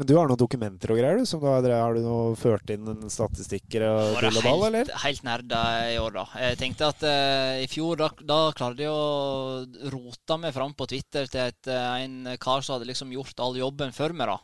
[0.00, 1.18] Men du har noen dokumenter og greier?
[1.20, 4.92] du, som du har, har du noe ført inn statistikker og tull og ball, eller?
[5.02, 5.60] Helt nerda
[5.92, 6.24] i år, da.
[6.40, 10.88] Jeg tenkte at uh, i fjor, da, da klarte jeg å rote meg fram på
[10.88, 14.40] Twitter til et, en kar som hadde liksom gjort all jobben for meg, da.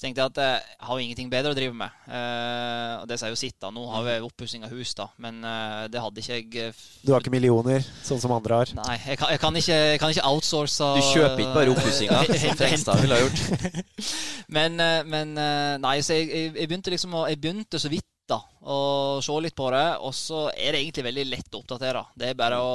[0.00, 1.96] Så tenkte jeg at eh, jeg har jo ingenting bedre å drive med.
[2.08, 3.68] Eh, og det sier jo sitt, da.
[3.68, 5.10] Nå har vi oppussing av hus, da.
[5.20, 8.72] Men eh, det hadde ikke jeg eh, Du har ikke millioner, sånn som andre har?
[8.78, 12.22] Nei, jeg kan, jeg kan, ikke, jeg kan ikke, outsource Du kjøper ikke bare oppussinga,
[12.46, 13.84] som Frengstad ville ha gjort?
[14.56, 18.40] men, eh, men, eh, Nei, så jeg, begynte liksom å Jeg begynte så vidt da,
[18.72, 18.80] å
[19.20, 19.86] se litt på det.
[20.00, 22.06] Og så er det egentlig veldig lett å oppdatere.
[22.16, 22.74] Det er bare å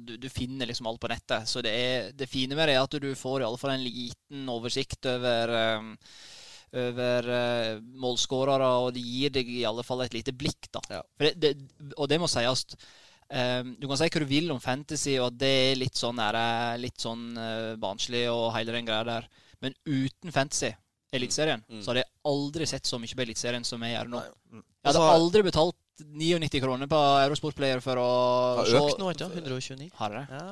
[0.00, 1.46] Du, du finner liksom alt på nettet.
[1.46, 3.84] Så det, er, det fine med det er at du får i alle fall en
[3.84, 5.92] liten oversikt over um,
[6.74, 10.68] over uh, målskårere, og det gir deg i alle fall et lite blikk.
[10.74, 10.82] da.
[10.98, 11.02] Ja.
[11.20, 11.54] Det, det,
[11.96, 12.66] og det må sies.
[13.34, 16.20] Um, du kan si hva du vil om fantasy, og at det er litt sånn,
[16.22, 16.38] er,
[16.80, 19.30] litt sånn uh, barnslig og hele den greia der.
[19.64, 20.74] Men uten fantasy,
[21.14, 21.80] Eliteserien, mm.
[21.80, 24.22] så hadde jeg aldri sett så mye på Eliteserien som jeg gjør nå.
[24.50, 24.62] Mm.
[24.64, 28.08] Jeg hadde aldri betalt 99 kroner på Eurosport Player for å
[28.60, 29.90] Har økt nå, ikke 129.
[30.00, 30.24] Har det?
[30.30, 30.46] Ja,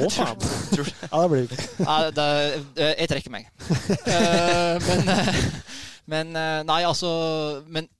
[0.00, 0.46] Å, faen.
[1.12, 1.50] ja, det blir
[1.82, 2.28] ja, det,
[3.02, 3.50] jeg trekker meg.
[4.86, 5.12] men,
[6.14, 6.32] men
[6.68, 7.10] Nei, altså
[7.68, 7.90] Men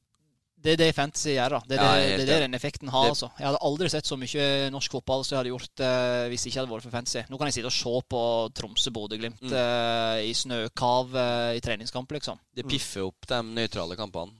[0.67, 1.57] det er det fantasy gjør.
[1.57, 1.61] da.
[1.69, 3.11] Det er, ja, det, det, er den effekten har.
[3.13, 3.29] altså.
[3.39, 6.51] Jeg hadde aldri sett så mye norsk fotball som jeg hadde gjort uh, hvis det
[6.51, 7.23] ikke hadde vært for fantasy.
[7.31, 8.23] Nå kan jeg sitte og se på
[8.59, 9.55] Tromsø-Bodø-Glimt mm.
[9.55, 12.41] uh, i snøkav uh, i treningskamp, liksom.
[12.57, 14.35] Det piffer opp de nøytrale kampene.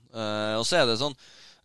[0.57, 1.15] og så er det sånn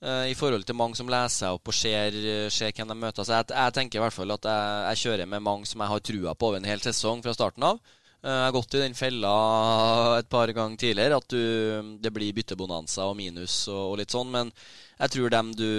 [0.01, 2.15] I forhold til mange som leser opp og ser,
[2.49, 3.21] ser hvem de møter.
[3.21, 5.93] Så jeg, jeg, tenker i hvert fall at jeg, jeg, kjører med mange som jeg
[5.93, 7.77] har trua på over en hel sesong fra starten av.
[8.21, 9.29] Uh, jeg har gått i den fella
[10.19, 14.29] et par ganger tidligere at du, det blir byttebonanza og minus og, og, litt sånn.
[14.33, 14.51] Men
[14.99, 15.69] jeg tror dem du,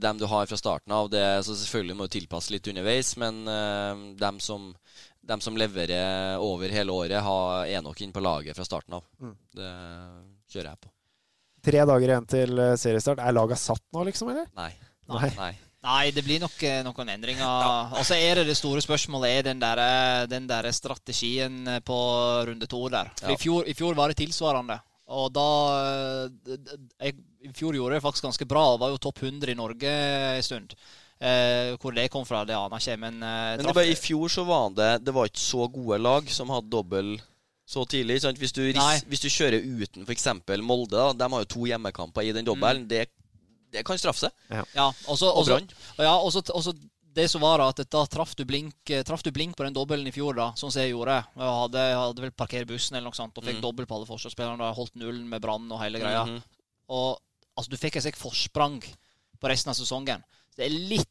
[0.00, 3.42] dem du har fra starten av det, så Selvfølgelig må du tilpasse litt underveis, men
[3.44, 4.70] uh, dem, som,
[5.20, 9.04] dem som leverer over hele året, har, er nok inne på laget fra starten av.
[9.20, 9.36] Mm.
[9.60, 9.74] Det
[10.54, 10.94] kjører jeg på.
[11.64, 13.20] Tre dager igjen til eh, seriestart.
[13.22, 14.46] Er laga satt nå, liksom, eller?
[14.58, 14.70] Nei.
[15.10, 15.32] Nei.
[15.36, 15.50] Nei.
[15.80, 17.40] Nei, det blir nok eh, noen endringer.
[17.40, 17.74] Ja.
[17.96, 21.98] Og så er det det store spørsmålet er den der, eh, den der strategien på
[22.50, 23.12] runde to der.
[23.20, 23.36] For ja.
[23.36, 24.80] i, fjor, i, fjor, var det tilsvarende.
[25.10, 25.46] Og da
[27.00, 28.64] jeg, I fjor gjorde det faktisk ganske bra.
[28.78, 29.94] Var jo topp 100 i Norge
[30.36, 30.76] en stund.
[31.20, 33.00] Eh, hvor det kom fra, det aner jeg ikke.
[33.02, 36.30] Men, eh, men var, i fjor så var det Det var ikke så gode lag
[36.32, 37.18] som hadde dobbel
[37.70, 38.18] så tidlig.
[38.40, 40.26] Hvis du, hvis, du, kjører uten f.eks.
[40.58, 42.86] Molde, da, de har jo to hjemmekamper i den dobbelen.
[42.86, 42.88] Mm.
[42.90, 43.04] Det,
[43.70, 44.46] det, kan straffe seg.
[44.50, 45.68] Ja, ja også, og Brann.
[46.00, 46.74] Ja, også, også
[47.14, 50.06] det som var at da traff du blink, eh, traff du blink på den dobbelen
[50.06, 51.20] i fjor, da, sånn som jeg gjorde.
[51.38, 53.64] Jeg hadde, jeg hadde vel parkert bussen eller noe sånt, og fikk Mm.
[53.66, 54.66] dobbel på alle forsvarsspillerne.
[54.66, 56.24] og Holdt nullen med Brann og hele greia.
[56.26, 56.42] Mhm.
[56.90, 57.20] Og
[57.56, 60.22] altså, du fikk et slikt forsprang på resten av sesongen.
[60.56, 61.10] Det er litt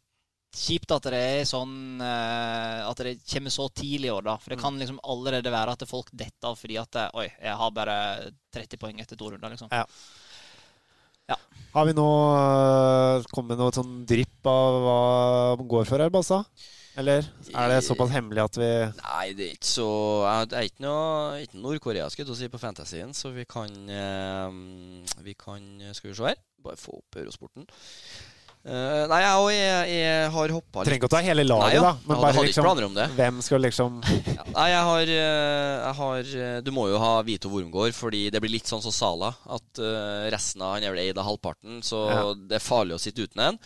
[0.56, 4.38] kjipt at det er sånn eh, At det kommer så tidlig i år, da.
[4.42, 7.60] For det kan liksom allerede være at folk detter av fordi at eh, Oi, jeg
[7.62, 8.00] har bare
[8.56, 9.70] 30 poeng etter to runder, liksom.
[9.72, 9.86] Ja.
[11.70, 15.00] Har vi nå øh, kommet med noe sånn drypp av hva
[15.60, 16.42] man går for her, Bassa?
[16.98, 19.86] Eller er det såpass hemmelig at vi Nei, det er ikke så
[20.26, 23.46] Jeg er ikke noe ikke Nord-Korea skulle jeg til å si på Fantasyen, så vi
[23.48, 24.58] kan eh,
[25.24, 26.42] Vi kan Skal vi se her.
[26.66, 27.70] Bare få opp Eurosporten.
[28.60, 31.64] Eh, nei, jeg, og jeg, jeg har hoppa litt Trenger ikke å ta hele laget,
[31.64, 31.84] Nei, ja.
[31.86, 31.92] da.
[32.04, 33.06] Men ja, bare liksom om det.
[33.16, 34.02] Hvem skal liksom
[34.36, 38.26] Ja, Nei, jeg har, eh, jeg har eh, Du må jo ha Vito Wormgård, fordi
[38.36, 39.30] det blir litt sånn som Sala.
[39.48, 39.80] At
[40.36, 42.26] resten av Han er vel eid av halvparten, så Ja.
[42.36, 43.62] det er farlig å sitte uten en.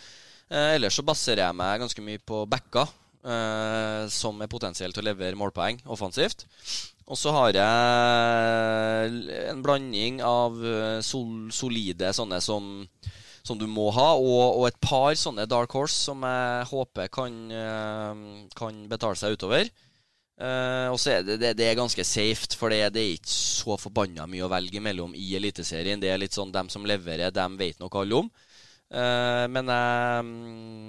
[0.52, 2.84] Uh, ellers så baserer jeg meg ganske mye på backa,
[3.26, 6.44] uh, som er potensielt til å levere målpoeng offensivt.
[7.08, 10.54] Og så har jeg en blanding av
[11.04, 12.86] sol, solide sånne som
[13.44, 17.34] som du må ha, og, og et par sånne dark horse som jeg håper kan,
[17.52, 18.22] eh,
[18.56, 19.68] kan betale seg utover.
[20.34, 23.30] Uh, og så er det, det, det er ganske safe, for det, det er ikke
[23.30, 26.00] så forbanna mye å velge mellom i Eliteserien.
[26.02, 28.32] Det er litt sånn dem som leverer, dem vet nok alle om.
[28.94, 30.32] Uh, men jeg,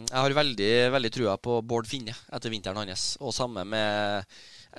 [0.09, 3.11] jeg har veldig, veldig trua på Bård Finne etter vinteren hans.
[3.21, 4.25] Og samme med,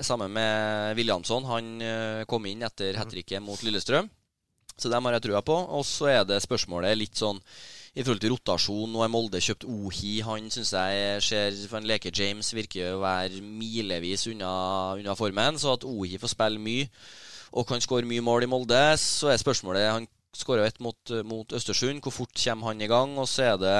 [0.03, 1.47] samme med Williamson.
[1.47, 4.11] Han kom inn etter hat tricket mot Lillestrøm.
[4.77, 5.57] Så dem har jeg trua på.
[5.57, 7.41] Og så er det spørsmålet litt sånn
[7.97, 8.91] i forhold til rotasjon.
[8.93, 10.19] Nå har Molde kjøpt Ohi.
[10.27, 14.51] Han syns jeg ser For en leker James virker å være milevis unna,
[14.99, 15.61] unna formen.
[15.61, 16.91] Så at Ohi får spille mye
[17.57, 20.09] og kan skåre mye mål i Molde, så er spørsmålet Han
[20.41, 22.01] skåra ett mot, mot Østersund.
[22.05, 23.17] Hvor fort kommer han i gang?
[23.19, 23.75] Og så er det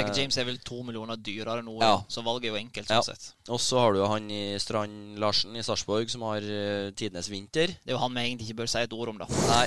[0.00, 1.98] Leke James er vel to millioner dyrere nå, Ja.
[2.08, 2.88] så valget er jo enkelt.
[2.90, 3.00] Ja.
[3.02, 3.34] sånn sett.
[3.48, 7.66] Og så har du han i Strand Larsen i Sarpsborg, som har uh, tidenes vinter.
[7.72, 9.28] Det er jo han vi egentlig ikke bør si et ord om, da.
[9.48, 9.66] Nei.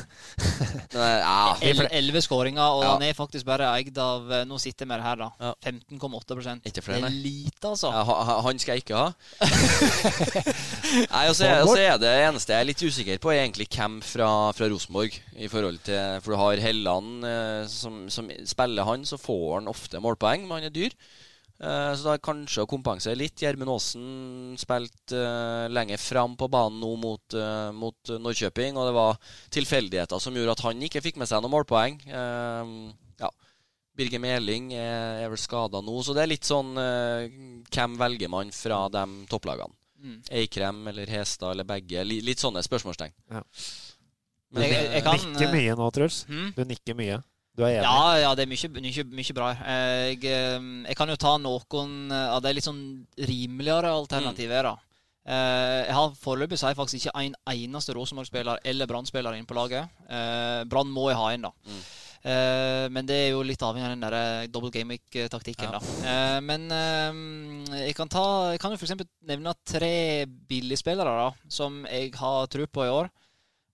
[0.97, 1.55] Nei ja.
[1.71, 2.91] El- Elleve skåringer, og Ja.
[2.93, 5.29] han er faktisk bare eid av eh, Nå sitter vi her, da.
[5.41, 5.53] Ja.
[5.65, 7.89] 15,8 Ikke flere, Det er lite, altså.
[7.91, 9.09] Ja, ha- ha- han skal jeg ikke ha.
[11.11, 13.41] Nei, og så er, og så er det eneste jeg er litt usikker på, er
[13.45, 15.17] egentlig hvem fra, fra Rosenborg.
[15.41, 19.71] I forhold til, For du har Helland eh, som, som spiller han, så får han
[19.71, 20.95] ofte målpoeng, men han er dyr.
[21.61, 23.41] Eh, så da kanskje å kompensere litt.
[23.43, 25.19] Gjermund Aasen spilte
[25.69, 29.19] lenge lenger fram på banen nå mot, eh, mot Norrköping, og det var
[29.53, 32.01] tilfeldigheter som gjorde at han ikke fikk med seg noen målpoeng.
[32.07, 32.73] Eh,
[33.21, 33.29] ja.
[33.97, 37.27] Birger Meling er, er vel skada nå, så det er litt sånn eh,
[37.71, 39.75] Hvem velger man fra de topplagene?
[40.01, 40.17] Mm.
[40.33, 42.01] Eikrem eller Hestad eller begge?
[42.07, 43.13] Li, litt sånne spørsmålstegn.
[43.29, 43.43] Ja.
[44.51, 46.23] Men, Jeg- jeg- kan- Nikker mye nå, Truls.
[46.27, 46.51] Hmm?
[46.55, 47.21] Du nikker mye.
[47.55, 47.83] Du er enig?
[47.83, 49.49] Ja, ja, det er mye, mye, mye bra.
[49.51, 54.77] Eh, Jeg, eh, jeg kan jo ta noen eh, av de litt sånn rimeligere alternativene.
[55.25, 59.89] Eh, Jeg har foreløpig jeg faktisk ikke en eneste Rosenborg-spiller eller Brann-spiller inne på laget.
[60.09, 61.51] Eh, Brann må jeg ha inn, da.
[61.67, 61.83] Mm.
[62.23, 65.71] Eh, men det er jo litt avhengig av den der eh, double gamic-taktikken.
[65.71, 65.79] Ja.
[65.79, 65.81] da.
[66.05, 68.93] Eh, men eh, jeg kan ta Jeg kan jo f.eks.
[69.25, 73.09] nevne tre billigspillere da, som jeg har tro på i år.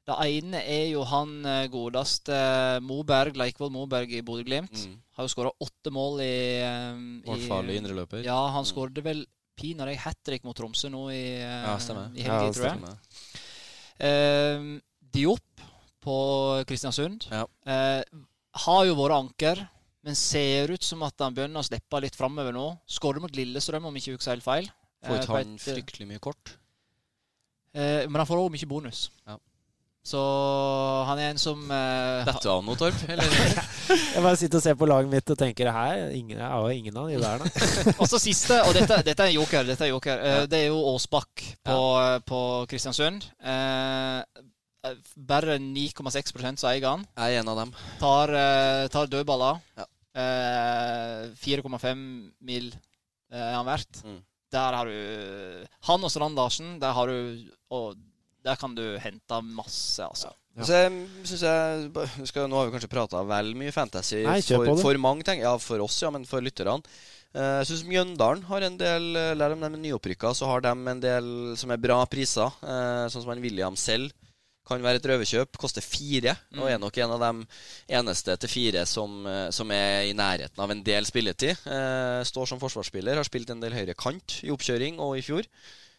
[0.08, 2.38] Det ene er jo han eh, godeste
[2.82, 4.72] Moberg, Leikvoll Moberg i Bodø-Glimt.
[4.88, 4.94] Mm.
[5.18, 8.24] Har jo skåra åtte mål i, i Vår farlige indreløper.
[8.24, 8.70] Ja, han Mm.
[8.72, 9.26] skårte vel
[9.58, 12.12] pinadø hat trick mot Tromsø nå i, eh, Ja, stemmer.
[12.16, 12.98] i helga, ja, tror jeg.
[14.00, 14.80] Eh,
[15.18, 15.64] Diop
[16.04, 16.18] på
[16.70, 17.46] Kristiansund Ja.
[17.66, 18.04] eh,
[18.64, 19.68] har jo vært anker,
[20.04, 22.80] men ser ut som at han begynner å slippe litt framover nå.
[22.88, 24.70] Skåret mot Lillestrøm, om ikke jeg husker helt feil.
[25.04, 26.56] Får Eh, han et, eh, fryktelig mye kort?
[27.74, 29.10] eh, Men han får òg mye bonus.
[29.28, 29.38] Ja.
[30.08, 30.22] Så
[31.10, 33.02] han er en som uh, Dette av noe, Torp?
[33.12, 33.28] Eller?
[34.16, 36.78] Jeg bare sitter og ser på laget mitt og tenker her, ingen, jeg har jo
[36.78, 37.94] ingen av de der, da.
[38.02, 40.70] Og så siste, og dette, dette er en joker, dette er, joker eh, det er
[40.72, 41.80] jo Åsbakk på,
[42.28, 42.42] på
[42.72, 43.28] Kristiansund.
[43.44, 44.24] Uh,
[45.16, 47.06] bare 9,6% så eier han.
[47.18, 47.74] Jeg er en av dem.
[48.02, 49.62] Tar, eh, tar dødballer.
[49.78, 49.88] Ja.
[50.18, 52.04] Eh, 4,5
[52.42, 54.04] mil eh, er han verdt.
[54.06, 54.20] Mm.
[54.54, 57.98] Der har du Han og Strand Larsen, der har du Og
[58.48, 60.32] der kan du hente masse, altså.
[60.58, 60.64] Ja.
[60.66, 60.94] Så jeg
[61.28, 65.22] synes jeg skal, Nå har vi kanskje prata vel mye fantasy Nei, for, for mange,
[65.28, 65.44] ting.
[65.44, 66.80] Ja, for oss, ja, men for lytterne.
[67.36, 70.72] Eh, Jeg syns Mjøndalen har en del Lær om de er nyopprykka, så har de
[70.74, 71.28] en del
[71.62, 72.50] som er bra priser.
[72.66, 74.10] Eh, Sånn som han William selv
[74.68, 75.56] kan være et røverkjøp.
[75.62, 76.72] Koster fire, og Mm.
[76.74, 77.46] er nok en av de
[78.02, 81.54] eneste til fire som, eh, som er i nærheten av en del spilletid.
[81.70, 85.46] Eh, Står som forsvarsspiller, har spilt en del høyre kant i oppkjøring og i fjor.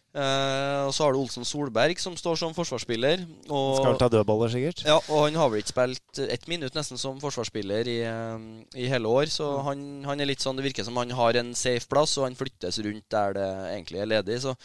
[0.09, 3.21] Eh, og så har du Olsen Solberg, som står som forsvarsspiller.
[3.47, 4.81] Og, Skal han ta dødballer, sikkert.
[4.87, 8.39] ja, og han har vel ikke spilt ett minutt nesten som forsvarsspiller i, eh,
[8.75, 9.29] i hele år.
[9.29, 9.63] Så Mm.
[9.65, 12.35] han, han er litt sånn Det virker som han har en safe plass, og han
[12.35, 14.41] flyttes rundt der det egentlig er ledig.
[14.41, 14.55] Så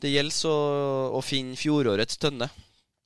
[0.00, 2.50] det gjelder å, å finne fjorårets Tønne,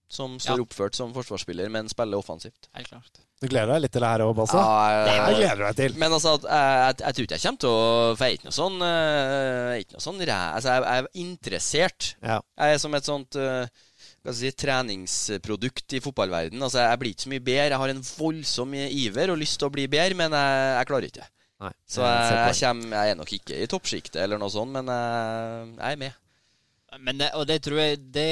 [0.09, 0.65] som står Ja.
[0.65, 2.69] oppført som forsvarsspiller, men spiller offensivt.
[2.75, 3.21] Helt klart.
[3.43, 4.57] Du gleder deg litt til det her òg, Basse?
[4.57, 5.97] Ja, det jeg- gleder du deg til.
[6.01, 8.49] Men altså, jeg, jeg, jeg tror ikke jeg kommer til å For jeg er ikke
[8.49, 12.09] noe sånn eh, Jeg er ikke noe sånn Altså, jeg, jeg er interessert.
[12.23, 12.39] Ja.
[12.63, 13.67] Jeg er som et sånt eh,
[14.25, 16.63] hva skal jeg si, treningsprodukt i fotballverden.
[16.65, 17.69] Altså, jeg blir ikke så mye bedre.
[17.75, 21.09] Jeg har en voldsom iver og lyst til å bli bedre, men jeg, jeg klarer
[21.11, 21.27] ikke.
[21.65, 22.55] Nei, Så poeng.
[22.61, 26.17] kommer, jeg er nok ikke i toppsjiktet eller noe sånt, men jeg, jeg er med.
[27.05, 28.27] Men det, og det tror jeg det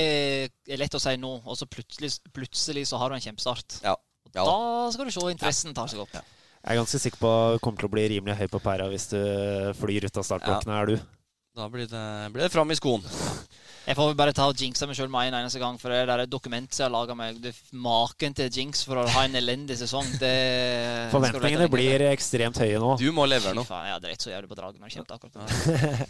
[0.70, 3.80] er lett å si nå, og så plutselig, plutselig så har du en kjempestart.
[3.84, 3.94] Ja.
[4.34, 4.44] Ja.
[4.44, 6.14] Da skal du se interessen tar seg opp.
[6.62, 8.86] Jeg er ganske sikker på at du kommer til å bli rimelig høy på pæra
[8.92, 9.18] hvis du
[9.80, 10.96] flyr ut av startblokkene, er du?
[11.52, 12.02] Da blir det,
[12.32, 13.02] blir det fram i skoen.
[13.82, 16.22] Jeg får bare ta og jinxe meg sjøl med en eneste gang, for det der
[16.30, 19.76] dokument som jeg har laga meg det, Maken til jinx for å ha en elendig
[19.80, 20.30] sesong, det
[21.12, 22.94] Forventningene blir ekstremt høye nå.
[23.02, 23.66] Du må levere nå.
[23.66, 26.08] Fy faen, Jeg hadde rett så jævlig på draget når jeg kjente akkurat det.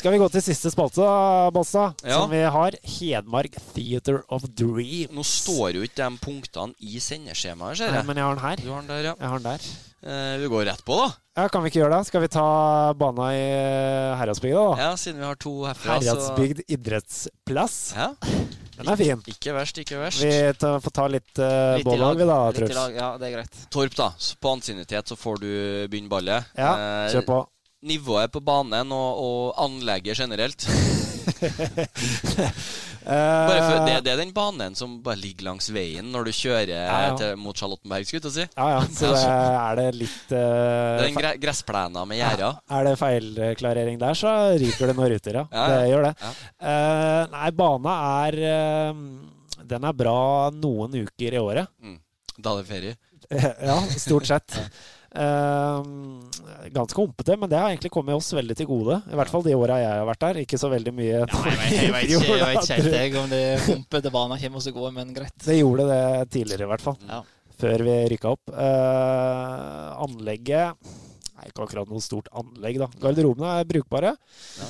[0.00, 1.04] Skal vi gå til siste spalte,
[1.52, 1.90] Bossa?
[2.00, 2.22] Ja.
[2.22, 2.76] Som vi har.
[2.88, 5.12] Hedmark Theater of Dreams.
[5.12, 8.08] Nå står jo ikke de punktene i sendeskjemaet, ser Nei, jeg.
[8.08, 8.62] men jeg har den her.
[8.64, 9.12] Du har den der, ja.
[9.20, 9.66] Jeg har den der.
[10.00, 11.10] Eh, vi går rett på, da.
[11.36, 12.08] Ja, Kan vi ikke gjøre det?
[12.08, 12.46] Skal vi ta
[12.96, 13.44] bana i
[14.22, 14.80] Heradsbygda, da?
[14.86, 17.78] Ja, siden vi har to herfra, så idrettsplass.
[18.00, 18.08] Ja.
[18.80, 19.22] Den er fin.
[19.28, 20.24] Ikke verst, ikke verst.
[20.24, 22.82] Vi tar, får ta litt uh, Litt bollag, vi da, Truls.
[22.96, 23.62] Ja, det er greit.
[23.68, 24.14] Torp, da.
[24.16, 25.50] Så På ansiennitet så får du
[25.92, 26.48] begynne ballet.
[26.56, 27.42] Ja, Eh, kjør på.
[27.80, 30.66] Nivået på banen og, og anlegget generelt.
[33.00, 36.32] Bare for, det, Eh, det er den banen som bare ligger langs veien når du
[36.36, 37.14] kjører ja.
[37.18, 38.46] Til, mot Charlottenberg, skulle jeg si.
[38.56, 38.82] Ja, ja.
[38.92, 42.60] Så det, er det litt Det er uh, den gre gressplena med gjerder.
[42.76, 45.46] Er det feilklarering der, så ryker det noen ruter, ja.
[45.50, 45.80] Ja, ja.
[45.80, 46.14] Det gjør det.
[46.20, 46.32] Ja.
[46.72, 47.96] Eh, nei, bana
[48.28, 49.02] er uh,
[49.74, 50.20] Den er bra
[50.54, 51.72] noen uker i året.
[51.80, 51.98] Mm.
[52.40, 52.96] Da er det ferie.
[53.70, 54.58] ja, stort sett.
[55.10, 55.82] Eh,
[56.70, 59.00] ganske humpete, men det har egentlig kommet oss veldig til gode.
[59.10, 60.40] I hvert fall de åra jeg har vært der.
[60.44, 64.14] Ikke så veldig mye Ja, jeg, vet, ikke, jeg vet ikke helt om det humpete
[64.14, 65.36] baner kommer oss til gode, men greit.
[65.44, 66.02] Det gjorde det
[66.36, 66.98] tidligere, i hvert fall.
[67.10, 67.22] Ja.
[67.60, 68.52] Før vi rykka opp.
[68.54, 70.90] Eh, anlegget
[71.40, 72.86] Nei, ikke akkurat noe stort anlegg, da.
[73.00, 74.10] Garderobene er brukbare.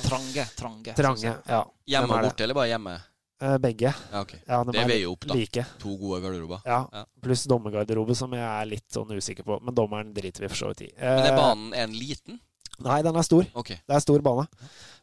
[0.05, 0.45] Trange.
[0.55, 0.93] Trange.
[0.95, 1.33] Trange.
[1.43, 1.65] Ja.
[1.83, 2.93] Hjemme er og borte, eller bare hjemme?
[3.41, 3.89] Eh, begge.
[4.11, 4.39] Ja, okay.
[4.45, 5.33] Ja, de Det er veier opp, da.
[5.33, 5.63] Like.
[5.81, 6.61] To gode garderober.
[6.65, 6.83] Ja.
[6.93, 7.03] Ja.
[7.25, 9.57] Pluss dommergarderobe, som jeg er litt sånn usikker på.
[9.65, 10.89] Men dommeren driter vi for så vidt i.
[10.99, 12.39] Men er Eh, banen en liten?
[12.81, 13.45] Nei, den er stor.
[13.57, 13.79] Okay.
[13.87, 14.45] Det er stor bane.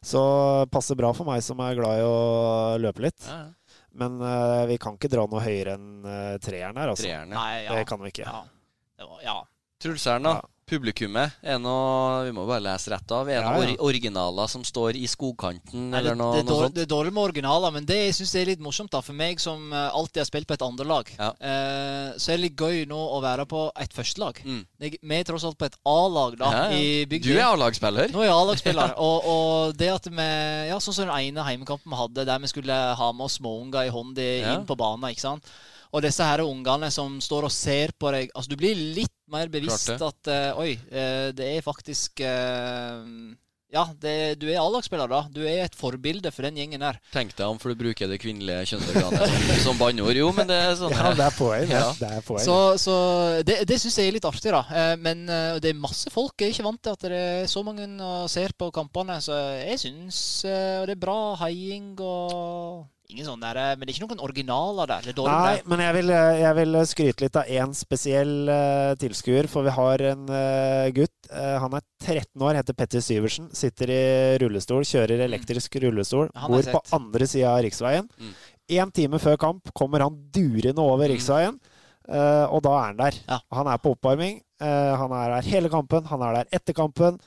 [0.03, 0.21] Så
[0.71, 3.27] passer bra for meg som er glad i å løpe litt.
[3.27, 3.79] Ja, ja.
[3.99, 7.07] Men uh, vi kan ikke dra noe høyere enn uh, treeren her, altså.
[7.07, 7.39] Treeren, ja.
[7.39, 7.75] Nei, ja.
[7.75, 8.27] Det kan vi ikke.
[8.27, 8.43] Ja.
[8.99, 9.37] Det var, ja.
[9.81, 10.35] Trulseren, da.
[10.39, 10.47] Ja.
[10.69, 11.31] Publikummet.
[11.43, 13.27] Er noe Vi må bare lese rett av.
[13.29, 16.65] Er Ja, noen or originaler som står i skogkanten, Nei, det, eller noe, det, noe
[16.67, 16.75] sånt?
[16.77, 19.71] det er dårlig med originaler, men det jeg er litt morsomt, da, for meg som
[19.73, 21.31] eh, alltid har spilt på et andrelag, Ja.
[21.39, 24.41] eh, så er det litt gøy nå å være på et førstelag.
[24.45, 24.65] Mm.
[24.79, 28.11] Jeg- Vi er tross alt på et A-lag da, Ja, i Du er A-lagsspiller.
[28.11, 30.29] Nå er jeg A-lagsspiller, og, og det at vi
[30.69, 33.87] Ja, sånn som den ene heimekampen vi hadde, der vi skulle ha med oss småunger
[33.87, 35.43] i hånda inn på banen, ikke sant.
[35.89, 39.49] Og disse her ungene som står og ser på deg Altså, du blir litt mer
[39.51, 43.01] bevisst at uh, Oi, uh, det er faktisk uh,
[43.69, 45.23] Ja, det, du er A-lagsspiller, da.
[45.29, 46.97] Du er et forbilde for den gjengen der.
[47.13, 50.17] Tenk deg om, for du bruker det kvinnelige kjønnsorganet som, som banneord.
[50.17, 51.67] Jo, men det er sånn Ja, det er poeng.
[51.69, 51.77] det.
[51.77, 51.91] Ja.
[51.99, 52.41] Det er poeng.
[52.41, 52.95] Så, så
[53.45, 54.63] det, det syns jeg er litt artig, da.
[54.97, 55.21] Men
[55.61, 56.33] det er masse folk.
[56.41, 59.19] Jeg er ikke vant til at det er så mange og ser på kampene.
[59.21, 63.89] Så jeg syns Og det er bra heiing og Ingen sånn der, eh, Men det
[63.95, 65.07] er ikke noen originaler der.
[65.09, 65.63] Er Nei, der.
[65.65, 69.73] men jeg vil, eh, jeg vil skryte litt av én spesiell uh, tilskuer, for vi
[69.73, 71.15] har en uh, gutt.
[71.33, 73.49] Uh, han er 13 år, heter Petter Syversen.
[73.51, 76.29] Sitter i rullestol, kjører elektrisk rullestol.
[76.29, 78.07] Bor på andre sida av riksveien.
[78.21, 78.93] Mm.
[78.93, 81.15] Time før kamp kommer han durende over Mm.
[81.17, 81.59] riksveien,
[82.09, 83.17] Uh, og da er han der.
[83.29, 83.35] Ja.
[83.53, 84.39] Han er på oppvarming.
[84.59, 86.03] eh, han er der hele kampen.
[86.09, 87.19] Han er der etter kampen.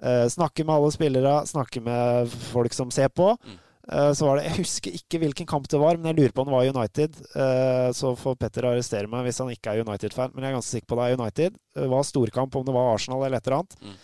[0.00, 3.36] eh, snakker med alle spillere, snakker med folk som ser på.
[3.42, 3.58] Mm.
[3.90, 6.44] Eh, Så var det, Jeg husker ikke hvilken kamp det var, men jeg lurer på
[6.44, 7.16] om det var United.
[7.34, 10.74] Eh, Så får Petter arrestere meg hvis han ikke er United-fan, men jeg er ganske
[10.76, 11.56] sikker på det er United.
[11.74, 13.76] Det var storkamp, om det var Arsenal eller et eller annet.
[13.82, 13.96] Mm.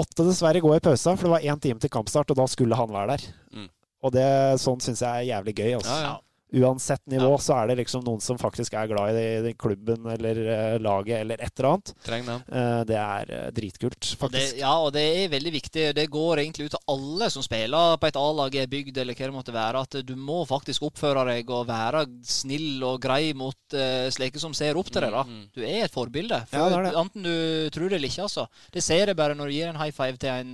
[0.00, 2.76] Måtte dessverre gå i pausa, for det var én time til kampstart, og da skulle
[2.78, 3.24] han være der.
[3.54, 3.68] Mm.
[4.02, 4.26] Og det,
[4.62, 5.72] sånn syns jeg er jævlig gøy.
[5.80, 5.96] Altså.
[5.96, 6.18] Ja, ja.
[6.52, 9.58] Uansett nivå så er det liksom noen som faktisk er glad i det, i den
[9.60, 11.92] klubben eller uh, laget eller et eller annet.
[12.06, 12.42] Treng dem.
[12.50, 14.58] Uh, det er uh, dritkult, Og det, faktisk.
[14.58, 15.84] ja, og det er veldig viktig.
[15.96, 19.30] Det går egentlig ut til alle som spiller på et A-lag er bygd, eller hva
[19.30, 23.78] det måtte være, at du må faktisk oppføre deg og være snill og grei mot
[24.10, 25.14] slike som ser opp til deg.
[25.14, 25.22] da.
[25.22, 25.46] Mm, mm.
[25.54, 26.42] Du er et forbilde.
[26.50, 26.94] Ja, det er det.
[26.98, 28.46] Enten du tror det eller ikke, altså.
[28.74, 30.52] Det ser jeg bare når du gir en high five til en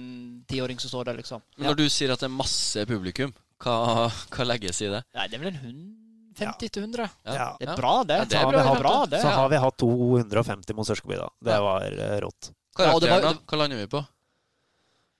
[0.50, 1.44] tiåring som står der, liksom.
[1.56, 3.32] Men når du sier at det er masse publikum,
[3.62, 5.02] Hva, hva legges i det?
[5.16, 5.84] Nei, det er vel en hund
[6.36, 7.06] 50 til 100.
[7.24, 7.46] Ja.
[7.56, 8.16] Det er bra, det.
[8.20, 10.76] Ja, det Så er har, bra, er hatt, bra, det, så har vi hatt 250
[10.76, 11.28] mot Sørskeby, da.
[11.40, 11.62] Det Ja.
[11.64, 12.50] var eh, rått.
[12.76, 13.40] Ja, og det Karakteren, var- da?
[13.48, 14.02] Hva lander vi på?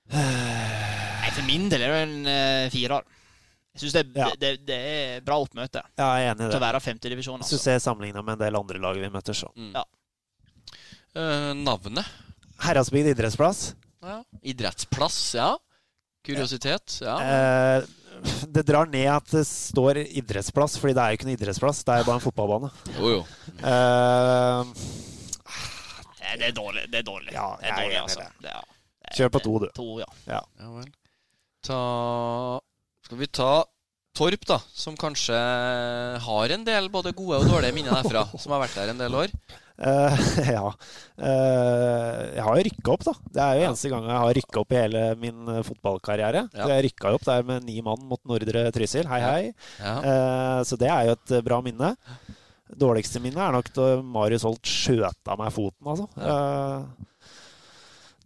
[0.13, 3.07] Nei, For min del er det en uh, firer.
[3.77, 4.29] Jeg syns det, Ja.
[4.33, 6.51] det, det, det er bra oppmøte Ja, jeg er enig i det.
[6.53, 6.67] til å det.
[6.69, 7.43] være femtedivisjon.
[7.45, 7.59] Altså.
[7.61, 9.51] ser sammenligna med en del andre lag vi møter, så.
[9.57, 9.73] Mm.
[9.77, 9.85] Ja.
[11.17, 12.09] Uh, navnet?
[12.65, 13.75] Herrasbygd idrettsplass.
[14.05, 14.21] Ja.
[14.45, 15.51] Idrettsplass, ja.
[16.27, 17.17] Kuriositet, ja.
[17.23, 17.85] Eh,
[18.57, 21.83] det drar ned at det står idrettsplass, fordi det er jo ikke noen idrettsplass.
[21.87, 22.71] Det er jo bare en fotballbane.
[22.97, 23.21] Jo, jo.
[23.61, 24.73] Uh,
[26.37, 26.87] det er dårlig.
[26.93, 27.33] Det er dårlig.
[27.35, 28.27] Ja, det er jeg er dårlig altså.
[28.43, 28.57] det.
[28.57, 29.69] Er- Kjør på to, du.
[29.77, 30.09] To, ja.
[30.59, 30.91] Ja vel.
[31.67, 31.81] Ta
[33.07, 33.51] Skal vi ta
[34.17, 35.37] Torp, da, som kanskje
[36.25, 38.23] har en del både gode og dårlige minner derfra.
[38.41, 39.35] som har vært der en del år.
[39.79, 40.21] Eh,
[40.57, 40.71] ja.
[41.21, 43.15] Uh, jeg har jo rykka opp, da.
[43.35, 43.69] Det er jo Ja.
[43.71, 46.47] eneste gang jeg har rykka opp i hele min eh, fotballkarriere.
[46.57, 46.69] Ja.
[46.73, 49.09] Jeg rykka opp der med ni mann mot Nordre Trysil.
[49.11, 49.43] Hei, hei.
[49.83, 49.95] Ja.
[50.01, 51.95] Uh, så det er jo et bra minne.
[52.77, 56.09] Dårligste minne er nok da Marius Holt skjøta meg foten, altså.
[56.19, 57.13] Eh,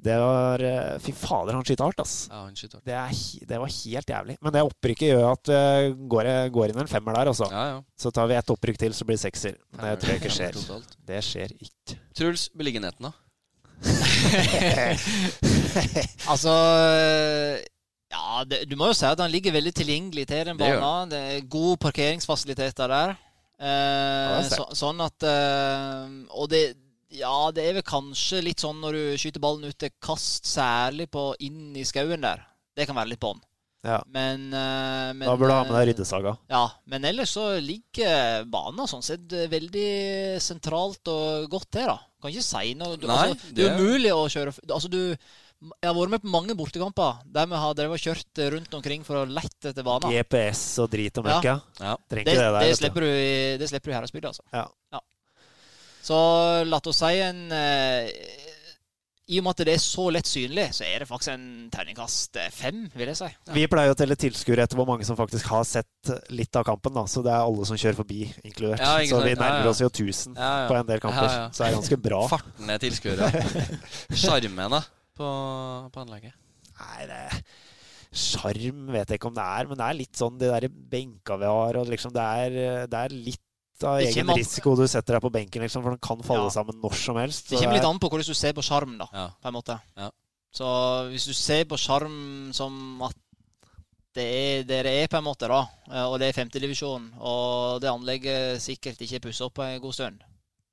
[0.01, 2.15] det var eh, Fy fader, han skyter hardt, ass.
[2.31, 2.81] ja, han skyter.
[2.87, 3.11] Det, er,
[3.51, 4.37] det var helt jævlig.
[4.41, 5.65] Men det opprykket gjør at det
[6.13, 7.47] går, går inn en femmer der, altså.
[7.53, 7.81] Ja, ja.
[8.01, 9.59] Så tar vi ett opprykk til, så blir det sekser.
[9.77, 10.57] Men det tror jeg ikke skjer.
[10.57, 10.95] Totalt.
[11.11, 11.99] Det skjer ikke.
[12.17, 13.13] Truls, beliggenheten, da?
[16.33, 16.53] Altså
[18.11, 21.11] Ja, det, du må jo si at han ligger veldig tilgjengelig til den Det banen.
[21.13, 23.09] Det er gode parkeringsfasiliteter der.
[23.61, 26.63] Eh, det er så, sånn at eh, Og det
[27.11, 31.09] Ja, det er vel kanskje litt sånn når du skyter ballen ut til kast, særlig
[31.11, 32.45] på inn i skauen der.
[32.77, 33.41] Det kan være litt bånn.
[33.83, 34.03] Ja.
[34.13, 36.35] Men, eh, men Da burde du ha med eh, deg ryddesaga.
[36.53, 41.97] Ja, men ellers så ligger banen sånn sett veldig sentralt og godt til, da.
[42.21, 42.99] Kan ikke si noe.
[43.01, 45.17] Du, Nei, altså, det er det- umulig å kjøre Altså, du
[45.61, 49.03] Jeg har vært med på mange bortekamper der vi har drevet og kjørt rundt omkring
[49.05, 50.09] for å lette etter banen.
[50.11, 51.61] GPS og drit og møkk, ja.
[51.79, 51.97] Ja.
[52.09, 54.43] Trenger Det, ikke det det, slipper du det slipper du i Herresbygda, altså.
[54.55, 55.01] Ja.
[56.03, 56.17] Så
[56.67, 58.09] la oss si en eh,
[59.31, 62.39] I og med at det er så lett synlig, så er det faktisk en terningkast
[62.41, 63.29] eh, fem, vil jeg si.
[63.55, 66.97] Vi pleier å telle tilskuere etter hvor mange som faktisk har sett litt av kampen.
[66.97, 68.83] da Så det er alle som kjører forbi, inkludert.
[68.83, 69.71] Ja, så vi nærmer Ja, ja.
[69.71, 70.69] oss jo 1000 Ja, ja.
[70.73, 71.29] på en del kamper.
[71.29, 71.51] Ja, ja.
[71.55, 72.23] Så det er ganske bra.
[72.35, 73.31] Fartende tilskuere.
[74.25, 74.83] Sjarmen, da,
[75.21, 75.29] på,
[75.95, 76.35] på anlegget.
[76.81, 77.23] Nei, det
[78.11, 81.37] Sjarm vet jeg ikke om det er, men det er litt sånn de der benka
[81.39, 82.57] vi har, og liksom det er,
[82.91, 83.45] det er litt
[83.85, 86.51] av egen an- risiko du setter deg på benken, liksom, for den kan falle Ja.
[86.51, 87.49] sammen når som helst.
[87.51, 89.07] Det kommer litt an på hvordan du ser på sjarm, da.
[89.13, 89.29] Ja.
[89.43, 89.81] På en måte.
[89.97, 90.11] Ja.
[90.53, 93.15] Så hvis du ser på sjarm som at
[94.13, 95.61] det er det det er, på en måte, da,
[95.93, 99.81] eh, og det er femtedivisjon, og det anlegget sikkert ikke er pussa opp på en
[99.81, 100.19] god stund,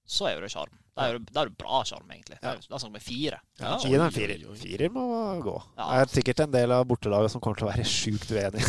[0.07, 0.71] så er det sjarm.
[0.97, 2.39] Da er det, er bra sjarm, egentlig.
[2.41, 3.37] Da det- Da snakker vi fire.
[3.59, 4.45] Ja, Gi den en firer.
[4.57, 5.03] Firer må
[5.43, 5.53] gå.
[5.77, 5.89] Ja.
[5.91, 8.63] Det er sikkert en del av bortelaget som kommer til å være sjukt uenig.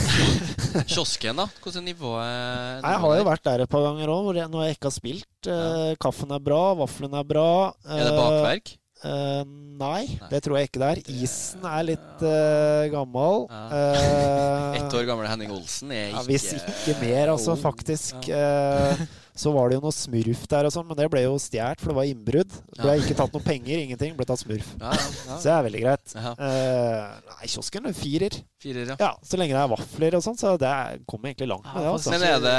[0.93, 1.47] Kiosken, da?
[1.65, 4.77] Hvordan nivået er Nei, Jeg har jo vært der et par ganger òg, når jeg
[4.77, 5.48] ikke har spilt.
[5.48, 7.48] Eh, Kaffen er bra, vaflene er bra.
[7.89, 8.77] Er det Eh, bakverk?
[8.98, 9.44] Uh,
[9.78, 10.28] nei, Nei.
[10.28, 11.01] det tror jeg ikke det er.
[11.23, 13.44] Isen er litt uh, gammel.
[13.47, 13.60] Ja.
[13.70, 18.27] Uh, Ett år gamle Henning Olsen er ja, ikke hvis ikke mer, altså, faktisk.
[18.27, 19.05] Eh,
[19.39, 21.93] så var det jo noe smurf der og sånn, men det ble jo stjålet, for
[21.93, 22.51] det var innbrudd.
[22.74, 24.16] Det ble ikke tatt noe penger, ingenting.
[24.19, 24.73] Ble tatt smurf.
[24.81, 26.15] Ja, ja, Så det er veldig greit.
[26.19, 26.32] ja.
[26.48, 28.39] Eh, nei, kiosken er firer.
[28.59, 28.97] Firer, ja.
[28.98, 31.78] Ja, så lenge det er vafler og sånn, så det er, kommer egentlig langt med
[31.85, 31.93] det.
[31.94, 32.10] Altså.
[32.10, 32.56] Men er det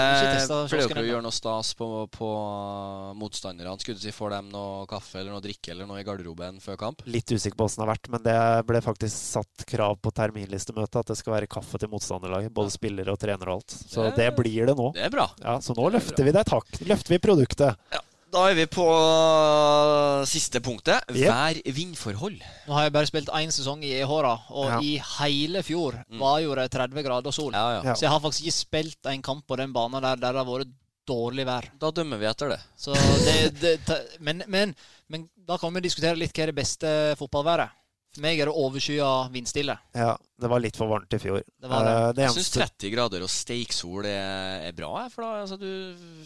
[0.69, 2.29] Pleier dere å gjøre noe stas på, på
[3.19, 3.75] motstanderne?
[3.81, 6.77] Skulle du si Får dem noe kaffe eller noe drikke eller noe i garderoben før
[6.81, 7.03] kamp?
[7.07, 8.37] Litt usikker på åssen det har vært, men det
[8.67, 12.51] ble faktisk satt krav på terminlistemøtet at det skal være kaffe til motstanderlaget.
[12.55, 13.75] Både spillere og trenere og alt.
[13.91, 14.93] Så Det- det blir det nå.
[14.93, 15.29] Det er bra.
[15.43, 16.47] Ja, Så nå løfter vi det et
[16.85, 17.75] Løfter vi produktet.
[18.29, 18.83] Da er vi på
[20.29, 21.01] siste punktet.
[21.09, 21.29] Yep.
[21.31, 22.35] Vær vindforhold.
[22.67, 24.79] Nå har jeg bare spilt én sesong i EH-a, og Ja.
[24.85, 27.51] i hele fjor var jo det 30 grader sol.
[27.53, 27.81] Ja, ja.
[27.89, 27.95] Ja.
[27.95, 30.45] Så jeg har faktisk ikke spilt en kamp på den banen der der det har
[30.45, 30.75] vært
[31.09, 31.65] dårlig vær.
[31.79, 32.59] Da dømmer vi etter det.
[32.77, 34.75] Så det, det, men, men,
[35.09, 37.69] men da kan vi diskutere litt hva er det beste fotballværet.
[38.09, 39.75] For meg er det overskya vindstille.
[39.93, 41.43] Ja, det var litt for varmt i fjor.
[41.45, 41.91] Det var det.
[41.93, 45.03] Eh, det Jeg syns 30 grader og steiksol er, er bra.
[45.13, 45.69] For da altså, du,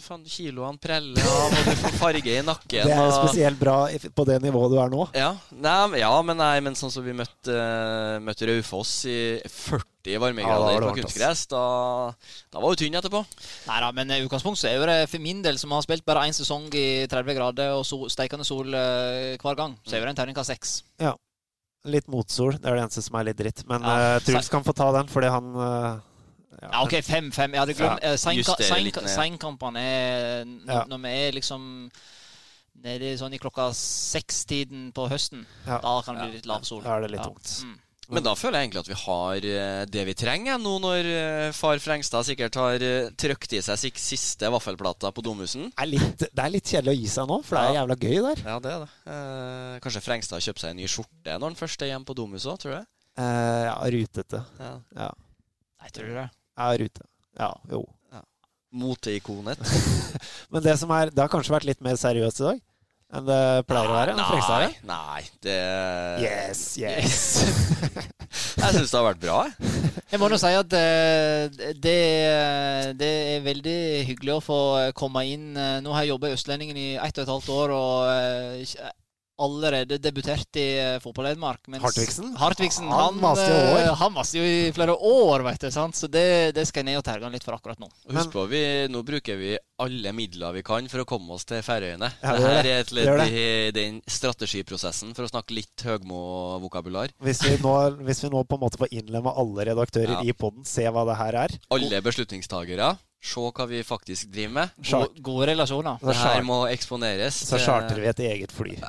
[0.00, 2.88] faen, kiloene preller av, og du får farge i nakken.
[2.88, 5.08] Det er og- spesielt bra på det nivået du er nå.
[5.12, 9.18] Ja, nei, men- ja, men nei, men sånn som vi møtte, uh, møtte Raufoss i
[9.44, 12.14] 40 Ja, da varmegrader var det på kunstgress, da,
[12.52, 13.24] da var du tynn etterpå.
[13.68, 16.26] Nei da, men i utgangspunktet så er det for min del, som har spilt bare
[16.28, 20.12] én sesong i 30 grader og so, steikende sol eh, hver gang, så er det
[20.12, 20.82] en terningkast seks.
[21.84, 23.62] Litt motsol, det er det eneste som er litt dritt.
[23.68, 26.00] Men Ja, uh, Truls kan få ta den, fordi han eh,
[26.62, 27.52] Ja, OK, fem-fem.
[27.52, 28.90] Jeg hadde glemt Ja, eh, seinka- sein.
[29.10, 30.84] Seinkampene er n- Ja.
[30.88, 31.90] Når vi er liksom
[32.84, 35.78] nede sånn i klokka seks-tiden på høsten, Ja.
[35.80, 36.80] da kan det bli litt lav sol.
[36.82, 37.26] Da er det litt Ja.
[37.28, 37.64] tungt.
[37.64, 37.78] Mm.
[38.12, 41.52] Men da føler jeg egentlig at vi har eh, det vi trenger nå når eh,
[41.56, 45.70] far Frengstad sikkert har trøkt trykt i seg siste vaffelplata på Domhusen.
[45.72, 47.78] Det er, litt, det er litt kjedelig å gi seg nå, for det er Ja.
[47.80, 48.42] jævla gøy der.
[48.44, 48.90] Ja, det er det.
[49.14, 52.16] Eh, kanskje Frengstad har kjøpt seg en ny skjorte når han først er hjemme på
[52.20, 52.90] Domhuset òg, tror du?
[53.24, 54.44] Eh, ja, rutete.
[54.60, 54.72] Ja.
[55.00, 55.10] Ja.
[55.80, 56.28] Nei, tror du det.
[56.58, 57.08] ja, rute.
[57.40, 57.82] Ja, jo.
[58.74, 59.58] Moteikonet.
[60.52, 62.62] Men det som er Det har kanskje vært litt mer seriøst i dag
[63.14, 64.14] enn det pleier å være?
[64.18, 65.58] Nei, Frekstad nei, det
[66.24, 67.18] Yes, yes.
[68.64, 69.36] Jeg syns det har vært bra.
[69.46, 69.92] jeg.
[70.10, 71.44] Jeg må nå si at eh,
[71.78, 71.94] det,
[72.98, 73.76] det er veldig
[74.08, 74.58] hyggelig å få
[74.96, 75.52] komme inn.
[75.58, 78.92] Eh, Nå har jeg jobba i Østlendingen i ett og et halvt år og eh,
[79.42, 81.64] allerede debutert i eh, fotball-Hedmark.
[81.82, 81.82] Hartvigsen?
[81.82, 82.36] Hartvigsen?
[82.38, 83.78] Hartvigsen Han han, maste i år.
[83.82, 85.70] eh, Han maste jo i flere år, vet du.
[85.74, 85.96] Sant?
[85.98, 87.88] Så det, det skal jeg ned og terge han litt for akkurat nå.
[88.08, 88.62] Og Husk på, vi,
[88.92, 92.12] nå bruker vi alle midler vi kan for å komme oss til Færøyene.
[92.22, 97.10] Ja, her er et ledd i den strategiprosessen, for å snakke litt Høgmo-vokabular.
[97.24, 100.22] Hvis hvis vi nå på en måte får innlemma alle redaktører Ja.
[100.22, 102.94] i poden, se hva det her er Alle beslutningstagere,
[103.24, 104.74] se hva vi faktisk driver med.
[104.76, 106.02] God Gode, gode relasjoner.
[106.04, 107.38] Det her må eksponeres.
[107.48, 108.76] Så charter vi et eget fly.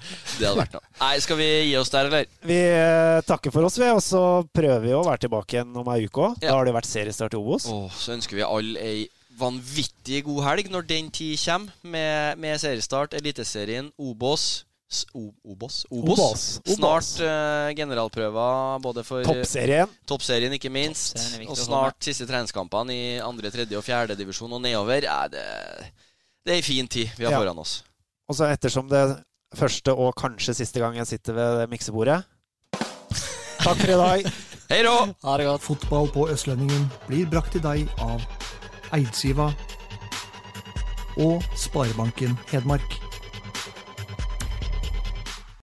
[0.00, 0.16] Ja.
[0.38, 0.86] det hadde vært noe.
[0.96, 2.28] Nei, skal vi gi oss der, eller?
[2.48, 5.90] Vi eh, takker for oss, vi, og så prøver vi å være tilbake igjen om
[5.92, 6.38] ei uke òg.
[6.40, 6.54] Ja.
[6.54, 7.66] Da har det vært seriestart i Obos.
[7.68, 9.02] Oh, så ønsker vi alle ei
[9.40, 14.64] vanvittig god helg når den tid kommer, med, med seriestart, Eliteserien, Obos.
[14.90, 15.84] Obos?
[15.94, 16.42] Obos.
[16.66, 19.92] Snart uh, generalprøver både for eh, Toppserien.
[20.10, 21.14] toppserien, ikke minst.
[21.14, 25.06] Toppserien er Og snart siste treningskampene i andre, tredje og fjerde divisjon og nedover.
[25.06, 25.44] Ja, det,
[26.42, 27.38] det er ei fin tid vi har Ja.
[27.44, 27.76] foran oss.
[28.30, 29.04] Og så ettersom det
[29.54, 32.20] første og kanskje siste gang jeg sitter ved miksebordet
[33.60, 34.26] Takk for i dag.
[34.70, 34.96] Hei da.
[35.26, 35.62] Ha det godt.
[35.66, 38.22] Fotball på Østlendingen blir brakt til deg av
[38.96, 39.50] Eidsiva
[41.20, 42.98] og Sparebanken Hedmark.